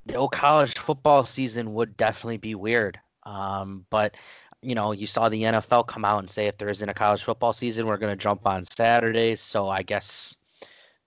no 0.06 0.28
college 0.28 0.78
football 0.78 1.24
season 1.24 1.74
would 1.74 1.98
definitely 1.98 2.38
be 2.38 2.56
weird. 2.56 3.00
Um, 3.24 3.86
but, 3.90 4.16
you 4.62 4.76
know, 4.76 4.92
you 4.92 5.06
saw 5.06 5.30
the 5.30 5.44
NFL 5.44 5.88
come 5.88 6.06
out 6.06 6.20
and 6.20 6.30
say 6.30 6.48
if 6.48 6.58
there 6.58 6.70
isn't 6.70 6.90
a 6.90 6.94
college 6.94 7.24
football 7.24 7.54
season, 7.54 7.86
we're 7.86 7.98
going 7.98 8.12
to 8.12 8.22
jump 8.22 8.46
on 8.48 8.64
Saturdays. 8.66 9.42
So 9.42 9.70
I 9.70 9.84
guess 9.84 10.38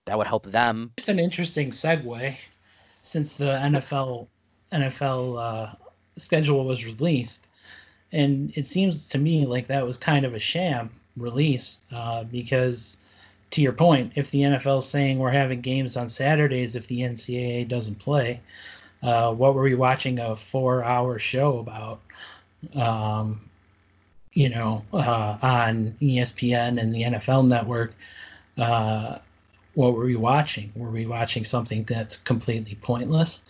that 0.05 0.17
would 0.17 0.27
help 0.27 0.45
them. 0.45 0.91
It's 0.97 1.09
an 1.09 1.19
interesting 1.19 1.71
segue 1.71 2.35
since 3.03 3.35
the 3.35 3.59
NFL 3.61 4.27
NFL 4.71 5.39
uh, 5.39 5.75
schedule 6.17 6.65
was 6.65 6.85
released, 6.85 7.47
and 8.11 8.51
it 8.55 8.65
seems 8.65 9.07
to 9.09 9.19
me 9.19 9.45
like 9.45 9.67
that 9.67 9.85
was 9.85 9.97
kind 9.97 10.25
of 10.25 10.33
a 10.33 10.39
sham 10.39 10.89
release 11.15 11.79
uh, 11.91 12.23
because, 12.23 12.97
to 13.51 13.61
your 13.61 13.73
point, 13.73 14.13
if 14.15 14.31
the 14.31 14.39
NFL 14.39 14.79
is 14.79 14.87
saying 14.87 15.19
we're 15.19 15.29
having 15.29 15.61
games 15.61 15.95
on 15.95 16.09
Saturdays 16.09 16.75
if 16.75 16.87
the 16.87 17.01
NCAA 17.01 17.67
doesn't 17.67 17.99
play, 17.99 18.41
uh, 19.03 19.33
what 19.33 19.53
were 19.55 19.63
we 19.63 19.75
watching 19.75 20.19
a 20.19 20.35
four-hour 20.35 21.19
show 21.19 21.59
about? 21.59 22.01
Um, 22.75 23.41
you 24.33 24.49
know, 24.49 24.83
uh, 24.93 25.37
on 25.41 25.95
ESPN 26.01 26.81
and 26.81 26.95
the 26.95 27.03
NFL 27.03 27.47
Network. 27.47 27.93
Uh, 28.57 29.19
what 29.75 29.93
were 29.93 30.05
we 30.05 30.15
watching? 30.15 30.71
Were 30.75 30.91
we 30.91 31.05
watching 31.05 31.45
something 31.45 31.83
that's 31.83 32.17
completely 32.17 32.75
pointless? 32.81 33.41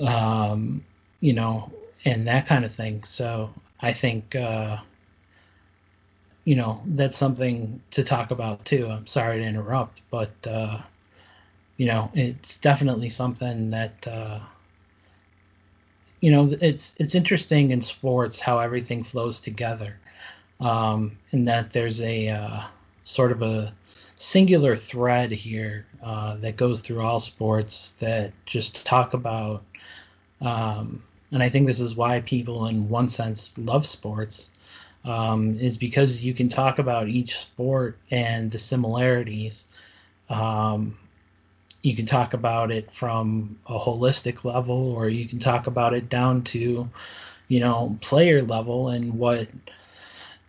um, 0.00 0.84
you 1.20 1.32
know, 1.32 1.70
and 2.04 2.26
that 2.26 2.46
kind 2.46 2.64
of 2.64 2.74
thing. 2.74 3.02
So 3.04 3.52
I 3.80 3.92
think, 3.92 4.34
uh, 4.34 4.78
you 6.44 6.56
know, 6.56 6.82
that's 6.86 7.16
something 7.16 7.80
to 7.92 8.04
talk 8.04 8.30
about 8.30 8.64
too. 8.64 8.88
I'm 8.88 9.06
sorry 9.06 9.38
to 9.38 9.44
interrupt, 9.44 10.00
but, 10.10 10.32
uh, 10.46 10.78
you 11.76 11.86
know, 11.86 12.10
it's 12.14 12.58
definitely 12.58 13.10
something 13.10 13.70
that, 13.70 14.06
uh, 14.06 14.40
you 16.20 16.30
know, 16.30 16.56
it's 16.60 16.94
it's 16.98 17.14
interesting 17.14 17.70
in 17.70 17.80
sports 17.80 18.40
how 18.40 18.58
everything 18.58 19.04
flows 19.04 19.40
together, 19.40 19.96
um, 20.60 21.16
and 21.32 21.48
that 21.48 21.72
there's 21.72 22.00
a 22.02 22.28
uh, 22.28 22.60
sort 23.04 23.32
of 23.32 23.42
a 23.42 23.72
singular 24.16 24.76
thread 24.76 25.30
here 25.32 25.86
uh, 26.02 26.36
that 26.36 26.56
goes 26.56 26.82
through 26.82 27.00
all 27.00 27.18
sports 27.18 27.92
that 28.00 28.32
just 28.46 28.84
talk 28.84 29.14
about 29.14 29.64
um, 30.40 31.02
and 31.32 31.42
I 31.42 31.48
think 31.48 31.66
this 31.66 31.80
is 31.80 31.94
why 31.94 32.20
people, 32.20 32.66
in 32.66 32.88
one 32.88 33.08
sense, 33.08 33.56
love 33.58 33.86
sports, 33.86 34.50
um, 35.04 35.58
is 35.58 35.76
because 35.76 36.24
you 36.24 36.34
can 36.34 36.48
talk 36.48 36.78
about 36.78 37.08
each 37.08 37.38
sport 37.38 37.98
and 38.10 38.50
the 38.50 38.58
similarities. 38.58 39.68
Um, 40.28 40.96
you 41.82 41.96
can 41.96 42.06
talk 42.06 42.34
about 42.34 42.70
it 42.70 42.90
from 42.92 43.58
a 43.66 43.78
holistic 43.78 44.44
level, 44.44 44.92
or 44.92 45.08
you 45.08 45.26
can 45.26 45.38
talk 45.38 45.66
about 45.66 45.94
it 45.94 46.08
down 46.08 46.42
to, 46.42 46.88
you 47.48 47.60
know, 47.60 47.96
player 48.00 48.42
level 48.42 48.88
and 48.88 49.18
what, 49.18 49.48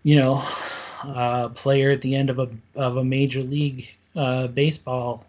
you 0.03 0.15
know, 0.15 0.43
a 1.03 1.49
player 1.53 1.91
at 1.91 2.01
the 2.01 2.15
end 2.15 2.29
of 2.29 2.39
a 2.39 2.49
of 2.75 2.97
a 2.97 3.03
major 3.03 3.41
league 3.41 3.87
uh, 4.15 4.47
baseball 4.47 5.25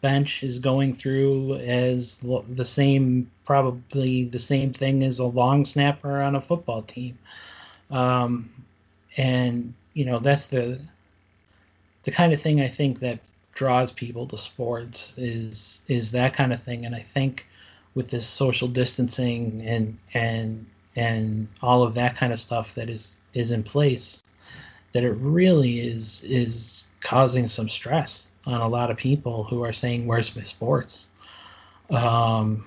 bench 0.00 0.42
is 0.42 0.58
going 0.58 0.94
through 0.94 1.56
as 1.56 2.18
the 2.50 2.64
same, 2.64 3.30
probably 3.44 4.24
the 4.24 4.38
same 4.38 4.72
thing 4.72 5.02
as 5.02 5.18
a 5.18 5.24
long 5.24 5.64
snapper 5.64 6.20
on 6.22 6.36
a 6.36 6.40
football 6.40 6.82
team. 6.82 7.18
Um, 7.90 8.50
and 9.16 9.72
you 9.94 10.04
know 10.04 10.18
that's 10.18 10.46
the 10.46 10.78
the 12.04 12.10
kind 12.10 12.32
of 12.32 12.40
thing 12.40 12.60
I 12.60 12.68
think 12.68 13.00
that 13.00 13.18
draws 13.56 13.90
people 13.90 14.26
to 14.26 14.38
sports 14.38 15.14
is 15.16 15.80
is 15.88 16.12
that 16.12 16.34
kind 16.34 16.52
of 16.52 16.62
thing. 16.62 16.86
And 16.86 16.94
I 16.94 17.00
think 17.00 17.46
with 17.94 18.10
this 18.10 18.26
social 18.26 18.68
distancing 18.68 19.62
and 19.66 19.98
and 20.14 20.66
and 20.94 21.48
all 21.62 21.82
of 21.82 21.94
that 21.94 22.16
kind 22.16 22.32
of 22.32 22.38
stuff 22.38 22.72
that 22.76 22.88
is 22.88 23.18
is 23.34 23.50
in 23.50 23.64
place, 23.64 24.22
that 24.92 25.02
it 25.02 25.12
really 25.12 25.80
is 25.80 26.22
is 26.24 26.86
causing 27.00 27.48
some 27.48 27.68
stress 27.68 28.28
on 28.44 28.60
a 28.60 28.68
lot 28.68 28.90
of 28.90 28.96
people 28.96 29.44
who 29.44 29.64
are 29.64 29.72
saying, 29.72 30.06
"Where's 30.06 30.36
my 30.36 30.42
sports?" 30.42 31.06
Um, 31.90 32.66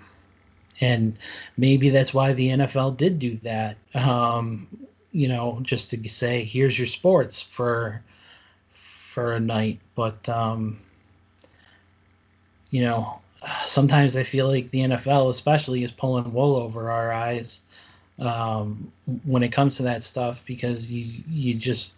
and 0.82 1.18
maybe 1.58 1.90
that's 1.90 2.14
why 2.14 2.34
the 2.34 2.50
NFL 2.50 2.98
did 2.98 3.20
do 3.20 3.40
that. 3.44 3.78
Um, 3.94 4.68
you 5.12 5.28
know, 5.28 5.60
just 5.62 5.92
to 5.92 6.10
say, 6.10 6.44
"Here's 6.44 6.80
your 6.80 6.88
sports 6.88 7.42
for 7.42 8.02
for 9.10 9.34
a 9.34 9.40
night." 9.40 9.80
But 9.96 10.28
um, 10.30 10.80
you 12.72 12.82
know, 12.82 13.20
sometimes 13.66 14.16
I 14.16 14.24
feel 14.24 14.48
like 14.48 14.72
the 14.72 14.80
NFL, 14.80 15.30
especially, 15.30 15.84
is 15.84 15.92
pulling 15.92 16.34
wool 16.34 16.56
over 16.56 16.92
our 16.92 17.12
eyes 17.12 17.62
um, 18.20 18.92
when 19.24 19.44
it 19.44 19.52
comes 19.52 19.78
to 19.78 19.84
that 19.84 20.04
stuff 20.04 20.44
because 20.46 20.92
you 20.92 21.24
you 21.30 21.54
just 21.56 21.94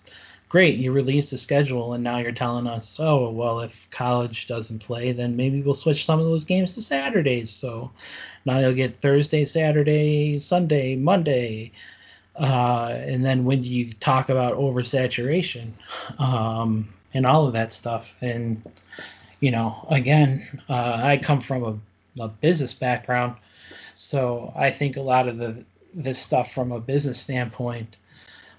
great, 0.51 0.75
you 0.75 0.91
released 0.91 1.31
a 1.31 1.37
schedule 1.37 1.93
and 1.93 2.03
now 2.03 2.17
you're 2.17 2.33
telling 2.33 2.67
us, 2.67 2.99
oh, 2.99 3.29
well, 3.29 3.61
if 3.61 3.87
college 3.89 4.47
doesn't 4.47 4.79
play, 4.79 5.13
then 5.13 5.33
maybe 5.33 5.61
we'll 5.61 5.73
switch 5.73 6.05
some 6.05 6.19
of 6.19 6.25
those 6.25 6.43
games 6.43 6.75
to 6.75 6.81
Saturdays. 6.81 7.49
So 7.49 7.89
now 8.43 8.59
you'll 8.59 8.73
get 8.73 8.99
Thursday, 8.99 9.45
Saturday, 9.45 10.37
Sunday, 10.39 10.97
Monday. 10.97 11.71
Uh, 12.35 12.97
and 12.99 13.23
then 13.23 13.45
when 13.45 13.61
do 13.61 13.69
you 13.69 13.93
talk 13.93 14.27
about 14.27 14.57
oversaturation 14.57 15.71
um, 16.19 16.89
and 17.13 17.25
all 17.25 17.45
of 17.47 17.53
that 17.53 17.73
stuff, 17.73 18.15
and 18.21 18.61
you 19.39 19.51
know, 19.51 19.85
again, 19.89 20.61
uh, 20.69 20.99
I 21.03 21.17
come 21.17 21.41
from 21.41 21.63
a, 21.63 22.23
a 22.23 22.27
business 22.27 22.73
background, 22.73 23.35
so 23.95 24.53
I 24.55 24.71
think 24.71 24.97
a 24.97 25.01
lot 25.01 25.27
of 25.27 25.37
the 25.37 25.63
this 25.93 26.19
stuff 26.19 26.53
from 26.53 26.71
a 26.71 26.79
business 26.79 27.19
standpoint 27.19 27.97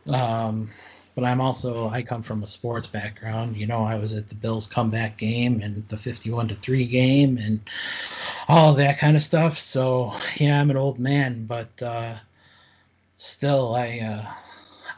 um, 0.08 0.70
but 1.14 1.24
I'm 1.24 1.40
also 1.40 1.88
I 1.88 2.02
come 2.02 2.22
from 2.22 2.42
a 2.42 2.46
sports 2.46 2.86
background. 2.86 3.56
You 3.56 3.66
know, 3.66 3.84
I 3.84 3.96
was 3.96 4.12
at 4.12 4.28
the 4.28 4.34
Bills 4.34 4.66
comeback 4.66 5.18
game 5.18 5.60
and 5.60 5.86
the 5.88 5.96
51 5.96 6.48
to 6.48 6.54
3 6.54 6.86
game 6.86 7.38
and 7.38 7.60
all 8.48 8.72
that 8.74 8.98
kind 8.98 9.16
of 9.16 9.22
stuff. 9.22 9.58
So, 9.58 10.14
yeah, 10.36 10.60
I'm 10.60 10.70
an 10.70 10.76
old 10.76 10.98
man, 10.98 11.44
but 11.44 11.82
uh, 11.82 12.14
still 13.18 13.74
I 13.74 13.98
uh, 13.98 14.32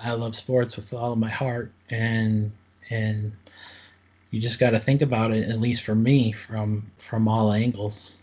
I 0.00 0.12
love 0.12 0.36
sports 0.36 0.76
with 0.76 0.92
all 0.94 1.12
of 1.12 1.18
my 1.18 1.30
heart 1.30 1.72
and 1.90 2.52
and 2.90 3.32
you 4.35 4.41
just 4.41 4.59
got 4.59 4.70
to 4.70 4.80
think 4.80 5.01
about 5.01 5.30
it 5.30 5.49
at 5.49 5.61
least 5.61 5.85
for 5.85 5.95
me 5.95 6.32
from 6.32 6.82
from 6.97 7.28
all 7.28 7.53
angles. 7.53 8.16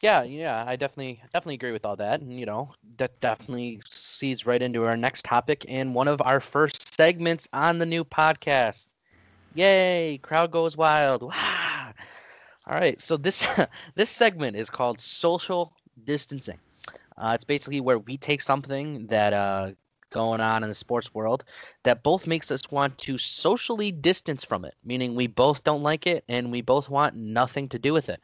Yeah, 0.00 0.22
yeah, 0.22 0.64
I 0.66 0.76
definitely 0.76 1.20
definitely 1.34 1.56
agree 1.56 1.72
with 1.72 1.84
all 1.84 1.96
that, 1.96 2.22
and 2.22 2.38
you 2.40 2.46
know 2.46 2.72
that 2.96 3.20
definitely 3.20 3.82
sees 3.86 4.46
right 4.46 4.62
into 4.62 4.84
our 4.84 4.96
next 4.96 5.26
topic 5.26 5.66
and 5.68 5.94
one 5.94 6.08
of 6.08 6.22
our 6.22 6.40
first 6.40 6.94
segments 6.96 7.46
on 7.52 7.76
the 7.78 7.84
new 7.84 8.04
podcast. 8.04 8.86
Yay! 9.54 10.18
Crowd 10.22 10.50
goes 10.50 10.76
wild. 10.78 11.22
Wow. 11.22 11.92
All 12.66 12.74
right, 12.74 12.98
so 12.98 13.18
this 13.18 13.46
this 13.94 14.08
segment 14.08 14.56
is 14.56 14.70
called 14.70 14.98
social 14.98 15.74
distancing. 16.04 16.58
Uh, 17.18 17.32
it's 17.34 17.44
basically 17.44 17.80
where 17.82 17.98
we 17.98 18.16
take 18.16 18.40
something 18.40 19.06
that 19.08 19.34
uh, 19.34 19.72
going 20.14 20.40
on 20.40 20.62
in 20.62 20.68
the 20.68 20.74
sports 20.74 21.12
world 21.12 21.44
that 21.82 22.04
both 22.04 22.26
makes 22.26 22.52
us 22.52 22.70
want 22.70 22.96
to 22.98 23.18
socially 23.18 23.90
distance 23.90 24.44
from 24.44 24.64
it, 24.64 24.74
meaning 24.84 25.14
we 25.14 25.26
both 25.26 25.64
don't 25.64 25.82
like 25.82 26.06
it 26.06 26.24
and 26.28 26.52
we 26.52 26.62
both 26.62 26.88
want 26.88 27.16
nothing 27.16 27.68
to 27.68 27.78
do 27.78 27.92
with 27.92 28.08
it. 28.08 28.20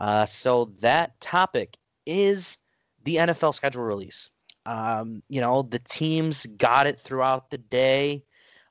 Uh, 0.00 0.24
so 0.24 0.72
that 0.80 1.20
topic 1.20 1.76
is 2.06 2.56
the 3.04 3.16
NFL 3.16 3.54
schedule 3.54 3.82
release. 3.82 4.30
Um, 4.64 5.22
you 5.28 5.40
know, 5.40 5.62
the 5.62 5.80
teams 5.80 6.46
got 6.56 6.86
it 6.86 6.98
throughout 6.98 7.50
the 7.50 7.58
day. 7.58 8.24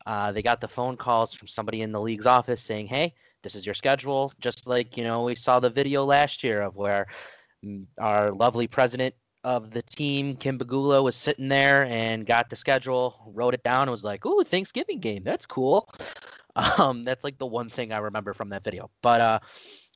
Uh, 0.08 0.32
they 0.32 0.41
got 0.41 0.60
the 0.60 0.68
phone 0.68 0.97
calls 0.97 1.34
from 1.34 1.47
somebody 1.47 1.82
in 1.82 1.91
the 1.91 2.01
league's 2.01 2.26
office 2.26 2.62
saying, 2.62 2.88
"Hey, 2.88 3.14
this 3.43 3.55
is 3.55 3.66
your 3.66 3.74
schedule." 3.74 4.32
Just 4.39 4.68
like 4.68 4.97
you 4.97 5.03
know, 5.03 5.24
we 5.24 5.36
saw 5.36 5.60
the 5.60 5.70
video 5.70 6.05
last 6.05 6.43
year 6.43 6.62
of 6.62 6.76
where 6.76 7.08
mm, 7.64 7.86
our 7.99 8.32
lovely 8.32 8.68
president 8.68 9.14
of 9.47 9.71
the 9.71 9.81
team, 9.81 10.35
Kim 10.35 10.59
Pegula, 10.59 11.01
was 11.01 11.15
sitting 11.15 11.47
there 11.47 11.85
and 11.85 12.25
got 12.25 12.49
the 12.49 12.55
schedule, 12.57 13.31
wrote 13.33 13.53
it 13.53 13.63
down, 13.63 13.83
and 13.83 13.91
was 13.91 14.03
like, 14.03 14.25
"Ooh, 14.25 14.43
Thanksgiving 14.43 14.99
game, 14.99 15.23
that's 15.23 15.45
cool." 15.45 15.89
Um, 16.79 17.03
that's 17.03 17.23
like 17.23 17.37
the 17.37 17.45
one 17.45 17.69
thing 17.69 17.91
I 17.91 17.99
remember 17.99 18.33
from 18.33 18.49
that 18.49 18.63
video. 18.63 18.89
But 19.03 19.21
uh, 19.21 19.39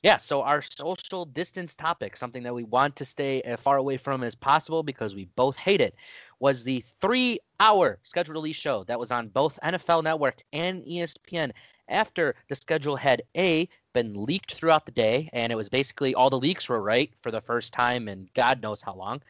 yeah, 0.04 0.16
so 0.16 0.42
our 0.42 0.62
social 0.62 1.24
distance 1.24 1.74
topic, 1.74 2.16
something 2.16 2.44
that 2.44 2.54
we 2.54 2.62
want 2.62 2.94
to 2.94 3.04
stay 3.04 3.40
as 3.42 3.60
far 3.60 3.78
away 3.78 3.96
from 3.96 4.22
as 4.22 4.36
possible 4.36 4.84
because 4.84 5.16
we 5.16 5.24
both 5.34 5.56
hate 5.56 5.80
it, 5.80 5.96
was 6.38 6.62
the 6.62 6.84
three 7.00 7.40
hour 7.58 7.98
schedule 8.04 8.34
release 8.34 8.54
show 8.54 8.84
that 8.84 8.96
was 8.96 9.10
on 9.10 9.26
both 9.30 9.58
NFL 9.64 10.04
Network 10.04 10.40
and 10.52 10.84
ESPN 10.84 11.50
after 11.88 12.36
the 12.48 12.54
schedule 12.54 12.94
had 12.94 13.22
A, 13.36 13.68
been 13.92 14.24
leaked 14.24 14.54
throughout 14.54 14.86
the 14.86 14.92
day, 14.92 15.28
and 15.32 15.52
it 15.52 15.56
was 15.56 15.68
basically 15.68 16.14
all 16.14 16.30
the 16.30 16.38
leaks 16.38 16.68
were 16.68 16.82
right 16.82 17.12
for 17.20 17.30
the 17.30 17.40
first 17.40 17.72
time 17.72 18.08
in 18.08 18.28
God 18.34 18.62
knows 18.62 18.82
how 18.82 18.94
long. 18.94 19.22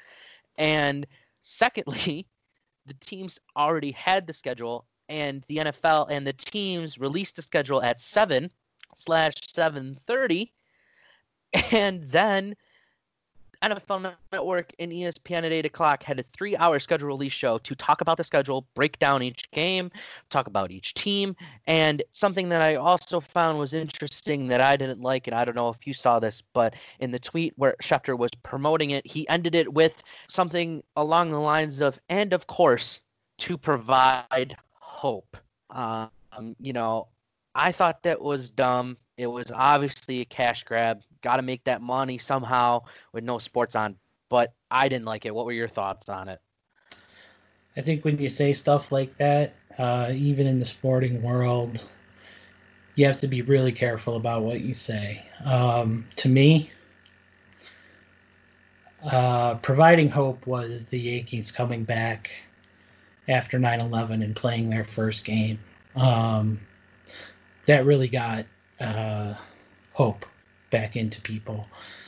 And 0.57 1.07
secondly, 1.41 2.27
the 2.87 2.95
teams 2.95 3.39
already 3.57 3.93
had 3.93 4.27
the 4.27 4.33
schedule, 4.33 4.87
and 5.09 5.45
the 5.49 5.59
NFL 5.59 6.09
and 6.11 6.27
the 6.27 6.33
teams 6.33 6.99
released 6.99 7.37
the 7.37 7.43
schedule 7.43 7.83
at 7.83 8.01
7 8.01 8.51
slash 8.95 9.35
7.30 9.35 10.51
and 11.73 12.03
then 12.09 12.57
NFL 13.63 14.15
Network 14.33 14.73
and 14.79 14.91
ESPN 14.91 15.45
at 15.45 15.53
8 15.53 15.67
o'clock 15.67 16.03
had 16.03 16.19
a 16.19 16.23
three 16.23 16.57
hour 16.57 16.79
schedule 16.79 17.09
release 17.09 17.33
show 17.33 17.59
to 17.59 17.75
talk 17.75 18.01
about 18.01 18.17
the 18.17 18.25
schedule, 18.25 18.67
break 18.75 18.99
down 18.99 19.23
each 19.23 19.51
game, 19.53 19.91
talk 20.31 20.47
about 20.47 20.71
each 20.71 20.95
team. 20.95 21.37
And 21.67 22.03
something 22.11 22.49
that 22.49 22.61
I 22.61 22.75
also 22.75 23.21
found 23.21 23.59
was 23.59 23.75
interesting 23.75 24.49
that 24.49 24.61
I 24.61 24.77
didn't 24.77 25.01
like, 25.01 25.27
and 25.27 25.35
I 25.35 25.45
don't 25.45 25.55
know 25.55 25.69
if 25.69 25.87
you 25.87 25.95
saw 25.95 26.19
this, 26.19 26.43
but 26.53 26.75
in 26.99 27.13
the 27.13 27.19
tweet 27.19 27.55
where 27.57 27.77
Schefter 27.83 28.19
was 28.19 28.33
promoting 28.43 28.91
it, 28.91 29.07
he 29.07 29.29
ended 29.29 29.55
it 29.55 29.73
with 29.73 30.03
something 30.29 30.83
along 30.97 31.31
the 31.31 31.41
lines 31.41 31.81
of, 31.81 31.99
and 32.09 32.33
of 32.33 32.47
course, 32.49 33.01
to 33.39 33.57
provide 33.57 34.57
hope. 34.75 35.37
Um, 35.71 36.11
you 36.59 36.73
know, 36.73 37.09
I 37.55 37.73
thought 37.73 38.03
that 38.03 38.21
was 38.21 38.51
dumb. 38.51 38.97
It 39.23 39.31
was 39.31 39.53
obviously 39.53 40.21
a 40.21 40.25
cash 40.25 40.65
grab. 40.65 41.03
Got 41.23 41.37
to 41.37 41.43
make 41.43 41.63
that 41.65 41.81
money 41.81 42.19
somehow 42.19 42.83
with 43.13 43.23
no 43.23 43.39
sports 43.39 43.77
on. 43.77 43.97
But 44.29 44.53
I 44.71 44.89
didn't 44.89 45.05
like 45.05 45.27
it. 45.27 45.35
What 45.35 45.47
were 45.47 45.53
your 45.53 45.69
thoughts 45.69 46.09
on 46.09 46.29
it? 46.29 46.41
I 47.77 47.81
think 47.81 48.05
when 48.05 48.19
you 48.19 48.29
say 48.29 48.53
stuff 48.53 48.91
like 48.91 49.17
that, 49.19 49.55
uh, 49.79 50.11
even 50.13 50.47
in 50.47 50.59
the 50.59 50.65
sporting 50.65 51.23
world, 51.23 51.87
you 52.97 53.07
have 53.07 53.17
to 53.19 53.29
be 53.29 53.43
really 53.43 53.73
careful 53.73 54.17
about 54.17 54.43
what 54.43 54.61
you 54.61 54.75
say. 54.75 55.25
Um, 55.45 56.05
to 56.17 56.29
me, 56.29 56.71
uh, 59.05 59.55
providing 59.57 60.09
hope 60.09 60.47
was 60.47 60.87
the 60.87 60.99
Yankees 60.99 61.51
coming 61.51 61.85
back 61.85 62.31
after 63.29 63.59
9 63.59 63.81
11 63.81 64.23
and 64.23 64.35
playing 64.35 64.69
their 64.69 64.85
first 64.85 65.25
game. 65.25 65.59
Um, 65.95 66.61
that 67.67 67.87
really 67.87 68.09
got 68.09 68.47
uh, 68.81 69.35
hope 69.93 70.27
back 70.71 70.97
into 70.97 71.21
people, 71.21 71.67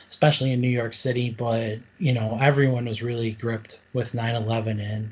especially 0.09 0.51
in 0.51 0.61
New 0.61 0.69
York 0.69 0.93
City. 0.93 1.29
But 1.29 1.79
you 1.99 2.13
know, 2.13 2.37
everyone 2.41 2.85
was 2.85 3.01
really 3.01 3.31
gripped 3.31 3.81
with 3.93 4.13
9/11 4.13 4.79
and 4.79 5.11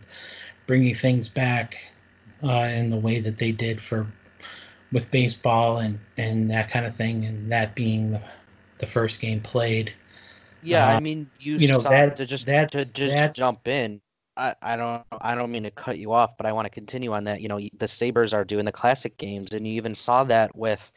bringing 0.68 0.96
things 0.96 1.30
back 1.30 1.76
uh, 2.44 2.70
in 2.72 2.90
the 2.90 2.98
way 2.98 3.20
that 3.20 3.38
they 3.38 3.52
did 3.52 3.82
for 3.82 4.08
with 4.92 5.10
baseball 5.12 5.80
and 5.80 6.00
and 6.18 6.50
that 6.52 6.70
kind 6.70 6.86
of 6.86 6.96
thing, 6.96 7.26
and 7.26 7.52
that 7.52 7.76
being 7.76 8.12
the, 8.12 8.22
the 8.80 8.88
first 8.88 9.20
game 9.20 9.42
played. 9.42 9.94
Yeah, 10.62 10.88
uh, 10.88 10.98
I 10.98 11.00
mean, 11.00 11.30
you, 11.40 11.58
you 11.58 11.68
know 11.68 11.80
that 11.80 12.16
to 12.18 12.26
just 12.26 12.46
that 12.46 12.72
to 12.72 12.86
just 12.86 13.34
jump 13.34 13.68
in. 13.68 14.02
I, 14.36 14.56
I 14.62 14.76
don't 14.76 15.04
I 15.22 15.36
don't 15.36 15.52
mean 15.52 15.64
to 15.64 15.72
cut 15.72 16.00
you 16.00 16.12
off, 16.12 16.38
but 16.38 16.46
I 16.46 16.54
want 16.54 16.66
to 16.66 16.70
continue 16.70 17.14
on 17.14 17.26
that. 17.26 17.42
You 17.42 17.50
know, 17.50 17.60
the 17.78 17.88
Sabres 17.88 18.34
are 18.34 18.44
doing 18.44 18.66
the 18.66 18.72
classic 18.72 19.18
games, 19.18 19.54
and 19.54 19.68
you 19.68 19.74
even 19.74 19.94
saw 19.94 20.24
that 20.24 20.56
with 20.56 20.92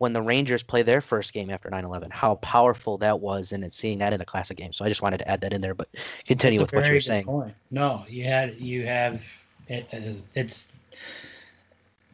when 0.00 0.14
the 0.14 0.22
Rangers 0.22 0.62
play 0.62 0.82
their 0.82 1.02
first 1.02 1.34
game 1.34 1.50
after 1.50 1.68
9/11, 1.68 2.10
how 2.10 2.36
powerful 2.36 2.96
that 2.98 3.20
was, 3.20 3.52
and 3.52 3.62
it's 3.62 3.76
seeing 3.76 3.98
that 3.98 4.14
in 4.14 4.22
a 4.22 4.24
classic 4.24 4.56
game. 4.56 4.72
So 4.72 4.82
I 4.82 4.88
just 4.88 5.02
wanted 5.02 5.18
to 5.18 5.28
add 5.28 5.42
that 5.42 5.52
in 5.52 5.60
there, 5.60 5.74
but 5.74 5.88
continue 6.26 6.58
with 6.58 6.72
what 6.72 6.86
you're 6.86 7.00
saying. 7.00 7.24
Point. 7.26 7.54
No, 7.70 8.06
you 8.08 8.24
had 8.24 8.58
you 8.58 8.86
have 8.86 9.22
it, 9.68 10.24
it's 10.34 10.68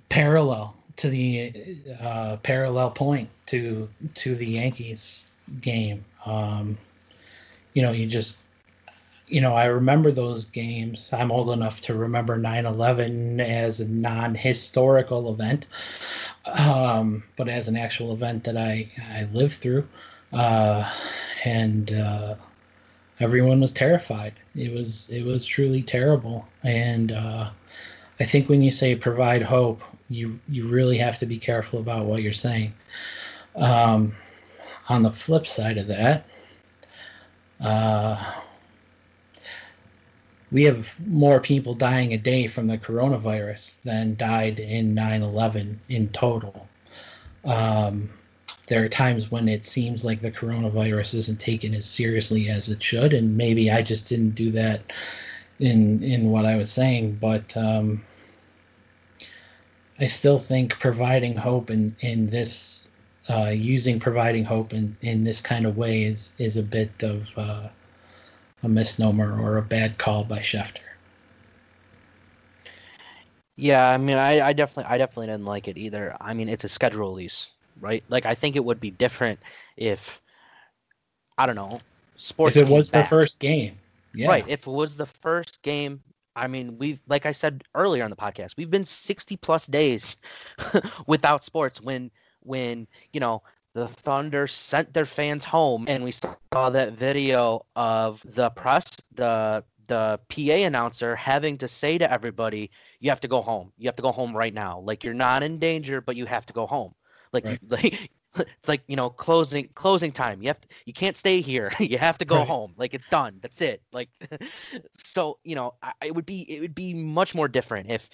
parallel 0.08 0.74
to 0.96 1.08
the 1.08 1.78
uh, 2.00 2.38
parallel 2.38 2.90
point 2.90 3.30
to 3.46 3.88
to 4.16 4.34
the 4.34 4.46
Yankees 4.46 5.30
game. 5.60 6.04
Um, 6.24 6.76
you 7.74 7.82
know, 7.82 7.92
you 7.92 8.08
just 8.08 8.40
you 9.28 9.40
know, 9.40 9.54
I 9.54 9.66
remember 9.66 10.12
those 10.12 10.44
games. 10.46 11.10
I'm 11.12 11.32
old 11.32 11.50
enough 11.50 11.80
to 11.82 11.94
remember 11.94 12.36
9 12.38 12.66
11 12.66 13.40
as 13.40 13.80
a 13.80 13.88
non 13.88 14.34
historical 14.34 15.32
event, 15.32 15.66
um, 16.44 17.24
but 17.36 17.48
as 17.48 17.68
an 17.68 17.76
actual 17.76 18.12
event 18.12 18.44
that 18.44 18.56
I, 18.56 18.90
I 19.12 19.24
lived 19.32 19.54
through. 19.54 19.86
Uh, 20.32 20.90
and 21.44 21.92
uh, 21.92 22.34
everyone 23.20 23.60
was 23.60 23.72
terrified. 23.72 24.34
It 24.54 24.72
was 24.72 25.08
it 25.10 25.24
was 25.24 25.44
truly 25.44 25.82
terrible. 25.82 26.46
And 26.62 27.12
uh, 27.12 27.50
I 28.20 28.24
think 28.24 28.48
when 28.48 28.62
you 28.62 28.70
say 28.70 28.94
provide 28.94 29.42
hope, 29.42 29.82
you 30.08 30.38
you 30.48 30.66
really 30.68 30.98
have 30.98 31.18
to 31.20 31.26
be 31.26 31.38
careful 31.38 31.80
about 31.80 32.06
what 32.06 32.22
you're 32.22 32.32
saying. 32.32 32.72
Um, 33.56 34.14
on 34.88 35.02
the 35.02 35.10
flip 35.10 35.48
side 35.48 35.78
of 35.78 35.88
that, 35.88 36.26
uh, 37.60 38.32
we 40.52 40.62
have 40.64 40.94
more 41.06 41.40
people 41.40 41.74
dying 41.74 42.12
a 42.12 42.18
day 42.18 42.46
from 42.46 42.66
the 42.66 42.78
coronavirus 42.78 43.82
than 43.82 44.16
died 44.16 44.58
in 44.58 44.94
9-11 44.94 45.76
in 45.88 46.08
total. 46.10 46.68
Um, 47.44 48.10
there 48.68 48.84
are 48.84 48.88
times 48.88 49.30
when 49.30 49.48
it 49.48 49.64
seems 49.64 50.04
like 50.04 50.20
the 50.20 50.30
coronavirus 50.30 51.14
isn't 51.14 51.40
taken 51.40 51.74
as 51.74 51.86
seriously 51.86 52.48
as 52.48 52.68
it 52.68 52.82
should 52.82 53.12
and 53.12 53.36
maybe 53.36 53.70
i 53.70 53.82
just 53.82 54.08
didn't 54.08 54.34
do 54.34 54.50
that 54.50 54.80
in 55.60 56.02
in 56.02 56.30
what 56.30 56.44
i 56.44 56.56
was 56.56 56.70
saying 56.70 57.16
but 57.20 57.56
um, 57.56 58.04
i 60.00 60.06
still 60.06 60.38
think 60.38 60.78
providing 60.80 61.36
hope 61.36 61.70
in 61.70 61.94
in 62.00 62.28
this 62.30 62.88
uh, 63.28 63.48
using 63.48 63.98
providing 63.98 64.44
hope 64.44 64.72
in 64.72 64.96
in 65.02 65.24
this 65.24 65.40
kind 65.40 65.66
of 65.66 65.76
way 65.76 66.04
is 66.04 66.32
is 66.38 66.56
a 66.56 66.62
bit 66.62 66.90
of 67.02 67.26
uh, 67.36 67.68
a 68.62 68.68
misnomer 68.68 69.40
or 69.40 69.58
a 69.58 69.62
bad 69.62 69.98
call 69.98 70.24
by 70.24 70.38
Schefter. 70.40 70.80
Yeah, 73.56 73.88
I 73.88 73.96
mean, 73.96 74.18
I, 74.18 74.48
I 74.48 74.52
definitely, 74.52 74.92
I 74.92 74.98
definitely 74.98 75.28
didn't 75.28 75.46
like 75.46 75.66
it 75.66 75.78
either. 75.78 76.16
I 76.20 76.34
mean, 76.34 76.48
it's 76.48 76.64
a 76.64 76.68
schedule 76.68 77.08
release, 77.08 77.52
right? 77.80 78.04
Like, 78.08 78.26
I 78.26 78.34
think 78.34 78.54
it 78.54 78.64
would 78.64 78.80
be 78.80 78.90
different 78.90 79.40
if, 79.76 80.20
I 81.38 81.46
don't 81.46 81.56
know, 81.56 81.80
sports. 82.16 82.56
If 82.56 82.68
it 82.68 82.72
was 82.72 82.90
back. 82.90 83.04
the 83.04 83.08
first 83.08 83.38
game, 83.38 83.78
yeah. 84.16 84.28
Right. 84.28 84.44
If 84.48 84.66
it 84.66 84.70
was 84.70 84.96
the 84.96 85.06
first 85.06 85.62
game, 85.62 86.00
I 86.34 86.46
mean, 86.46 86.78
we've, 86.78 87.00
like 87.06 87.26
I 87.26 87.32
said 87.32 87.64
earlier 87.74 88.02
on 88.02 88.10
the 88.10 88.16
podcast, 88.16 88.56
we've 88.56 88.70
been 88.70 88.84
sixty 88.84 89.36
plus 89.36 89.66
days 89.66 90.16
without 91.06 91.44
sports. 91.44 91.80
When, 91.80 92.10
when 92.40 92.86
you 93.12 93.20
know, 93.20 93.42
the 93.76 93.86
Thunder 93.86 94.46
sent 94.46 94.94
their 94.94 95.04
fans 95.04 95.44
home, 95.44 95.84
and 95.86 96.02
we 96.02 96.10
saw 96.10 96.70
that 96.70 96.94
video 96.94 97.66
of 97.76 98.22
the 98.24 98.48
press, 98.48 98.84
the 99.12 99.62
the 99.86 100.18
PA 100.30 100.66
announcer 100.66 101.14
having 101.14 101.58
to 101.58 101.68
say 101.68 101.98
to 101.98 102.10
everybody, 102.10 102.70
"You 103.00 103.10
have 103.10 103.20
to 103.20 103.28
go 103.28 103.42
home. 103.42 103.74
You 103.76 103.86
have 103.88 103.96
to 103.96 104.02
go 104.02 104.12
home 104.12 104.34
right 104.34 104.54
now. 104.54 104.80
Like 104.80 105.04
you're 105.04 105.12
not 105.12 105.42
in 105.42 105.58
danger, 105.58 106.00
but 106.00 106.16
you 106.16 106.24
have 106.24 106.46
to 106.46 106.54
go 106.54 106.66
home. 106.66 106.94
Like 107.34 107.44
right. 107.44 107.60
you, 107.60 107.68
like 107.68 108.10
it's 108.38 108.66
like 108.66 108.82
you 108.86 108.96
know 108.96 109.10
closing 109.10 109.68
closing 109.74 110.10
time 110.10 110.40
you 110.40 110.48
have 110.48 110.60
to, 110.60 110.68
you 110.86 110.94
can't 110.94 111.16
stay 111.16 111.42
here 111.42 111.70
you 111.78 111.98
have 111.98 112.18
to 112.18 112.24
go 112.24 112.36
right. 112.36 112.46
home 112.46 112.74
like 112.76 112.92
it's 112.92 113.06
done 113.06 113.38
that's 113.40 113.62
it 113.62 113.80
like 113.92 114.10
so 114.98 115.38
you 115.42 115.54
know 115.54 115.72
I, 115.82 115.92
it 116.04 116.14
would 116.14 116.26
be 116.26 116.42
it 116.42 116.60
would 116.60 116.74
be 116.74 116.92
much 116.92 117.34
more 117.34 117.48
different 117.48 117.90
if 117.90 118.10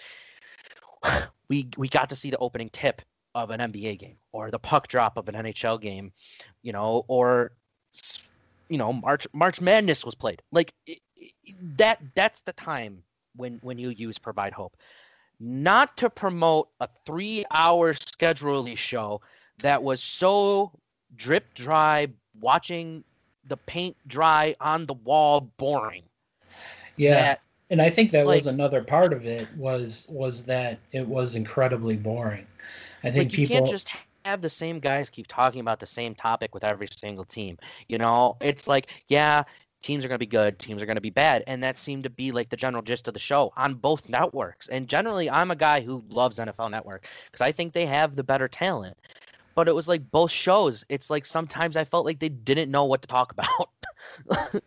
we 1.48 1.68
we 1.76 1.88
got 1.88 2.08
to 2.10 2.14
see 2.14 2.30
the 2.30 2.38
opening 2.38 2.68
tip 2.68 3.02
of 3.34 3.50
an 3.50 3.60
NBA 3.60 3.98
game 3.98 4.16
or 4.32 4.50
the 4.50 4.58
puck 4.58 4.88
drop 4.88 5.16
of 5.16 5.28
an 5.28 5.34
NHL 5.34 5.80
game 5.80 6.12
you 6.62 6.72
know 6.72 7.04
or 7.08 7.52
you 8.68 8.78
know 8.78 8.92
March 8.92 9.26
March 9.32 9.60
Madness 9.60 10.04
was 10.04 10.14
played 10.14 10.42
like 10.52 10.74
it, 10.86 11.00
it, 11.16 11.32
that 11.76 12.00
that's 12.14 12.40
the 12.42 12.52
time 12.52 13.02
when 13.36 13.58
when 13.62 13.78
you 13.78 13.90
use 13.90 14.18
provide 14.18 14.52
hope 14.52 14.76
not 15.40 15.96
to 15.96 16.08
promote 16.08 16.68
a 16.80 16.88
3 17.04 17.44
hour 17.50 17.94
schedule 17.94 18.74
show 18.76 19.20
that 19.60 19.82
was 19.82 20.00
so 20.02 20.70
drip 21.16 21.52
dry, 21.54 22.08
watching 22.40 23.02
the 23.48 23.56
paint 23.56 23.96
dry 24.06 24.54
on 24.60 24.86
the 24.86 24.94
wall, 24.94 25.52
boring. 25.56 26.02
Yeah. 26.96 27.14
That, 27.14 27.40
and 27.70 27.82
I 27.82 27.90
think 27.90 28.12
that 28.12 28.26
like, 28.26 28.36
was 28.36 28.46
another 28.46 28.84
part 28.84 29.12
of 29.12 29.26
it 29.26 29.48
was 29.56 30.06
was 30.08 30.44
that 30.44 30.78
it 30.92 31.06
was 31.06 31.34
incredibly 31.34 31.96
boring. 31.96 32.46
I 33.02 33.10
think 33.10 33.30
like 33.30 33.38
you 33.38 33.46
people... 33.46 33.56
can't 33.56 33.68
just 33.68 33.90
have 34.24 34.40
the 34.40 34.50
same 34.50 34.78
guys 34.78 35.10
keep 35.10 35.26
talking 35.26 35.60
about 35.60 35.80
the 35.80 35.86
same 35.86 36.14
topic 36.14 36.54
with 36.54 36.64
every 36.64 36.86
single 36.86 37.24
team. 37.24 37.58
You 37.88 37.98
know, 37.98 38.36
it's 38.40 38.68
like, 38.68 38.88
yeah, 39.08 39.42
teams 39.82 40.04
are 40.04 40.08
going 40.08 40.16
to 40.16 40.20
be 40.20 40.26
good, 40.26 40.58
teams 40.58 40.80
are 40.80 40.86
going 40.86 40.96
to 40.96 41.02
be 41.02 41.10
bad. 41.10 41.42
And 41.46 41.62
that 41.62 41.76
seemed 41.76 42.04
to 42.04 42.10
be 42.10 42.30
like 42.30 42.48
the 42.48 42.56
general 42.56 42.82
gist 42.82 43.08
of 43.08 43.14
the 43.14 43.20
show 43.20 43.52
on 43.56 43.74
both 43.74 44.08
networks. 44.08 44.68
And 44.68 44.88
generally, 44.88 45.28
I'm 45.28 45.50
a 45.50 45.56
guy 45.56 45.80
who 45.80 46.04
loves 46.08 46.38
NFL 46.38 46.70
Network 46.70 47.06
because 47.26 47.40
I 47.40 47.52
think 47.52 47.72
they 47.72 47.86
have 47.86 48.14
the 48.14 48.22
better 48.22 48.48
talent 48.48 48.96
but 49.54 49.68
it 49.68 49.74
was 49.74 49.88
like 49.88 50.10
both 50.10 50.30
shows. 50.30 50.84
It's 50.88 51.10
like 51.10 51.26
sometimes 51.26 51.76
I 51.76 51.84
felt 51.84 52.04
like 52.04 52.18
they 52.18 52.28
didn't 52.28 52.70
know 52.70 52.84
what 52.84 53.02
to 53.02 53.08
talk 53.08 53.32
about, 54.28 54.62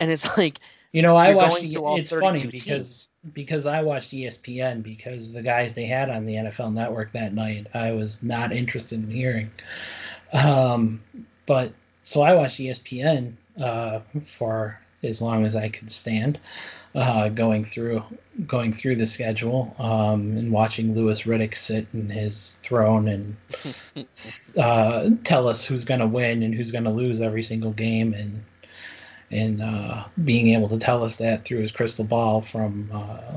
and 0.00 0.10
it's 0.10 0.36
like 0.36 0.60
you 0.92 1.02
know 1.02 1.16
I 1.16 1.34
watched. 1.34 1.62
The, 1.62 1.78
it's 1.98 2.10
funny 2.10 2.46
because 2.46 2.64
teams. 2.64 3.07
Because 3.32 3.66
I 3.66 3.82
watched 3.82 4.12
ESPN 4.12 4.82
because 4.82 5.32
the 5.32 5.42
guys 5.42 5.74
they 5.74 5.86
had 5.86 6.08
on 6.08 6.24
the 6.24 6.34
NFL 6.34 6.72
Network 6.72 7.12
that 7.12 7.34
night 7.34 7.66
I 7.74 7.90
was 7.90 8.22
not 8.22 8.52
interested 8.52 9.02
in 9.02 9.10
hearing, 9.10 9.50
um, 10.32 11.02
but 11.46 11.72
so 12.04 12.22
I 12.22 12.34
watched 12.34 12.60
ESPN 12.60 13.32
uh, 13.60 14.00
for 14.26 14.78
as 15.02 15.22
long 15.22 15.46
as 15.46 15.54
I 15.54 15.68
could 15.68 15.90
stand, 15.90 16.38
uh, 16.94 17.28
going 17.28 17.64
through 17.64 18.02
going 18.46 18.72
through 18.72 18.96
the 18.96 19.06
schedule 19.06 19.74
um, 19.78 20.36
and 20.36 20.50
watching 20.50 20.94
Louis 20.94 21.22
Riddick 21.22 21.56
sit 21.56 21.86
in 21.92 22.08
his 22.08 22.58
throne 22.62 23.08
and 23.08 23.36
uh, 24.58 25.10
tell 25.24 25.48
us 25.48 25.64
who's 25.64 25.84
going 25.84 26.00
to 26.00 26.06
win 26.06 26.42
and 26.42 26.54
who's 26.54 26.72
going 26.72 26.84
to 26.84 26.90
lose 26.90 27.20
every 27.20 27.42
single 27.42 27.72
game 27.72 28.14
and 28.14 28.42
and 29.30 29.62
uh, 29.62 30.04
being 30.24 30.54
able 30.54 30.68
to 30.68 30.78
tell 30.78 31.04
us 31.04 31.16
that 31.16 31.44
through 31.44 31.58
his 31.58 31.72
crystal 31.72 32.04
ball 32.04 32.40
from 32.40 32.90
uh, 32.92 33.32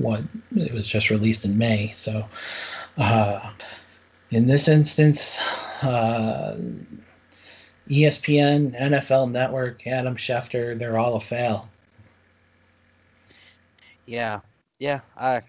what 0.00 0.22
it 0.54 0.72
was 0.72 0.86
just 0.86 1.10
released 1.10 1.44
in 1.44 1.58
May. 1.58 1.92
So 1.94 2.24
uh, 2.98 3.50
in 4.30 4.46
this 4.46 4.68
instance. 4.68 5.38
Uh, 5.82 6.56
ESPN, 7.88 8.78
NFL 8.80 9.30
Network, 9.30 9.86
Adam 9.86 10.16
Schefter, 10.16 10.78
they're 10.78 10.98
all 10.98 11.16
a 11.16 11.20
fail. 11.20 11.68
Yeah, 14.06 14.40
yeah. 14.78 15.00
I, 15.16 15.42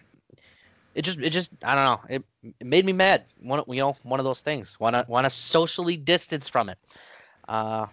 it 0.94 1.02
just, 1.02 1.20
it 1.20 1.32
just, 1.32 1.52
I 1.64 1.76
don't 1.76 1.86
know. 1.86 2.16
It, 2.16 2.54
it 2.60 2.68
made 2.68 2.86
me 2.86 2.94
mad. 2.94 3.26
One, 3.42 3.64
you 3.68 3.82
know, 3.82 3.96
one 4.04 4.20
of 4.20 4.24
those 4.24 4.42
things. 4.42 4.80
Want 4.80 4.96
to, 4.96 5.06
want 5.08 5.26
to 5.26 5.30
socially 5.30 5.98
distance 5.98 6.48
from 6.48 6.70
it. 6.70 6.78
Uh, 7.48 7.88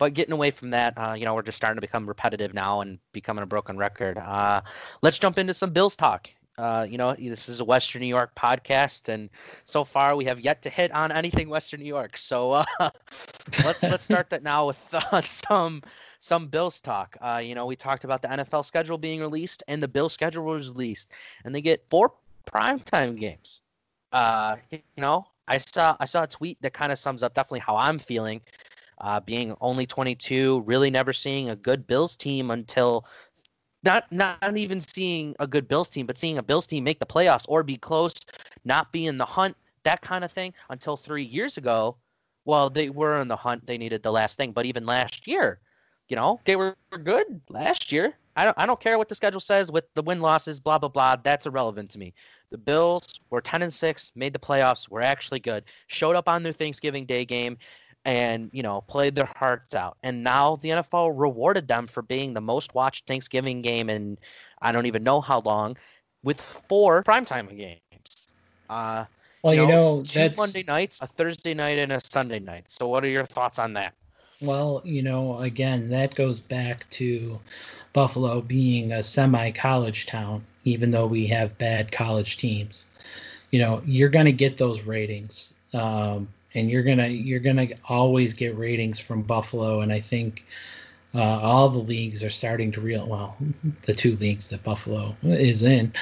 but 0.00 0.14
getting 0.14 0.32
away 0.32 0.50
from 0.50 0.70
that, 0.70 0.94
uh, 0.96 1.12
you 1.12 1.26
know, 1.26 1.34
we're 1.34 1.42
just 1.42 1.58
starting 1.58 1.76
to 1.76 1.80
become 1.82 2.06
repetitive 2.08 2.54
now 2.54 2.80
and 2.80 2.98
becoming 3.12 3.42
a 3.42 3.46
broken 3.46 3.76
record. 3.76 4.16
Uh, 4.16 4.62
let's 5.02 5.18
jump 5.18 5.38
into 5.38 5.52
some 5.52 5.70
Bills 5.74 5.94
talk. 5.94 6.30
Uh, 6.56 6.86
you 6.88 6.96
know, 6.96 7.14
this 7.14 7.50
is 7.50 7.60
a 7.60 7.64
Western 7.64 8.00
New 8.00 8.08
York 8.08 8.34
podcast, 8.34 9.10
and 9.10 9.28
so 9.64 9.84
far 9.84 10.16
we 10.16 10.24
have 10.24 10.40
yet 10.40 10.62
to 10.62 10.70
hit 10.70 10.90
on 10.92 11.12
anything 11.12 11.50
Western 11.50 11.80
New 11.80 11.86
York. 11.86 12.16
So 12.16 12.52
uh, 12.52 12.64
let's 13.62 13.82
let's 13.82 14.02
start 14.02 14.30
that 14.30 14.42
now 14.42 14.66
with 14.66 14.94
uh, 14.94 15.20
some 15.20 15.82
some 16.20 16.48
Bills 16.48 16.80
talk. 16.80 17.16
Uh, 17.20 17.42
you 17.44 17.54
know, 17.54 17.66
we 17.66 17.76
talked 17.76 18.04
about 18.04 18.22
the 18.22 18.28
NFL 18.28 18.64
schedule 18.64 18.96
being 18.96 19.20
released, 19.20 19.62
and 19.68 19.82
the 19.82 19.88
Bill 19.88 20.08
schedule 20.08 20.44
was 20.44 20.70
released, 20.70 21.12
and 21.44 21.54
they 21.54 21.60
get 21.60 21.84
four 21.90 22.14
primetime 22.50 23.18
games. 23.18 23.60
Uh, 24.12 24.56
you 24.70 24.80
know, 24.96 25.26
I 25.46 25.58
saw 25.58 25.94
I 26.00 26.06
saw 26.06 26.22
a 26.22 26.26
tweet 26.26 26.60
that 26.62 26.72
kind 26.72 26.90
of 26.90 26.98
sums 26.98 27.22
up 27.22 27.34
definitely 27.34 27.60
how 27.60 27.76
I'm 27.76 27.98
feeling. 27.98 28.40
Uh, 29.00 29.18
being 29.18 29.56
only 29.62 29.86
22, 29.86 30.62
really 30.66 30.90
never 30.90 31.12
seeing 31.12 31.48
a 31.48 31.56
good 31.56 31.86
Bills 31.86 32.16
team 32.16 32.50
until 32.50 33.06
not 33.82 34.10
not 34.12 34.56
even 34.56 34.80
seeing 34.80 35.34
a 35.40 35.46
good 35.46 35.68
Bills 35.68 35.88
team, 35.88 36.06
but 36.06 36.18
seeing 36.18 36.38
a 36.38 36.42
Bills 36.42 36.66
team 36.66 36.84
make 36.84 36.98
the 36.98 37.06
playoffs 37.06 37.46
or 37.48 37.62
be 37.62 37.76
close, 37.76 38.12
not 38.64 38.92
be 38.92 39.06
in 39.06 39.16
the 39.16 39.24
hunt, 39.24 39.56
that 39.84 40.02
kind 40.02 40.24
of 40.24 40.30
thing. 40.30 40.52
Until 40.68 40.96
three 40.96 41.24
years 41.24 41.56
ago, 41.56 41.96
well, 42.44 42.68
they 42.68 42.90
were 42.90 43.20
in 43.20 43.28
the 43.28 43.36
hunt. 43.36 43.66
They 43.66 43.78
needed 43.78 44.02
the 44.02 44.12
last 44.12 44.36
thing, 44.36 44.52
but 44.52 44.66
even 44.66 44.84
last 44.84 45.26
year, 45.26 45.60
you 46.08 46.16
know, 46.16 46.40
they 46.44 46.56
were 46.56 46.76
good 47.02 47.40
last 47.48 47.92
year. 47.92 48.14
I 48.36 48.44
don't 48.44 48.58
I 48.58 48.66
don't 48.66 48.80
care 48.80 48.98
what 48.98 49.08
the 49.08 49.14
schedule 49.14 49.40
says 49.40 49.72
with 49.72 49.84
the 49.94 50.02
win 50.02 50.20
losses, 50.20 50.60
blah 50.60 50.78
blah 50.78 50.88
blah. 50.88 51.16
That's 51.16 51.46
irrelevant 51.46 51.90
to 51.90 51.98
me. 51.98 52.14
The 52.50 52.58
Bills 52.58 53.20
were 53.30 53.40
ten 53.40 53.62
and 53.62 53.72
six, 53.72 54.12
made 54.14 54.32
the 54.32 54.38
playoffs, 54.38 54.88
were 54.88 55.02
actually 55.02 55.40
good, 55.40 55.64
showed 55.86 56.16
up 56.16 56.28
on 56.28 56.42
their 56.42 56.52
Thanksgiving 56.52 57.06
Day 57.06 57.24
game, 57.24 57.56
and 58.04 58.50
you 58.52 58.62
know 58.62 58.80
played 58.82 59.14
their 59.14 59.30
hearts 59.36 59.74
out. 59.74 59.96
And 60.02 60.24
now 60.24 60.56
the 60.56 60.70
NFL 60.70 61.12
rewarded 61.14 61.68
them 61.68 61.86
for 61.86 62.02
being 62.02 62.34
the 62.34 62.40
most 62.40 62.74
watched 62.74 63.06
Thanksgiving 63.06 63.62
game 63.62 63.90
in 63.90 64.18
I 64.62 64.72
don't 64.72 64.86
even 64.86 65.02
know 65.02 65.20
how 65.20 65.40
long, 65.40 65.76
with 66.22 66.40
four 66.40 67.02
primetime 67.02 67.56
games. 67.56 68.28
Uh, 68.68 69.04
well, 69.42 69.54
you 69.54 69.60
know, 69.60 69.66
you 69.66 69.72
know 69.72 70.02
two 70.02 70.18
that's... 70.18 70.36
Monday 70.36 70.62
nights, 70.62 71.00
a 71.02 71.06
Thursday 71.06 71.54
night, 71.54 71.78
and 71.78 71.92
a 71.92 72.00
Sunday 72.02 72.38
night. 72.38 72.64
So, 72.68 72.86
what 72.88 73.04
are 73.04 73.08
your 73.08 73.26
thoughts 73.26 73.58
on 73.58 73.72
that? 73.74 73.94
Well, 74.40 74.80
you 74.84 75.02
know, 75.02 75.40
again, 75.40 75.90
that 75.90 76.14
goes 76.14 76.40
back 76.40 76.88
to 76.90 77.38
Buffalo 77.92 78.40
being 78.40 78.92
a 78.92 79.02
semi 79.02 79.50
college 79.50 80.06
town, 80.06 80.44
even 80.64 80.90
though 80.90 81.06
we 81.06 81.26
have 81.26 81.56
bad 81.58 81.92
college 81.92 82.36
teams. 82.36 82.86
You 83.50 83.58
know, 83.58 83.82
you're 83.84 84.08
going 84.08 84.26
to 84.26 84.32
get 84.32 84.56
those 84.56 84.82
ratings. 84.82 85.54
Um, 85.74 86.28
and 86.54 86.70
you're 86.70 86.82
gonna 86.82 87.08
you're 87.08 87.40
gonna 87.40 87.68
always 87.88 88.32
get 88.32 88.56
ratings 88.56 88.98
from 88.98 89.22
Buffalo, 89.22 89.80
and 89.80 89.92
I 89.92 90.00
think 90.00 90.44
uh, 91.14 91.40
all 91.40 91.68
the 91.68 91.78
leagues 91.78 92.22
are 92.22 92.30
starting 92.30 92.72
to 92.72 92.80
real 92.80 93.06
well, 93.06 93.36
the 93.86 93.94
two 93.94 94.16
leagues 94.16 94.48
that 94.50 94.62
Buffalo 94.62 95.16
is 95.22 95.62
in 95.64 95.92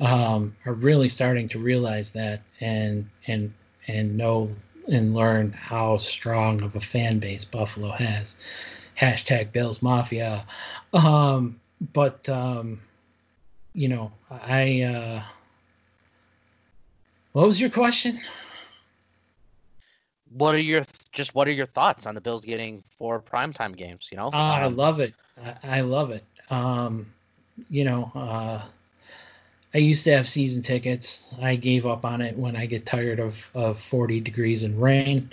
um, 0.00 0.56
are 0.66 0.72
really 0.72 1.08
starting 1.08 1.48
to 1.50 1.58
realize 1.58 2.12
that 2.12 2.40
and 2.60 3.08
and 3.26 3.52
and 3.88 4.16
know 4.16 4.50
and 4.88 5.14
learn 5.14 5.52
how 5.52 5.96
strong 5.96 6.62
of 6.62 6.76
a 6.76 6.80
fan 6.80 7.18
base 7.18 7.44
Buffalo 7.44 7.90
has. 7.92 8.36
Hashtag 9.00 9.52
Bills 9.52 9.82
Mafia. 9.82 10.46
Um, 10.92 11.60
but, 11.92 12.28
um, 12.28 12.80
you 13.74 13.88
know, 13.88 14.12
I. 14.30 14.82
Uh, 14.82 15.22
what 17.32 17.46
was 17.46 17.60
your 17.60 17.70
question? 17.70 18.20
What 20.36 20.54
are 20.54 20.58
your 20.58 20.84
just 21.12 21.34
what 21.34 21.46
are 21.48 21.52
your 21.52 21.66
thoughts 21.66 22.06
on 22.06 22.14
the 22.14 22.20
Bills 22.20 22.44
getting 22.44 22.82
four 22.98 23.20
primetime 23.20 23.76
games? 23.76 24.08
You 24.10 24.18
know, 24.18 24.28
uh, 24.28 24.36
I 24.36 24.66
love 24.66 25.00
it. 25.00 25.14
I, 25.42 25.78
I 25.78 25.80
love 25.80 26.10
it. 26.10 26.24
Um, 26.50 27.06
you 27.70 27.84
know, 27.84 28.10
uh, 28.14 28.62
I 29.74 29.78
used 29.78 30.04
to 30.04 30.12
have 30.12 30.28
season 30.28 30.62
tickets. 30.62 31.34
I 31.40 31.56
gave 31.56 31.86
up 31.86 32.04
on 32.04 32.20
it 32.20 32.36
when 32.38 32.56
I 32.56 32.66
get 32.66 32.86
tired 32.86 33.18
of, 33.18 33.50
of 33.54 33.78
40 33.78 34.20
degrees 34.20 34.62
and 34.62 34.80
rain. 34.80 35.32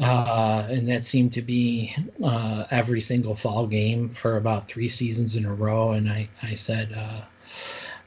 Uh, 0.00 0.66
and 0.68 0.88
that 0.88 1.04
seemed 1.06 1.32
to 1.34 1.42
be 1.42 1.94
uh, 2.22 2.64
every 2.70 3.00
single 3.00 3.34
fall 3.34 3.66
game 3.66 4.10
for 4.10 4.36
about 4.36 4.68
three 4.68 4.88
seasons 4.88 5.36
in 5.36 5.46
a 5.46 5.54
row. 5.54 5.92
And 5.92 6.10
I, 6.10 6.28
I 6.42 6.54
said, 6.54 6.92
uh, 6.92 7.22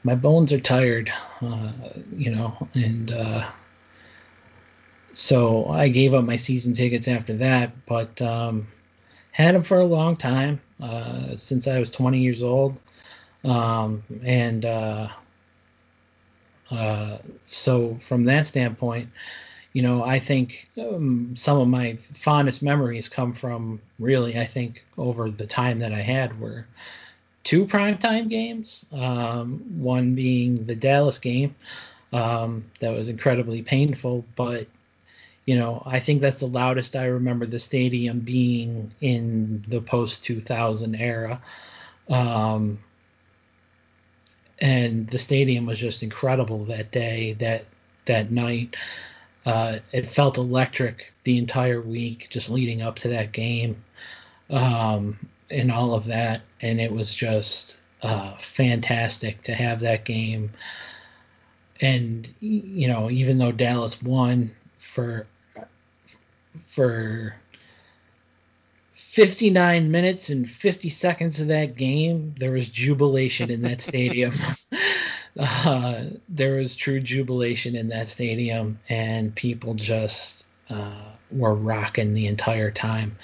my 0.04 0.14
bones 0.14 0.52
are 0.52 0.60
tired, 0.60 1.12
uh, 1.40 1.72
you 2.16 2.30
know, 2.34 2.68
and 2.74 3.12
uh, 3.12 3.48
so 5.12 5.68
I 5.68 5.88
gave 5.88 6.14
up 6.14 6.24
my 6.24 6.36
season 6.36 6.74
tickets 6.74 7.08
after 7.08 7.36
that, 7.38 7.72
but 7.86 8.20
um, 8.22 8.68
had 9.32 9.54
them 9.54 9.62
for 9.62 9.78
a 9.78 9.84
long 9.84 10.16
time 10.16 10.60
uh, 10.80 11.36
since 11.36 11.66
I 11.66 11.78
was 11.78 11.90
20 11.90 12.18
years 12.18 12.42
old. 12.42 12.76
Um, 13.44 14.02
and 14.24 14.64
uh, 14.64 15.08
so 17.44 17.96
from 18.00 18.24
that 18.24 18.46
standpoint, 18.46 19.08
you 19.72 19.82
know, 19.82 20.02
I 20.02 20.18
think 20.18 20.68
um, 20.78 21.34
some 21.36 21.60
of 21.60 21.68
my 21.68 21.96
fondest 22.12 22.62
memories 22.62 23.08
come 23.08 23.32
from 23.32 23.80
really, 23.98 24.38
I 24.38 24.44
think, 24.44 24.84
over 24.98 25.30
the 25.30 25.46
time 25.46 25.78
that 25.78 25.92
I 25.92 26.00
had 26.00 26.40
were 26.40 26.66
two 27.44 27.66
primetime 27.66 28.28
games. 28.28 28.86
Um, 28.92 29.58
one 29.80 30.14
being 30.14 30.66
the 30.66 30.74
Dallas 30.74 31.18
game, 31.18 31.54
um, 32.12 32.64
that 32.80 32.90
was 32.90 33.08
incredibly 33.08 33.62
painful, 33.62 34.24
but 34.34 34.66
you 35.50 35.58
know, 35.58 35.82
I 35.84 35.98
think 35.98 36.22
that's 36.22 36.38
the 36.38 36.46
loudest 36.46 36.94
I 36.94 37.06
remember 37.06 37.44
the 37.44 37.58
stadium 37.58 38.20
being 38.20 38.94
in 39.00 39.64
the 39.66 39.80
post 39.80 40.22
2000 40.22 40.94
era. 40.94 41.42
Um, 42.08 42.78
and 44.60 45.08
the 45.08 45.18
stadium 45.18 45.66
was 45.66 45.80
just 45.80 46.04
incredible 46.04 46.64
that 46.66 46.92
day, 46.92 47.32
that 47.40 47.64
that 48.06 48.30
night. 48.30 48.76
Uh, 49.44 49.80
it 49.90 50.08
felt 50.08 50.38
electric 50.38 51.12
the 51.24 51.36
entire 51.36 51.80
week, 51.80 52.28
just 52.30 52.48
leading 52.48 52.80
up 52.80 52.94
to 53.00 53.08
that 53.08 53.32
game, 53.32 53.82
um, 54.50 55.18
and 55.50 55.72
all 55.72 55.94
of 55.94 56.04
that. 56.04 56.42
And 56.60 56.80
it 56.80 56.92
was 56.92 57.12
just 57.12 57.80
uh, 58.02 58.36
fantastic 58.38 59.42
to 59.42 59.54
have 59.54 59.80
that 59.80 60.04
game. 60.04 60.52
And 61.80 62.32
you 62.38 62.86
know, 62.86 63.10
even 63.10 63.38
though 63.38 63.50
Dallas 63.50 64.00
won 64.00 64.52
for 64.78 65.26
for 66.80 67.34
59 68.94 69.90
minutes 69.90 70.30
and 70.30 70.50
50 70.50 70.88
seconds 70.88 71.38
of 71.38 71.48
that 71.48 71.76
game, 71.76 72.34
there 72.38 72.52
was 72.52 72.70
jubilation 72.70 73.50
in 73.50 73.60
that 73.60 73.82
stadium. 73.82 74.32
uh, 75.38 76.04
there 76.30 76.54
was 76.54 76.74
true 76.74 76.98
jubilation 76.98 77.76
in 77.76 77.88
that 77.88 78.08
stadium, 78.08 78.78
and 78.88 79.34
people 79.34 79.74
just 79.74 80.46
uh, 80.70 81.12
were 81.30 81.54
rocking 81.54 82.14
the 82.14 82.26
entire 82.26 82.70
time. 82.70 83.14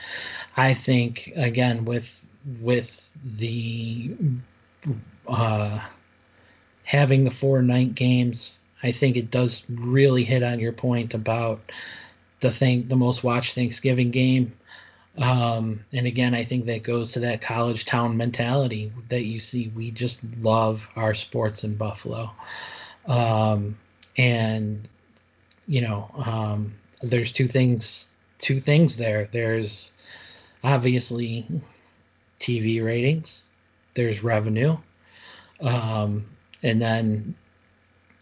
I 0.59 0.75
think 0.75 1.33
again 1.35 1.87
with 1.87 2.27
with 2.61 3.09
the 3.39 4.15
uh, 5.29 5.81
having 6.85 7.25
the 7.25 7.31
four 7.31 7.63
night 7.63 7.95
games, 7.95 8.59
I 8.83 8.93
think 8.93 9.17
it 9.17 9.31
does 9.31 9.65
really 9.71 10.25
hit 10.25 10.43
on 10.43 10.61
your 10.61 10.73
point 10.73 11.15
about 11.15 11.73
the 12.41 12.51
thing, 12.51 12.89
the 12.89 12.97
most 12.97 13.25
watched 13.25 13.55
Thanksgiving 13.55 14.11
game. 14.11 14.53
Um, 15.19 15.81
and 15.93 16.07
again, 16.07 16.35
I 16.35 16.45
think 16.45 16.67
that 16.67 16.83
goes 16.83 17.13
to 17.13 17.21
that 17.21 17.41
college 17.41 17.87
town 17.87 18.17
mentality 18.17 18.93
that 19.09 19.25
you 19.25 19.41
see. 19.41 19.73
We 19.75 19.91
just 19.91 20.23
love 20.41 20.87
our 20.97 21.15
sports 21.15 21.65
in 21.65 21.77
Buffalo. 21.77 22.31
Um, 23.07 23.79
and, 24.19 24.87
you 25.67 25.81
know, 25.81 26.11
um, 26.17 26.75
there's 27.03 27.33
two 27.33 27.49
things, 27.49 28.11
two 28.41 28.61
things 28.61 28.97
there. 28.97 29.29
There's 29.33 29.95
obviously 30.63 31.47
TV 32.41 32.85
ratings, 32.85 33.45
there's 33.95 34.23
revenue. 34.23 34.77
Um, 35.61 36.27
and 36.63 36.83
then, 36.83 37.35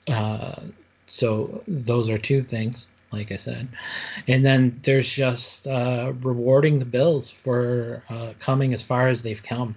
uh, 0.06 0.60
so 1.06 1.62
those 1.66 2.08
are 2.08 2.18
two 2.18 2.42
things 2.42 2.86
like 3.14 3.32
I 3.32 3.36
said. 3.36 3.68
And 4.28 4.44
then 4.44 4.80
there's 4.84 5.08
just 5.08 5.66
uh, 5.66 6.12
rewarding 6.20 6.78
the 6.78 6.84
Bills 6.84 7.30
for 7.30 8.02
uh, 8.10 8.32
coming 8.40 8.74
as 8.74 8.82
far 8.82 9.08
as 9.08 9.22
they've 9.22 9.42
come. 9.42 9.74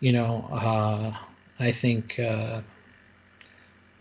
You 0.00 0.12
know, 0.12 0.48
uh, 0.52 1.16
I 1.58 1.72
think 1.72 2.18
uh, 2.18 2.60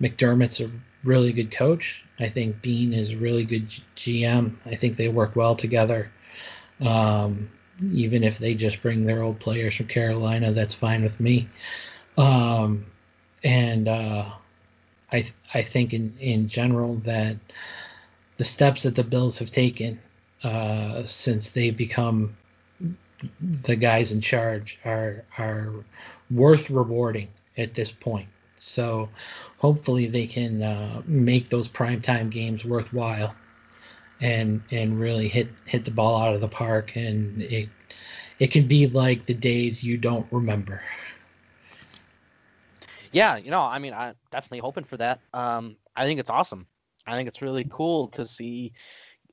McDermott's 0.02 0.62
a 0.62 0.72
really 1.04 1.32
good 1.34 1.52
coach. 1.52 2.04
I 2.20 2.30
think 2.30 2.62
Beane 2.62 2.94
is 2.94 3.12
a 3.12 3.18
really 3.18 3.44
good 3.44 3.70
GM. 3.96 4.56
I 4.66 4.76
think 4.76 4.98
they 4.98 5.08
work 5.08 5.36
well 5.36 5.56
together. 5.56 6.12
Um, 6.82 7.50
even 7.92 8.24
if 8.24 8.38
they 8.38 8.54
just 8.54 8.82
bring 8.82 9.06
their 9.06 9.24
old 9.24 9.40
players 9.40 9.76
from 9.76 9.88
Carolina, 9.88 10.52
that's 10.54 10.74
fine 10.74 11.04
with 11.04 11.20
me. 11.20 11.50
Um, 12.18 12.86
and 13.44 13.88
uh, 13.88 14.26
I 15.12 15.26
I 15.54 15.64
think 15.64 15.94
in 15.94 16.16
in 16.20 16.48
general 16.48 16.96
that 17.06 17.38
the 18.38 18.46
steps 18.46 18.84
that 18.84 18.96
the 18.96 19.04
Bills 19.04 19.40
have 19.40 19.52
taken 19.52 20.00
uh, 20.44 21.04
since 21.06 21.52
they've 21.52 21.76
become 21.76 22.36
the 23.64 23.76
guys 23.76 24.12
in 24.12 24.22
charge 24.22 24.80
are 24.86 25.24
are 25.38 25.72
worth 26.30 26.70
rewarding 26.70 27.30
at 27.58 27.74
this 27.76 27.92
point. 27.92 28.28
So 28.58 29.10
hopefully 29.58 30.08
they 30.08 30.28
can 30.28 30.62
uh, 30.62 31.02
make 31.06 31.50
those 31.50 31.68
primetime 31.68 32.30
games 32.30 32.66
worthwhile 32.66 33.34
and 34.22 34.62
and 34.72 35.00
really 35.00 35.28
hit 35.28 35.50
hit 35.66 35.86
the 35.86 35.92
ball 35.92 36.22
out 36.22 36.36
of 36.36 36.42
the 36.42 36.48
park 36.48 36.96
and 36.96 37.42
it 37.42 37.70
it 38.40 38.52
can 38.52 38.68
be 38.68 38.88
like 38.88 39.26
the 39.26 39.34
days 39.34 39.84
you 39.84 39.98
don't 39.98 40.28
remember. 40.32 40.82
Yeah, 43.12 43.38
you 43.38 43.52
know, 43.52 43.62
I 43.62 43.78
mean, 43.78 43.94
I'm 43.94 44.16
definitely 44.32 44.60
hoping 44.60 44.84
for 44.84 44.98
that. 44.98 45.20
Um, 45.34 45.78
I 45.96 46.06
think 46.06 46.20
it's 46.20 46.32
awesome. 46.32 46.66
I 47.08 47.16
think 47.16 47.28
it's 47.28 47.42
really 47.42 47.66
cool 47.70 48.08
to 48.10 48.28
see 48.28 48.72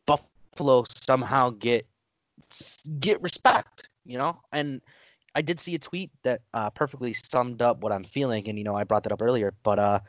Buffalo 0.06 0.84
somehow 1.06 1.50
get 1.50 1.86
get 2.98 3.20
respect, 3.22 3.88
you 4.04 4.18
know. 4.18 4.38
And 4.52 4.80
I 5.34 5.42
did 5.42 5.60
see 5.60 5.74
a 5.74 5.78
tweet 5.78 6.10
that 6.22 6.42
uh, 6.54 6.70
perfectly 6.70 7.12
summed 7.12 7.62
up 7.62 7.80
what 7.80 7.92
I'm 7.92 8.04
feeling, 8.04 8.48
and 8.48 8.58
you 8.58 8.64
know 8.64 8.76
I 8.76 8.84
brought 8.84 9.04
that 9.04 9.12
up 9.12 9.22
earlier, 9.22 9.54
but 9.62 9.78
uh, 9.78 10.00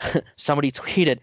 somebody 0.36 0.70
tweeted, 0.72 1.18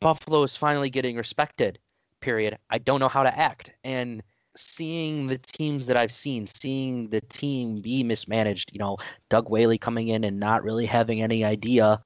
"Buffalo 0.00 0.42
is 0.42 0.56
finally 0.56 0.90
getting 0.90 1.16
respected." 1.16 1.78
Period. 2.20 2.58
I 2.70 2.78
don't 2.78 3.00
know 3.00 3.08
how 3.08 3.22
to 3.22 3.38
act, 3.38 3.72
and 3.84 4.22
seeing 4.56 5.28
the 5.28 5.38
teams 5.38 5.86
that 5.86 5.96
I've 5.96 6.10
seen, 6.12 6.46
seeing 6.46 7.08
the 7.08 7.20
team 7.20 7.80
be 7.80 8.02
mismanaged, 8.02 8.72
you 8.72 8.78
know, 8.78 8.98
Doug 9.28 9.48
Whaley 9.48 9.78
coming 9.78 10.08
in 10.08 10.24
and 10.24 10.40
not 10.40 10.64
really 10.64 10.84
having 10.84 11.22
any 11.22 11.44
idea 11.44 12.02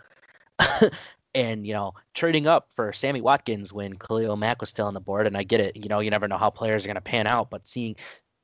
and 1.34 1.66
you 1.66 1.72
know 1.72 1.94
trading 2.14 2.46
up 2.46 2.68
for 2.74 2.92
Sammy 2.92 3.20
Watkins 3.20 3.72
when 3.72 3.94
Khalil 3.94 4.36
Mack 4.36 4.60
was 4.60 4.70
still 4.70 4.86
on 4.86 4.94
the 4.94 5.00
board. 5.00 5.26
And 5.26 5.36
I 5.36 5.42
get 5.42 5.60
it, 5.60 5.76
you 5.76 5.88
know, 5.88 6.00
you 6.00 6.10
never 6.10 6.28
know 6.28 6.36
how 6.36 6.50
players 6.50 6.84
are 6.84 6.88
going 6.88 6.94
to 6.96 7.00
pan 7.00 7.26
out, 7.26 7.50
but 7.50 7.66
seeing 7.66 7.96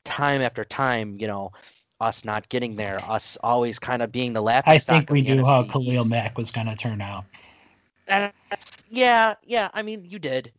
time 0.05 0.41
after 0.41 0.65
time, 0.65 1.17
you 1.19 1.27
know, 1.27 1.53
us 2.01 2.25
not 2.25 2.49
getting 2.49 2.77
there, 2.77 3.01
us 3.11 3.37
always 3.43 3.79
kind 3.79 4.03
of 4.03 4.13
being 4.13 4.33
the 4.33 4.41
laughing. 4.41 4.73
I 4.73 4.79
think 4.79 5.11
we 5.11 5.23
knew 5.23 5.43
NFC 5.43 5.47
how 5.47 5.65
Khalil 5.65 6.03
East. 6.03 6.11
Mack 6.11 6.39
was 6.39 6.51
going 6.51 6.67
to 6.67 6.77
turn 6.77 7.01
out. 7.01 7.25
That's 8.07 8.85
yeah, 8.89 9.35
yeah. 9.45 9.69
I 9.75 9.83
mean, 9.83 10.05
you 10.05 10.19
did, 10.19 10.53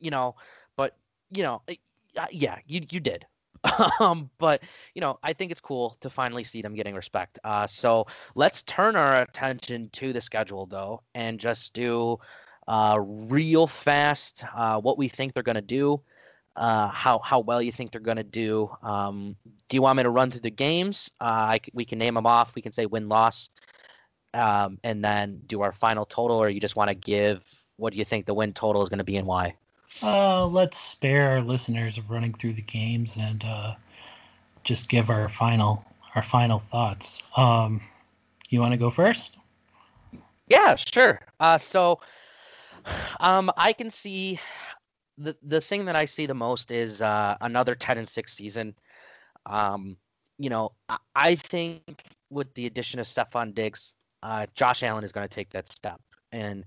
you 0.00 0.10
know, 0.10 0.36
but 0.76 0.96
you 1.30 1.42
know, 1.42 1.62
yeah, 2.30 2.58
you 2.66 2.80
you 2.90 3.00
did. 3.00 3.26
um, 4.00 4.30
but 4.38 4.62
you 4.94 5.00
know, 5.00 5.18
I 5.22 5.32
think 5.32 5.50
it's 5.50 5.60
cool 5.60 5.96
to 6.00 6.10
finally 6.10 6.44
see 6.44 6.62
them 6.62 6.74
getting 6.74 6.94
respect. 6.94 7.38
Uh, 7.44 7.66
so 7.66 8.06
let's 8.34 8.62
turn 8.62 8.96
our 8.96 9.22
attention 9.22 9.88
to 9.94 10.12
the 10.12 10.20
schedule 10.20 10.66
though, 10.66 11.02
and 11.14 11.38
just 11.40 11.72
do 11.72 12.18
uh, 12.68 12.98
real 13.00 13.66
fast 13.66 14.44
uh, 14.54 14.80
what 14.80 14.98
we 14.98 15.08
think 15.08 15.34
they're 15.34 15.42
to 15.42 15.60
do, 15.60 16.00
uh, 16.56 16.88
how 16.88 17.18
how 17.20 17.40
well 17.40 17.62
you 17.62 17.72
think 17.72 17.90
they're 17.92 18.00
going 18.00 18.16
to 18.16 18.22
do. 18.22 18.70
Um, 18.82 19.36
do 19.68 19.76
you 19.76 19.82
want 19.82 19.96
me 19.96 20.02
to 20.02 20.10
run 20.10 20.30
through 20.30 20.40
the 20.40 20.50
games? 20.50 21.10
Uh, 21.20 21.24
I, 21.24 21.60
we 21.72 21.84
can 21.84 21.98
name 21.98 22.14
them 22.14 22.26
off. 22.26 22.54
We 22.54 22.62
can 22.62 22.72
say 22.72 22.86
win 22.86 23.08
loss, 23.08 23.48
um, 24.34 24.78
and 24.84 25.04
then 25.04 25.40
do 25.46 25.62
our 25.62 25.72
final 25.72 26.04
total, 26.04 26.36
or 26.36 26.48
you 26.48 26.60
just 26.60 26.76
want 26.76 26.88
to 26.88 26.94
give 26.94 27.42
what 27.76 27.92
do 27.92 27.98
you 27.98 28.04
think 28.04 28.26
the 28.26 28.34
win 28.34 28.52
total 28.52 28.82
is 28.82 28.88
going 28.88 28.98
to 28.98 29.04
be 29.04 29.16
and 29.16 29.26
why? 29.26 29.56
Uh, 30.02 30.46
let's 30.46 30.78
spare 30.78 31.30
our 31.30 31.40
listeners 31.40 31.98
of 31.98 32.10
running 32.10 32.34
through 32.34 32.52
the 32.52 32.62
games 32.62 33.14
and 33.16 33.44
uh, 33.44 33.74
just 34.64 34.88
give 34.88 35.10
our 35.10 35.28
final 35.28 35.84
our 36.14 36.22
final 36.22 36.58
thoughts. 36.58 37.22
Um, 37.36 37.80
you 38.48 38.60
want 38.60 38.72
to 38.72 38.76
go 38.76 38.90
first? 38.90 39.36
Yeah, 40.46 40.76
sure. 40.76 41.20
Uh, 41.40 41.58
so, 41.58 42.00
um, 43.20 43.50
I 43.56 43.72
can 43.72 43.90
see 43.90 44.38
the 45.18 45.36
the 45.42 45.60
thing 45.60 45.84
that 45.86 45.96
I 45.96 46.04
see 46.04 46.26
the 46.26 46.34
most 46.34 46.70
is 46.70 47.02
uh, 47.02 47.36
another 47.40 47.74
ten 47.74 47.98
and 47.98 48.08
six 48.08 48.32
season. 48.34 48.74
Um, 49.46 49.96
you 50.38 50.50
know, 50.50 50.72
I, 50.88 50.98
I 51.14 51.34
think 51.36 52.04
with 52.30 52.52
the 52.54 52.66
addition 52.66 53.00
of 53.00 53.06
Stefon 53.06 53.54
Diggs, 53.54 53.94
uh, 54.22 54.46
Josh 54.54 54.82
Allen 54.82 55.04
is 55.04 55.12
going 55.12 55.26
to 55.26 55.34
take 55.34 55.50
that 55.50 55.70
step, 55.70 56.00
and 56.32 56.64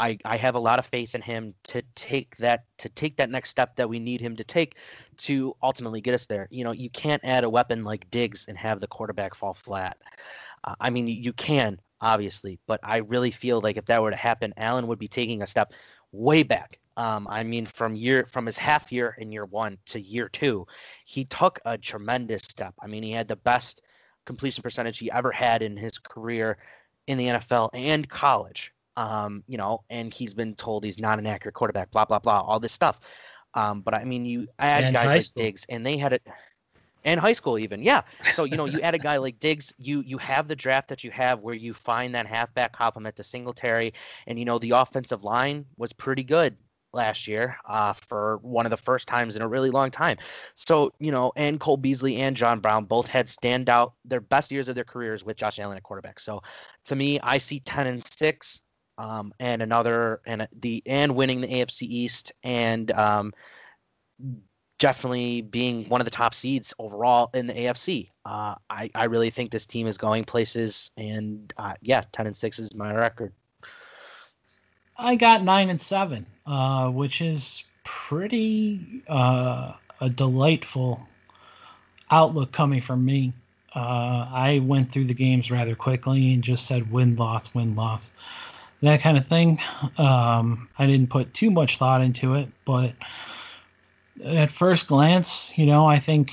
I, 0.00 0.16
I 0.24 0.38
have 0.38 0.54
a 0.54 0.58
lot 0.58 0.78
of 0.78 0.86
faith 0.86 1.14
in 1.14 1.20
him 1.20 1.52
to 1.64 1.82
take 1.94 2.34
that 2.38 2.64
to 2.78 2.88
take 2.88 3.16
that 3.18 3.28
next 3.28 3.50
step 3.50 3.76
that 3.76 3.88
we 3.88 3.98
need 3.98 4.20
him 4.20 4.34
to 4.36 4.44
take 4.44 4.76
to 5.18 5.54
ultimately 5.62 6.00
get 6.00 6.14
us 6.14 6.24
there. 6.24 6.48
You 6.50 6.64
know, 6.64 6.72
you 6.72 6.88
can't 6.88 7.22
add 7.22 7.44
a 7.44 7.50
weapon 7.50 7.84
like 7.84 8.10
Diggs 8.10 8.46
and 8.48 8.56
have 8.56 8.80
the 8.80 8.86
quarterback 8.86 9.34
fall 9.34 9.52
flat. 9.52 9.98
Uh, 10.64 10.74
I 10.80 10.88
mean, 10.88 11.06
you 11.06 11.34
can 11.34 11.78
obviously, 12.00 12.58
but 12.66 12.80
I 12.82 12.98
really 12.98 13.30
feel 13.30 13.60
like 13.60 13.76
if 13.76 13.84
that 13.86 14.02
were 14.02 14.10
to 14.10 14.16
happen, 14.16 14.54
Allen 14.56 14.86
would 14.86 14.98
be 14.98 15.06
taking 15.06 15.42
a 15.42 15.46
step 15.46 15.74
way 16.12 16.42
back. 16.42 16.80
Um, 16.96 17.28
I 17.30 17.44
mean, 17.44 17.66
from 17.66 17.94
year 17.94 18.24
from 18.24 18.46
his 18.46 18.56
half 18.56 18.90
year 18.90 19.16
in 19.18 19.30
year 19.30 19.44
one 19.44 19.76
to 19.86 20.00
year 20.00 20.30
two, 20.30 20.66
he 21.04 21.26
took 21.26 21.60
a 21.66 21.76
tremendous 21.76 22.42
step. 22.44 22.74
I 22.80 22.86
mean, 22.86 23.02
he 23.02 23.12
had 23.12 23.28
the 23.28 23.36
best 23.36 23.82
completion 24.24 24.62
percentage 24.62 24.98
he 24.98 25.10
ever 25.10 25.30
had 25.30 25.60
in 25.60 25.76
his 25.76 25.98
career 25.98 26.56
in 27.06 27.18
the 27.18 27.26
NFL 27.26 27.68
and 27.74 28.08
college 28.08 28.72
um, 28.96 29.44
you 29.46 29.58
know, 29.58 29.82
and 29.90 30.12
he's 30.12 30.34
been 30.34 30.54
told 30.54 30.84
he's 30.84 30.98
not 30.98 31.18
an 31.18 31.26
accurate 31.26 31.54
quarterback, 31.54 31.90
blah 31.90 32.04
blah 32.04 32.18
blah, 32.18 32.40
all 32.40 32.60
this 32.60 32.72
stuff. 32.72 33.00
Um, 33.54 33.80
but 33.82 33.94
I 33.94 34.04
mean, 34.04 34.24
you 34.24 34.46
I 34.58 34.66
had 34.66 34.84
and 34.84 34.94
guys 34.94 35.08
like 35.08 35.24
school. 35.24 35.44
Diggs, 35.44 35.66
and 35.68 35.84
they 35.84 35.96
had 35.96 36.12
it, 36.12 36.26
and 37.04 37.18
high 37.18 37.32
school 37.32 37.58
even, 37.58 37.82
yeah. 37.82 38.02
So 38.34 38.44
you 38.44 38.56
know, 38.56 38.66
you 38.66 38.80
add 38.80 38.94
a 38.94 38.98
guy 38.98 39.16
like 39.16 39.38
Diggs, 39.38 39.72
you 39.78 40.02
you 40.02 40.18
have 40.18 40.48
the 40.48 40.56
draft 40.56 40.88
that 40.88 41.02
you 41.02 41.10
have 41.10 41.40
where 41.40 41.54
you 41.54 41.74
find 41.74 42.14
that 42.14 42.26
halfback 42.26 42.72
complement 42.72 43.16
to 43.16 43.24
Singletary, 43.24 43.92
and 44.26 44.38
you 44.38 44.44
know 44.44 44.58
the 44.58 44.70
offensive 44.70 45.24
line 45.24 45.64
was 45.76 45.92
pretty 45.92 46.22
good 46.22 46.56
last 46.92 47.28
year 47.28 47.56
uh, 47.68 47.92
for 47.92 48.38
one 48.42 48.66
of 48.66 48.70
the 48.70 48.76
first 48.76 49.06
times 49.06 49.36
in 49.36 49.42
a 49.42 49.48
really 49.48 49.70
long 49.70 49.90
time. 49.90 50.16
So, 50.54 50.92
you 50.98 51.12
know, 51.12 51.32
and 51.36 51.60
Cole 51.60 51.76
Beasley 51.76 52.16
and 52.16 52.36
John 52.36 52.60
Brown 52.60 52.84
both 52.84 53.06
had 53.06 53.26
standout 53.26 53.92
their 54.04 54.20
best 54.20 54.50
years 54.50 54.68
of 54.68 54.74
their 54.74 54.84
careers 54.84 55.24
with 55.24 55.36
Josh 55.36 55.58
Allen 55.58 55.76
at 55.76 55.82
quarterback. 55.82 56.20
So 56.20 56.42
to 56.86 56.96
me, 56.96 57.20
I 57.20 57.38
see 57.38 57.60
10 57.60 57.86
and 57.86 58.04
6 58.18 58.60
um, 59.00 59.32
and 59.40 59.62
another 59.62 60.20
and 60.26 60.46
the 60.60 60.82
and 60.84 61.16
winning 61.16 61.40
the 61.40 61.48
AFC 61.48 61.82
East 61.82 62.32
and 62.44 62.90
um, 62.92 63.32
definitely 64.78 65.40
being 65.40 65.88
one 65.88 66.02
of 66.02 66.04
the 66.04 66.10
top 66.10 66.34
seeds 66.34 66.74
overall 66.78 67.30
in 67.32 67.46
the 67.46 67.54
AFC. 67.54 68.08
Uh, 68.26 68.54
I, 68.68 68.90
I 68.94 69.04
really 69.04 69.30
think 69.30 69.50
this 69.50 69.64
team 69.64 69.86
is 69.86 69.96
going 69.96 70.24
places 70.24 70.90
and 70.98 71.52
uh, 71.56 71.74
yeah, 71.80 72.02
10 72.12 72.26
and 72.26 72.36
6 72.36 72.58
is 72.58 72.74
my 72.74 72.94
record. 72.94 73.32
I 74.98 75.16
got 75.16 75.44
nine 75.44 75.70
and 75.70 75.80
seven, 75.80 76.26
uh, 76.46 76.90
which 76.90 77.22
is 77.22 77.64
pretty 77.84 79.02
uh, 79.08 79.72
a 80.02 80.10
delightful 80.10 81.00
outlook 82.10 82.52
coming 82.52 82.82
from 82.82 83.02
me. 83.02 83.32
Uh, 83.74 84.28
I 84.30 84.60
went 84.62 84.92
through 84.92 85.06
the 85.06 85.14
games 85.14 85.50
rather 85.50 85.74
quickly 85.74 86.34
and 86.34 86.42
just 86.42 86.66
said 86.66 86.92
win 86.92 87.16
loss, 87.16 87.54
win 87.54 87.76
loss, 87.76 88.10
that 88.82 89.02
kind 89.02 89.18
of 89.18 89.26
thing. 89.26 89.58
Um, 89.98 90.68
I 90.78 90.86
didn't 90.86 91.10
put 91.10 91.34
too 91.34 91.50
much 91.50 91.78
thought 91.78 92.02
into 92.02 92.34
it, 92.34 92.48
but 92.64 92.94
at 94.24 94.52
first 94.52 94.86
glance, 94.86 95.52
you 95.56 95.66
know, 95.66 95.86
I 95.86 95.98
think 96.00 96.32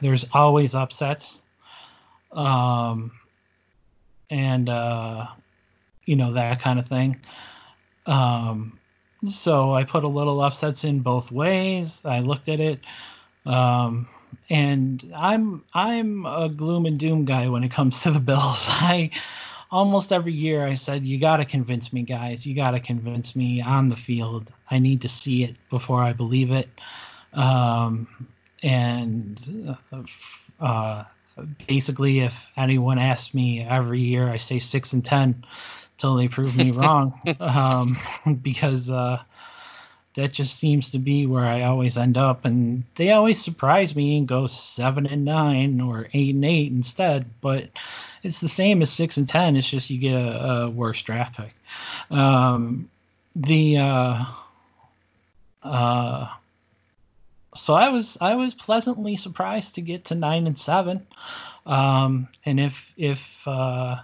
there's 0.00 0.26
always 0.32 0.74
upsets. 0.74 1.38
Um, 2.32 3.12
and, 4.30 4.68
uh, 4.68 5.26
you 6.06 6.16
know, 6.16 6.32
that 6.32 6.60
kind 6.60 6.78
of 6.78 6.88
thing. 6.88 7.20
Um, 8.06 8.78
so 9.28 9.74
I 9.74 9.84
put 9.84 10.04
a 10.04 10.08
little 10.08 10.40
upsets 10.40 10.84
in 10.84 11.00
both 11.00 11.30
ways. 11.30 12.00
I 12.04 12.20
looked 12.20 12.48
at 12.48 12.60
it, 12.60 12.80
um, 13.44 14.08
and 14.48 15.12
I'm 15.14 15.64
I'm 15.74 16.24
a 16.24 16.48
gloom 16.48 16.86
and 16.86 16.98
doom 16.98 17.24
guy 17.24 17.48
when 17.48 17.62
it 17.62 17.72
comes 17.72 18.00
to 18.02 18.10
the 18.10 18.20
Bills. 18.30 18.66
I 18.68 19.10
almost 19.70 20.12
every 20.12 20.32
year 20.32 20.66
I 20.66 20.74
said, 20.74 21.04
"You 21.04 21.18
got 21.18 21.38
to 21.38 21.44
convince 21.44 21.92
me, 21.92 22.02
guys. 22.02 22.46
You 22.46 22.54
got 22.54 22.72
to 22.72 22.80
convince 22.80 23.36
me 23.36 23.60
on 23.60 23.88
the 23.88 23.96
field. 23.96 24.52
I 24.70 24.78
need 24.78 25.02
to 25.02 25.08
see 25.08 25.44
it 25.44 25.56
before 25.68 26.02
I 26.02 26.12
believe 26.12 26.50
it." 26.50 26.68
Um, 27.32 28.08
and 28.62 29.76
uh, 29.92 30.02
uh 30.60 31.04
basically, 31.66 32.20
if 32.20 32.34
anyone 32.56 32.98
asks 32.98 33.34
me 33.34 33.62
every 33.62 34.00
year, 34.00 34.28
I 34.28 34.36
say 34.36 34.58
six 34.58 34.92
and 34.92 35.04
ten 35.04 35.44
till 35.98 36.16
they 36.16 36.28
prove 36.28 36.56
me 36.56 36.70
wrong. 36.76 37.18
Um, 37.38 37.96
because 38.42 38.90
uh, 38.90 39.22
that 40.14 40.32
just 40.32 40.58
seems 40.58 40.90
to 40.90 40.98
be 40.98 41.26
where 41.26 41.46
I 41.46 41.62
always 41.62 41.96
end 41.96 42.16
up, 42.16 42.44
and 42.44 42.84
they 42.96 43.12
always 43.12 43.42
surprise 43.42 43.94
me 43.94 44.18
and 44.18 44.26
go 44.26 44.46
seven 44.46 45.06
and 45.06 45.24
nine 45.24 45.80
or 45.80 46.08
eight 46.12 46.34
and 46.34 46.44
eight 46.44 46.72
instead. 46.72 47.26
But 47.40 47.68
it's 48.22 48.40
the 48.40 48.48
same 48.48 48.82
as 48.82 48.90
six 48.90 49.16
and 49.16 49.28
ten. 49.28 49.56
It's 49.56 49.68
just 49.68 49.90
you 49.90 49.98
get 49.98 50.14
a, 50.14 50.44
a 50.44 50.70
worse 50.70 51.02
draft 51.02 51.36
pick. 51.36 51.52
Um, 52.10 52.90
the 53.36 53.78
uh, 53.78 54.24
uh, 55.62 56.28
so 57.56 57.74
I 57.74 57.88
was 57.88 58.16
I 58.20 58.34
was 58.34 58.54
pleasantly 58.54 59.16
surprised 59.16 59.74
to 59.76 59.80
get 59.80 60.04
to 60.06 60.14
nine 60.14 60.46
and 60.46 60.58
seven. 60.58 61.06
Um, 61.66 62.28
and 62.44 62.58
if 62.60 62.74
if 62.96 63.20
uh, 63.46 63.96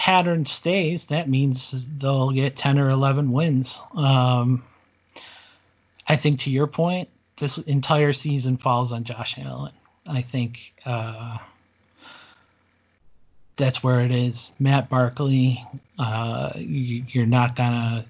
pattern 0.00 0.46
stays, 0.46 1.06
that 1.06 1.28
means 1.28 1.86
they'll 1.98 2.30
get 2.30 2.56
10 2.56 2.78
or 2.78 2.88
11 2.88 3.30
wins. 3.32 3.78
Um, 3.94 4.64
I 6.08 6.16
think 6.16 6.40
to 6.40 6.50
your 6.50 6.66
point, 6.66 7.08
this 7.38 7.58
entire 7.58 8.14
season 8.14 8.56
falls 8.56 8.92
on 8.92 9.04
Josh 9.04 9.38
Allen. 9.38 9.72
I 10.06 10.22
think 10.22 10.72
uh, 10.86 11.36
that's 13.60 13.84
where 13.84 14.00
it 14.00 14.10
is. 14.10 14.50
Matt 14.58 14.88
Barkley, 14.88 15.64
uh, 15.98 16.52
you, 16.56 17.04
are 17.22 17.26
not 17.26 17.54
going 17.54 17.70
to 17.70 18.04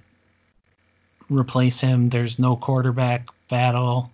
replace 1.29 1.81
him. 1.81 2.09
There's 2.09 2.39
no 2.39 2.57
quarterback 2.57 3.27
battle 3.51 4.11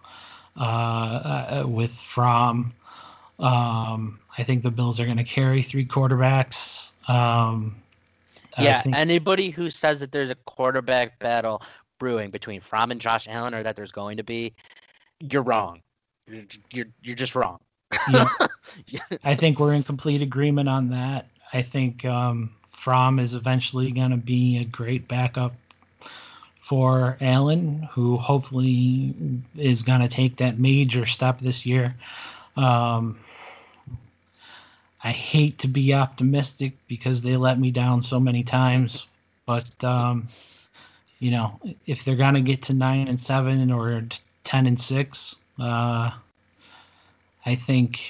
uh, 0.58 0.62
uh 0.62 1.64
with 1.68 1.92
Fromm. 1.92 2.72
Um, 3.38 4.18
I 4.38 4.44
think 4.44 4.62
the 4.62 4.70
Bills 4.70 4.98
are 4.98 5.04
going 5.04 5.18
to 5.18 5.24
carry 5.24 5.62
three 5.62 5.84
quarterbacks. 5.84 6.90
Um, 7.08 7.76
yeah, 8.58 8.80
think... 8.80 8.96
anybody 8.96 9.50
who 9.50 9.68
says 9.68 10.00
that 10.00 10.12
there's 10.12 10.30
a 10.30 10.34
quarterback 10.46 11.18
battle 11.18 11.60
brewing 11.98 12.30
between 12.30 12.62
Fromm 12.62 12.90
and 12.90 13.00
Josh 13.00 13.28
Allen, 13.28 13.54
or 13.54 13.62
that 13.62 13.76
there's 13.76 13.92
going 13.92 14.16
to 14.16 14.24
be, 14.24 14.54
you're 15.20 15.42
wrong. 15.42 15.82
You're 16.26 16.44
you're, 16.72 16.86
you're 17.02 17.16
just 17.16 17.34
wrong. 17.36 17.58
yeah. 18.86 19.00
I 19.24 19.34
think 19.34 19.58
we're 19.58 19.74
in 19.74 19.82
complete 19.82 20.22
agreement 20.22 20.68
on 20.68 20.90
that. 20.90 21.26
I 21.52 21.62
think 21.62 22.04
um, 22.04 22.50
Fromm 22.72 23.18
is 23.18 23.34
eventually 23.34 23.90
going 23.90 24.10
to 24.10 24.16
be 24.16 24.58
a 24.58 24.64
great 24.64 25.08
backup 25.08 25.54
for 26.62 27.16
Allen, 27.20 27.88
who 27.92 28.16
hopefully 28.16 29.14
is 29.56 29.82
going 29.82 30.00
to 30.00 30.08
take 30.08 30.36
that 30.38 30.58
major 30.58 31.06
step 31.06 31.40
this 31.40 31.64
year. 31.64 31.94
Um, 32.56 33.18
I 35.04 35.12
hate 35.12 35.58
to 35.60 35.68
be 35.68 35.94
optimistic 35.94 36.72
because 36.88 37.22
they 37.22 37.36
let 37.36 37.60
me 37.60 37.70
down 37.70 38.02
so 38.02 38.18
many 38.18 38.42
times, 38.42 39.06
but 39.46 39.70
um, 39.84 40.26
you 41.20 41.30
know, 41.30 41.60
if 41.86 42.04
they're 42.04 42.16
gonna 42.16 42.40
get 42.40 42.62
to 42.62 42.72
nine 42.72 43.06
and 43.06 43.20
seven 43.20 43.70
or 43.70 44.02
ten 44.42 44.66
and 44.66 44.80
six, 44.80 45.36
uh, 45.60 46.10
I 47.46 47.54
think 47.54 48.00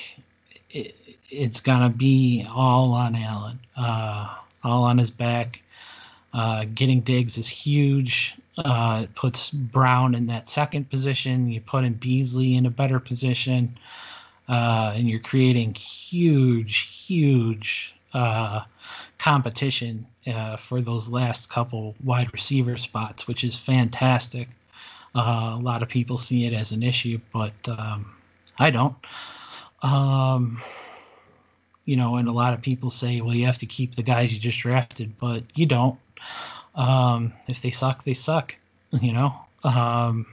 it, 0.71 0.97
it's 1.31 1.61
gonna 1.61 1.91
be 1.91 2.47
all 2.51 2.93
on 2.93 3.15
Allen, 3.15 3.61
uh, 3.77 4.35
all 4.65 4.85
on 4.85 4.99
his 4.99 5.11
back. 5.11 5.61
Uh, 6.33 6.65
getting 6.75 7.01
Diggs 7.01 7.39
is 7.39 7.49
huge. 7.49 8.37
Uh, 8.59 9.03
it 9.05 9.15
puts 9.15 9.51
Brown 9.51 10.15
in 10.15 10.27
that 10.27 10.49
second 10.49 10.91
position. 10.91 11.51
You 11.51 11.61
put 11.61 11.85
in 11.85 11.95
Beasley 11.95 12.57
in 12.57 12.67
a 12.67 12.71
better 12.71 12.99
position 12.99 13.79
uh, 14.49 14.93
and 14.95 15.09
you're 15.09 15.21
creating 15.21 15.75
huge, 15.75 17.05
huge 17.07 17.95
uh, 18.15 18.63
competition 19.19 20.07
uh, 20.27 20.57
for 20.57 20.81
those 20.81 21.09
last 21.09 21.49
couple 21.49 21.95
wide 22.05 22.33
receiver 22.33 22.79
spots, 22.79 23.27
which 23.27 23.45
is 23.45 23.59
fantastic. 23.59 24.49
A 25.15 25.59
lot 25.61 25.83
of 25.83 25.89
people 25.89 26.19
see 26.19 26.45
it 26.45 26.53
as 26.53 26.73
an 26.73 26.83
issue, 26.83 27.19
but 27.33 27.55
um, 27.67 28.16
I 28.59 28.71
don't. 28.71 28.97
Um, 29.83 30.63
you 31.85 31.97
know, 31.97 32.17
and 32.17 32.29
a 32.29 32.33
lot 32.33 32.55
of 32.55 32.63
people 32.63 32.91
say, 32.91 33.21
well, 33.21 33.35
you 33.35 33.47
have 33.47 33.59
to 33.59 33.67
keep 33.67 33.95
the 33.95 34.03
guys 34.03 34.33
you 34.33 34.39
just 34.39 34.59
drafted, 34.59 35.19
but 35.19 35.45
you 35.55 35.67
don't. 35.67 35.99
Um, 36.75 37.33
if 37.47 37.63
they 37.63 37.71
suck, 37.71 38.05
they 38.05 38.15
suck, 38.15 38.55
you 39.01 39.13
know, 39.13 39.35
um, 39.65 40.27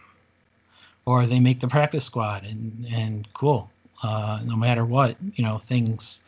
or 1.05 1.25
they 1.25 1.39
make 1.39 1.59
the 1.59 1.67
practice 1.67 2.05
squad, 2.05 2.43
and 2.43 2.87
and 2.91 3.27
cool 3.33 3.69
uh, 4.03 4.39
no 4.43 4.55
matter 4.55 4.85
what, 4.85 5.15
you 5.35 5.43
know, 5.43 5.57
things 5.57 6.19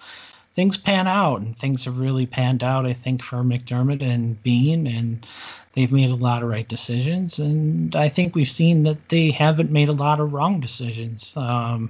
things 0.55 0.77
pan 0.77 1.05
out 1.05 1.41
and 1.41 1.59
things 1.59 1.83
have 1.83 1.97
really 1.97 2.25
panned 2.25 2.63
out, 2.63 2.85
I 2.85 2.93
think, 2.93 3.21
for 3.21 3.37
McDermott 3.37 4.01
and 4.01 4.41
Beane, 4.41 4.87
and 4.87 5.27
they've 5.75 5.91
made 5.91 6.09
a 6.09 6.15
lot 6.15 6.41
of 6.41 6.49
right 6.49 6.67
decisions 6.67 7.39
and 7.39 7.95
I 7.95 8.09
think 8.09 8.35
we've 8.35 8.49
seen 8.49 8.83
that 8.83 9.09
they 9.09 9.31
haven't 9.31 9.71
made 9.71 9.89
a 9.89 9.93
lot 9.93 10.19
of 10.19 10.33
wrong 10.33 10.59
decisions. 10.59 11.33
Um, 11.35 11.89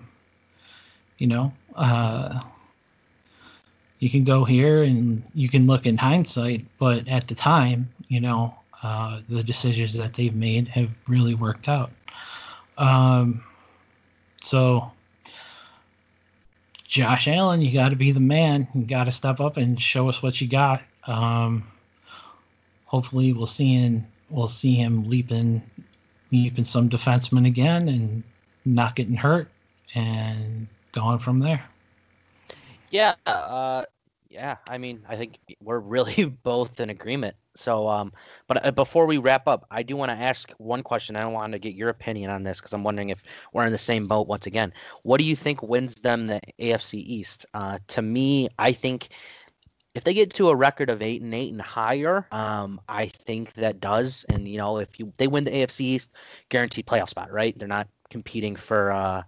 you 1.18 1.28
know, 1.28 1.54
uh, 1.76 2.42
you 4.00 4.10
can 4.10 4.24
go 4.24 4.44
here 4.44 4.84
and 4.84 5.24
you 5.34 5.50
can 5.50 5.68
look 5.68 5.86
in 5.86 5.98
hindsight, 5.98 6.66
but 6.78 7.08
at 7.08 7.28
the 7.28 7.36
time, 7.36 7.90
you 8.08 8.20
know, 8.20 8.54
uh, 8.84 9.22
the 9.30 9.44
decisions 9.44 9.94
that 9.94 10.14
they've 10.14 10.36
made 10.36 10.68
have 10.68 10.90
really 11.08 11.34
worked 11.34 11.68
out. 11.68 11.92
Um, 12.78 13.44
so 14.42 14.92
Josh 16.88 17.28
Allen, 17.28 17.62
you 17.62 17.74
got 17.74 17.90
to 17.90 17.96
be 17.96 18.12
the 18.12 18.20
man. 18.20 18.68
You 18.76 18.84
got 18.84 19.06
to 19.06 19.12
step 19.12 19.40
up 19.40 19.58
and 19.58 19.82
show 19.82 20.10
us 20.10 20.22
what 20.22 20.40
you 20.40 20.48
got. 20.48 20.82
Um, 21.08 21.68
hopefully, 22.96 23.34
we'll 23.34 23.46
see 23.46 23.74
him. 23.74 24.08
We'll 24.30 24.48
see 24.48 24.76
him 24.76 25.10
leaping, 25.10 25.62
leaping 26.32 26.64
some 26.64 26.90
defensemen 26.90 27.46
again, 27.46 27.90
and 27.90 28.24
not 28.64 28.96
getting 28.96 29.16
hurt, 29.16 29.50
and 29.96 30.68
going 30.94 31.20
from 31.20 31.40
there. 31.40 31.62
Yeah, 32.92 33.16
uh, 33.26 33.84
yeah. 34.30 34.56
I 34.70 34.78
mean, 34.78 35.04
I 35.10 35.18
think 35.18 35.40
we're 35.62 35.80
really 35.80 36.24
both 36.44 36.80
in 36.80 36.90
agreement. 36.90 37.36
So, 37.54 37.90
um, 37.90 38.14
but 38.48 38.66
uh, 38.66 38.72
before 38.72 39.06
we 39.06 39.18
wrap 39.18 39.46
up, 39.46 39.66
I 39.72 39.84
do 39.84 39.98
want 39.98 40.12
to 40.12 40.18
ask 40.18 40.52
one 40.58 40.82
question. 40.82 41.18
I 41.18 41.26
want 41.26 41.52
to 41.52 41.60
get 41.60 41.74
your 41.74 41.90
opinion 41.90 42.30
on 42.30 42.44
this 42.44 42.62
because 42.62 42.72
I'm 42.72 42.84
wondering 42.84 43.10
if 43.10 43.24
we're 43.52 43.66
in 43.66 43.74
the 43.74 43.78
same 43.78 44.08
boat 44.08 44.28
once 44.28 44.48
again. 44.48 44.72
What 45.04 45.18
do 45.20 45.26
you 45.26 45.36
think 45.36 45.62
wins 45.62 45.96
them 45.96 46.28
the 46.28 46.40
AFC 46.62 46.96
East? 46.96 47.46
Uh, 47.54 47.78
to 47.88 48.02
me, 48.02 48.48
I 48.58 48.72
think 48.72 49.10
if 49.96 50.04
they 50.04 50.14
get 50.14 50.30
to 50.32 50.50
a 50.50 50.56
record 50.56 50.90
of 50.90 51.02
eight 51.02 51.22
and 51.22 51.34
eight 51.34 51.52
and 51.52 51.62
higher, 51.62 52.28
um, 52.32 52.80
I 52.88 53.08
think 53.08 53.54
that 53.54 53.80
does. 53.80 54.26
And 54.30 54.48
you 54.48 54.58
know, 54.58 54.78
if 54.78 55.00
you 55.00 55.12
they 55.18 55.28
win 55.28 55.46
the 55.46 55.52
AFC 55.52 55.82
East, 55.82 56.12
guaranteed 56.50 56.86
playoff 56.86 57.10
spot, 57.10 57.32
right? 57.32 57.58
They're 57.58 57.68
not 57.68 57.88
competing 58.10 58.56
for 58.56 58.92
uh, 58.92 59.24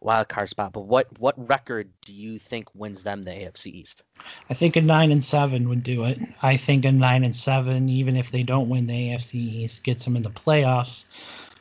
wild 0.00 0.28
card 0.28 0.50
spot. 0.50 0.74
But 0.74 0.82
what 0.82 1.18
what 1.18 1.48
record 1.48 1.90
do 2.04 2.12
you 2.12 2.38
think 2.38 2.68
wins 2.74 3.02
them 3.02 3.24
the 3.24 3.30
AFC 3.30 3.66
East? 3.68 4.02
I 4.50 4.54
think 4.54 4.76
a 4.76 4.82
nine 4.82 5.10
and 5.10 5.24
seven 5.24 5.68
would 5.70 5.82
do 5.82 6.04
it. 6.04 6.20
I 6.42 6.58
think 6.58 6.84
a 6.84 6.92
nine 6.92 7.24
and 7.24 7.34
seven, 7.34 7.88
even 7.88 8.14
if 8.14 8.30
they 8.30 8.42
don't 8.42 8.68
win 8.68 8.86
the 8.86 9.08
AFC 9.08 9.34
East, 9.34 9.82
gets 9.82 10.04
them 10.04 10.16
in 10.16 10.22
the 10.22 10.30
playoffs 10.30 11.06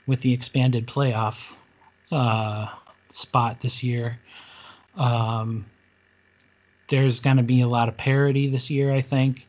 with 0.08 0.20
the 0.22 0.34
expanded 0.34 0.88
playoff 0.88 1.56
uh, 2.12 2.68
spot 3.14 3.62
this 3.62 3.82
year. 3.82 4.20
Um, 4.96 5.66
there's 6.92 7.20
going 7.20 7.38
to 7.38 7.44
be 7.44 7.62
a 7.62 7.68
lot 7.68 7.90
of 7.90 7.98
parity 7.98 8.48
this 8.48 8.70
year, 8.70 8.94
I 8.94 9.02
think. 9.02 9.48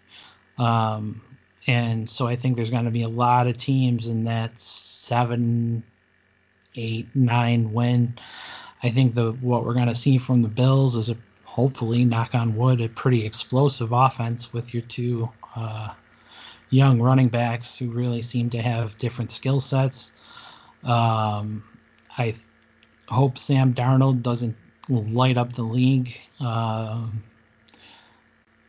Um, 0.57 1.20
and 1.66 2.09
so 2.09 2.26
I 2.26 2.36
think 2.36 2.57
there's 2.57 2.70
going 2.70 2.86
to 2.86 2.90
be 2.90 3.03
a 3.03 3.09
lot 3.09 3.47
of 3.47 3.59
teams 3.59 4.07
in 4.07 4.24
that 4.24 4.59
seven, 4.59 5.82
eight, 6.76 7.09
nine 7.14 7.72
win. 7.72 8.14
I 8.82 8.90
think 8.90 9.14
the 9.14 9.32
what 9.32 9.64
we're 9.64 9.74
going 9.74 9.88
to 9.88 9.95
see 9.95 10.18
from 10.18 10.43
the 10.43 10.49
Bills 10.49 10.97
is 10.97 11.11
a 11.11 11.16
hopefully, 11.45 12.03
knock 12.05 12.34
on 12.34 12.57
wood, 12.57 12.80
a 12.80 12.88
pretty 12.88 13.26
explosive 13.26 13.93
offense 13.93 14.55
with 14.55 14.72
your 14.72 14.82
two 14.84 15.28
uh, 15.55 15.93
young 16.70 16.99
running 16.99 17.28
backs 17.28 17.78
who 17.78 17.90
really 17.90 18.22
seem 18.22 18.49
to 18.49 18.62
have 18.62 18.97
different 18.97 19.30
skill 19.30 19.61
sets. 19.61 20.12
Um, 20.82 21.62
I 22.16 22.34
hope 23.09 23.36
Sam 23.36 23.74
Darnold 23.74 24.22
doesn't 24.22 24.57
light 24.88 25.36
up 25.36 25.53
the 25.53 25.62
league. 25.62 26.16
Uh, 26.40 27.07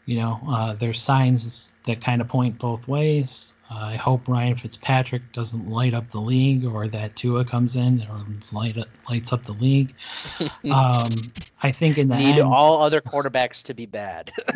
you 0.05 0.17
know, 0.17 0.39
uh, 0.47 0.73
there's 0.73 1.01
signs 1.01 1.69
that 1.85 2.01
kind 2.01 2.21
of 2.21 2.27
point 2.27 2.57
both 2.57 2.87
ways. 2.87 3.53
Uh, 3.71 3.75
I 3.85 3.95
hope 3.95 4.27
Ryan 4.27 4.55
Fitzpatrick 4.57 5.31
doesn't 5.31 5.67
light 5.67 5.93
up 5.93 6.09
the 6.11 6.19
league, 6.19 6.65
or 6.65 6.87
that 6.87 7.15
Tua 7.15 7.45
comes 7.45 7.75
in 7.75 8.05
or 8.09 8.21
light 8.51 8.77
up, 8.77 8.87
lights 9.09 9.33
up 9.33 9.45
the 9.45 9.53
league. 9.53 9.95
Um, 10.71 11.31
I 11.61 11.71
think 11.71 11.97
in 11.97 12.07
the 12.07 12.15
need 12.15 12.39
end, 12.39 12.43
all 12.43 12.81
other 12.81 13.01
quarterbacks 13.01 13.63
to 13.63 13.73
be 13.73 13.85
bad. 13.85 14.31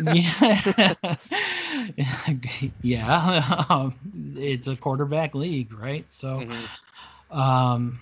yeah, 1.96 2.26
yeah, 2.82 3.66
um, 3.68 3.94
it's 4.36 4.66
a 4.66 4.76
quarterback 4.76 5.34
league, 5.34 5.72
right? 5.72 6.10
So, 6.10 6.40
Mhm. 6.40 6.68
um, 7.36 8.00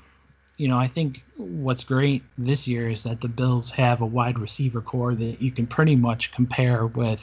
you 0.57 0.68
know, 0.68 0.78
I 0.78 0.88
think 0.88 1.22
what's 1.36 1.84
great 1.84 2.22
this 2.38 2.66
year 2.66 2.88
is 2.88 3.02
that 3.02 3.20
the 3.20 3.28
Bills 3.28 3.70
have 3.72 4.00
a 4.00 4.07
wide 4.07 4.38
receiver 4.38 4.80
corps 4.80 5.14
that 5.14 5.42
you 5.42 5.50
can 5.50 5.66
pretty 5.66 5.96
much 5.96 6.32
compare 6.32 6.86
with, 6.86 7.22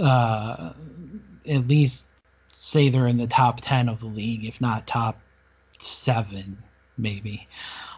uh, 0.00 0.72
at 1.48 1.66
least 1.66 2.06
say 2.52 2.88
they're 2.88 3.08
in 3.08 3.16
the 3.16 3.26
top 3.26 3.60
10 3.60 3.88
of 3.88 4.00
the 4.00 4.06
league, 4.06 4.44
if 4.44 4.60
not 4.60 4.86
top 4.86 5.20
seven, 5.80 6.58
maybe. 6.96 7.48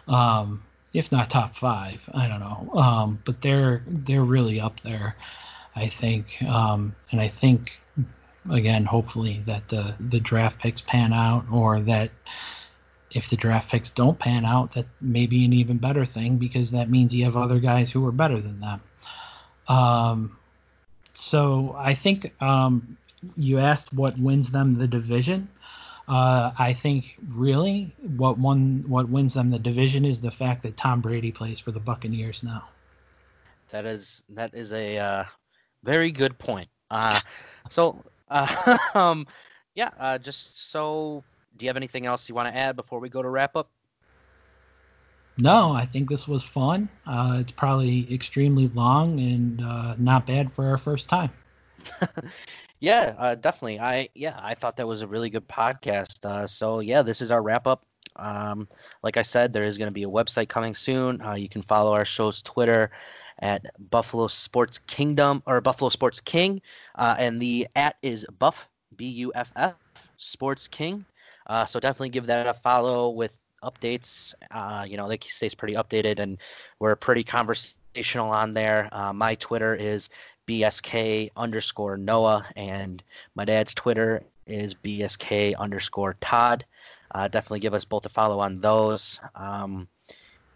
Um, 0.07 0.63
if 0.93 1.11
not 1.11 1.29
top 1.29 1.55
five, 1.55 2.01
I 2.13 2.27
don't 2.27 2.39
know. 2.39 2.71
Um, 2.79 3.19
but 3.25 3.41
they're, 3.41 3.83
they're 3.87 4.23
really 4.23 4.59
up 4.59 4.79
there, 4.81 5.15
I 5.75 5.87
think. 5.87 6.41
Um, 6.43 6.95
and 7.11 7.21
I 7.21 7.27
think, 7.27 7.71
again, 8.49 8.85
hopefully 8.85 9.43
that 9.45 9.67
the, 9.69 9.93
the 9.99 10.19
draft 10.19 10.59
picks 10.59 10.81
pan 10.81 11.13
out 11.13 11.45
or 11.51 11.79
that, 11.81 12.09
if 13.13 13.29
the 13.29 13.35
draft 13.35 13.69
picks 13.69 13.89
don't 13.89 14.17
pan 14.17 14.45
out, 14.45 14.71
that 14.73 14.85
may 15.01 15.25
be 15.25 15.45
an 15.45 15.53
even 15.53 15.77
better 15.77 16.05
thing 16.05 16.37
because 16.37 16.71
that 16.71 16.89
means 16.89 17.13
you 17.13 17.23
have 17.25 17.37
other 17.37 17.59
guys 17.59 17.91
who 17.91 18.05
are 18.07 18.11
better 18.11 18.39
than 18.39 18.59
them. 18.59 18.81
Um, 19.67 20.37
so 21.13 21.75
I 21.77 21.93
think 21.93 22.33
um, 22.41 22.97
you 23.37 23.59
asked 23.59 23.93
what 23.93 24.17
wins 24.17 24.51
them 24.51 24.77
the 24.77 24.87
division. 24.87 25.47
Uh, 26.07 26.51
I 26.59 26.73
think 26.73 27.15
really 27.29 27.93
what 28.17 28.37
one 28.37 28.83
what 28.87 29.07
wins 29.07 29.35
them 29.35 29.51
the 29.51 29.59
division 29.59 30.03
is 30.03 30.19
the 30.19 30.31
fact 30.31 30.63
that 30.63 30.75
Tom 30.75 30.99
Brady 30.99 31.31
plays 31.31 31.59
for 31.59 31.71
the 31.71 31.79
Buccaneers 31.79 32.43
now. 32.43 32.67
That 33.69 33.85
is 33.85 34.23
that 34.29 34.53
is 34.53 34.73
a 34.73 34.97
uh, 34.97 35.25
very 35.83 36.11
good 36.11 36.37
point. 36.37 36.69
Uh, 36.89 37.19
so, 37.69 38.03
um, 38.95 39.27
yeah, 39.75 39.89
uh, 39.99 40.17
just 40.17 40.71
so, 40.71 41.23
do 41.57 41.65
you 41.65 41.69
have 41.69 41.77
anything 41.77 42.05
else 42.05 42.27
you 42.29 42.35
want 42.35 42.53
to 42.53 42.57
add 42.57 42.75
before 42.75 42.99
we 42.99 43.09
go 43.09 43.21
to 43.21 43.29
wrap 43.29 43.55
up? 43.55 43.69
No, 45.37 45.71
I 45.71 45.85
think 45.85 46.09
this 46.09 46.27
was 46.27 46.43
fun. 46.43 46.87
Uh, 47.07 47.37
it's 47.39 47.51
probably 47.51 48.11
extremely 48.13 48.67
long 48.75 49.19
and 49.19 49.61
uh, 49.61 49.95
not 49.97 50.27
bad 50.27 50.51
for 50.51 50.67
our 50.67 50.77
first 50.77 51.09
time. 51.09 51.31
Yeah, 52.83 53.15
uh, 53.17 53.35
definitely. 53.35 53.79
I 53.79 54.09
yeah, 54.13 54.37
I 54.43 54.55
thought 54.55 54.75
that 54.75 54.85
was 54.85 55.03
a 55.03 55.07
really 55.07 55.29
good 55.29 55.47
podcast. 55.47 56.25
Uh, 56.25 56.45
so 56.45 56.81
yeah, 56.81 57.01
this 57.01 57.21
is 57.21 57.31
our 57.31 57.41
wrap 57.41 57.65
up. 57.65 57.85
Um, 58.17 58.67
like 59.03 59.15
I 59.15 59.21
said, 59.21 59.53
there 59.53 59.63
is 59.63 59.77
going 59.77 59.87
to 59.87 59.93
be 59.93 60.03
a 60.03 60.09
website 60.09 60.49
coming 60.49 60.75
soon. 60.75 61.21
Uh, 61.21 61.35
you 61.35 61.47
can 61.47 61.61
follow 61.61 61.93
our 61.93 62.03
show's 62.03 62.41
Twitter 62.41 62.91
at 63.39 63.65
Buffalo 63.89 64.27
Sports 64.27 64.79
Kingdom 64.79 65.41
or 65.45 65.61
Buffalo 65.61 65.87
Sports 65.87 66.19
King, 66.19 66.61
uh, 66.95 67.15
and 67.17 67.41
the 67.41 67.69
at 67.77 67.95
is 68.01 68.25
Buff 68.37 68.67
B 68.97 69.05
U 69.05 69.31
F 69.33 69.53
F 69.55 69.75
Sports 70.17 70.67
King. 70.67 71.05
Uh, 71.47 71.65
so 71.65 71.79
definitely 71.79 72.09
give 72.09 72.27
that 72.27 72.47
a 72.47 72.53
follow 72.53 73.09
with 73.09 73.39
updates. 73.63 74.33
Uh, 74.51 74.85
you 74.87 74.97
know, 74.97 75.07
they 75.07 75.17
stays 75.21 75.55
pretty 75.55 75.75
updated, 75.75 76.19
and 76.19 76.39
we're 76.79 76.95
pretty 76.95 77.23
conversational 77.23 78.29
on 78.29 78.53
there. 78.53 78.89
Uh, 78.91 79.13
my 79.13 79.35
Twitter 79.35 79.75
is 79.75 80.09
BSK 80.47 81.31
underscore 81.35 81.97
Noah, 81.97 82.45
and 82.55 83.03
my 83.35 83.45
dad's 83.45 83.73
Twitter 83.73 84.23
is 84.45 84.73
BSK 84.73 85.55
underscore 85.57 86.15
Todd. 86.19 86.65
Uh, 87.13 87.27
definitely 87.27 87.59
give 87.59 87.73
us 87.73 87.85
both 87.85 88.05
a 88.05 88.09
follow 88.09 88.39
on 88.39 88.59
those. 88.59 89.19
Um, 89.35 89.87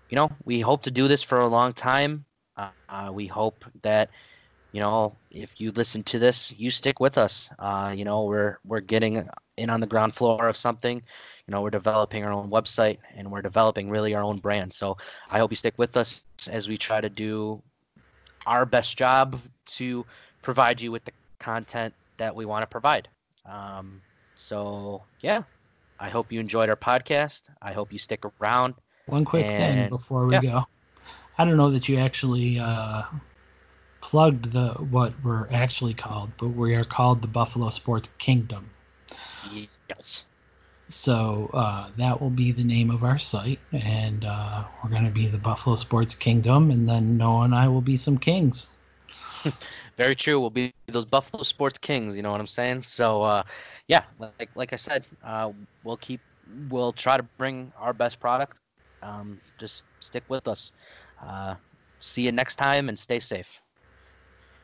you 0.09 0.15
know, 0.15 0.31
we 0.45 0.59
hope 0.59 0.83
to 0.83 0.91
do 0.91 1.07
this 1.07 1.23
for 1.23 1.39
a 1.39 1.47
long 1.47 1.73
time. 1.73 2.25
Uh, 2.55 2.69
uh, 2.89 3.11
we 3.13 3.27
hope 3.27 3.63
that, 3.83 4.09
you 4.71 4.79
know, 4.79 5.15
if 5.29 5.59
you 5.61 5.71
listen 5.71 6.03
to 6.03 6.19
this, 6.19 6.53
you 6.57 6.69
stick 6.69 6.99
with 6.99 7.17
us. 7.17 7.49
Uh, 7.59 7.93
you 7.95 8.05
know, 8.05 8.23
we're 8.23 8.57
we're 8.65 8.79
getting 8.79 9.27
in 9.57 9.69
on 9.69 9.79
the 9.79 9.87
ground 9.87 10.15
floor 10.15 10.47
of 10.47 10.55
something. 10.55 10.97
You 11.47 11.51
know, 11.51 11.61
we're 11.61 11.69
developing 11.69 12.23
our 12.23 12.31
own 12.31 12.49
website 12.49 12.99
and 13.15 13.31
we're 13.31 13.41
developing 13.41 13.89
really 13.89 14.15
our 14.15 14.23
own 14.23 14.37
brand. 14.37 14.73
So 14.73 14.97
I 15.29 15.39
hope 15.39 15.51
you 15.51 15.55
stick 15.57 15.73
with 15.77 15.97
us 15.97 16.23
as 16.49 16.67
we 16.67 16.77
try 16.77 17.01
to 17.01 17.09
do 17.09 17.61
our 18.45 18.65
best 18.65 18.97
job 18.97 19.39
to 19.65 20.05
provide 20.41 20.81
you 20.81 20.91
with 20.91 21.03
the 21.05 21.11
content 21.39 21.93
that 22.17 22.35
we 22.35 22.45
want 22.45 22.63
to 22.63 22.67
provide. 22.67 23.09
Um, 23.45 24.01
so, 24.35 25.03
yeah, 25.21 25.43
I 25.99 26.09
hope 26.09 26.31
you 26.31 26.39
enjoyed 26.39 26.69
our 26.69 26.75
podcast. 26.75 27.43
I 27.61 27.73
hope 27.73 27.91
you 27.91 27.99
stick 27.99 28.23
around. 28.39 28.75
One 29.07 29.25
quick 29.25 29.45
thing 29.45 29.89
before 29.89 30.25
we 30.25 30.33
yeah. 30.33 30.41
go. 30.41 30.63
I 31.37 31.45
don't 31.45 31.57
know 31.57 31.71
that 31.71 31.87
you 31.87 31.97
actually 31.97 32.59
uh, 32.59 33.03
plugged 34.01 34.51
the 34.51 34.69
what 34.89 35.13
we're 35.23 35.47
actually 35.51 35.93
called, 35.93 36.31
but 36.37 36.49
we 36.49 36.75
are 36.75 36.83
called 36.83 37.21
the 37.21 37.27
Buffalo 37.27 37.69
Sports 37.69 38.09
Kingdom. 38.17 38.69
Yes. 39.89 40.25
So 40.89 41.49
uh, 41.53 41.89
that 41.97 42.21
will 42.21 42.29
be 42.29 42.51
the 42.51 42.63
name 42.63 42.91
of 42.91 43.03
our 43.03 43.19
site, 43.19 43.59
and 43.73 44.23
uh, 44.23 44.63
we're 44.83 44.89
going 44.89 45.03
to 45.03 45.11
be 45.11 45.27
the 45.27 45.37
Buffalo 45.37 45.75
Sports 45.75 46.15
Kingdom, 46.15 46.71
and 46.71 46.87
then 46.87 47.17
Noah 47.17 47.43
and 47.43 47.53
I 47.53 47.67
will 47.67 47.81
be 47.81 47.97
some 47.97 48.17
kings. 48.17 48.67
Very 49.97 50.15
true. 50.15 50.39
We'll 50.39 50.49
be 50.49 50.71
those 50.87 51.05
Buffalo 51.05 51.43
Sports 51.43 51.77
Kings. 51.79 52.15
You 52.15 52.23
know 52.23 52.31
what 52.31 52.39
I'm 52.39 52.47
saying? 52.47 52.83
So, 52.83 53.23
uh, 53.23 53.43
yeah, 53.87 54.03
like 54.17 54.49
like 54.55 54.73
I 54.73 54.77
said, 54.77 55.05
uh, 55.23 55.51
we'll 55.83 55.97
keep 55.97 56.21
we'll 56.69 56.93
try 56.93 57.17
to 57.17 57.23
bring 57.37 57.71
our 57.77 57.93
best 57.93 58.19
product. 58.19 58.59
Um, 59.01 59.41
just 59.57 59.85
stick 60.01 60.23
with 60.29 60.47
us. 60.47 60.71
Uh, 61.21 61.55
see 61.99 62.23
you 62.23 62.31
next 62.31 62.55
time 62.55 62.87
and 62.89 62.97
stay 62.97 63.19
safe. 63.19 63.59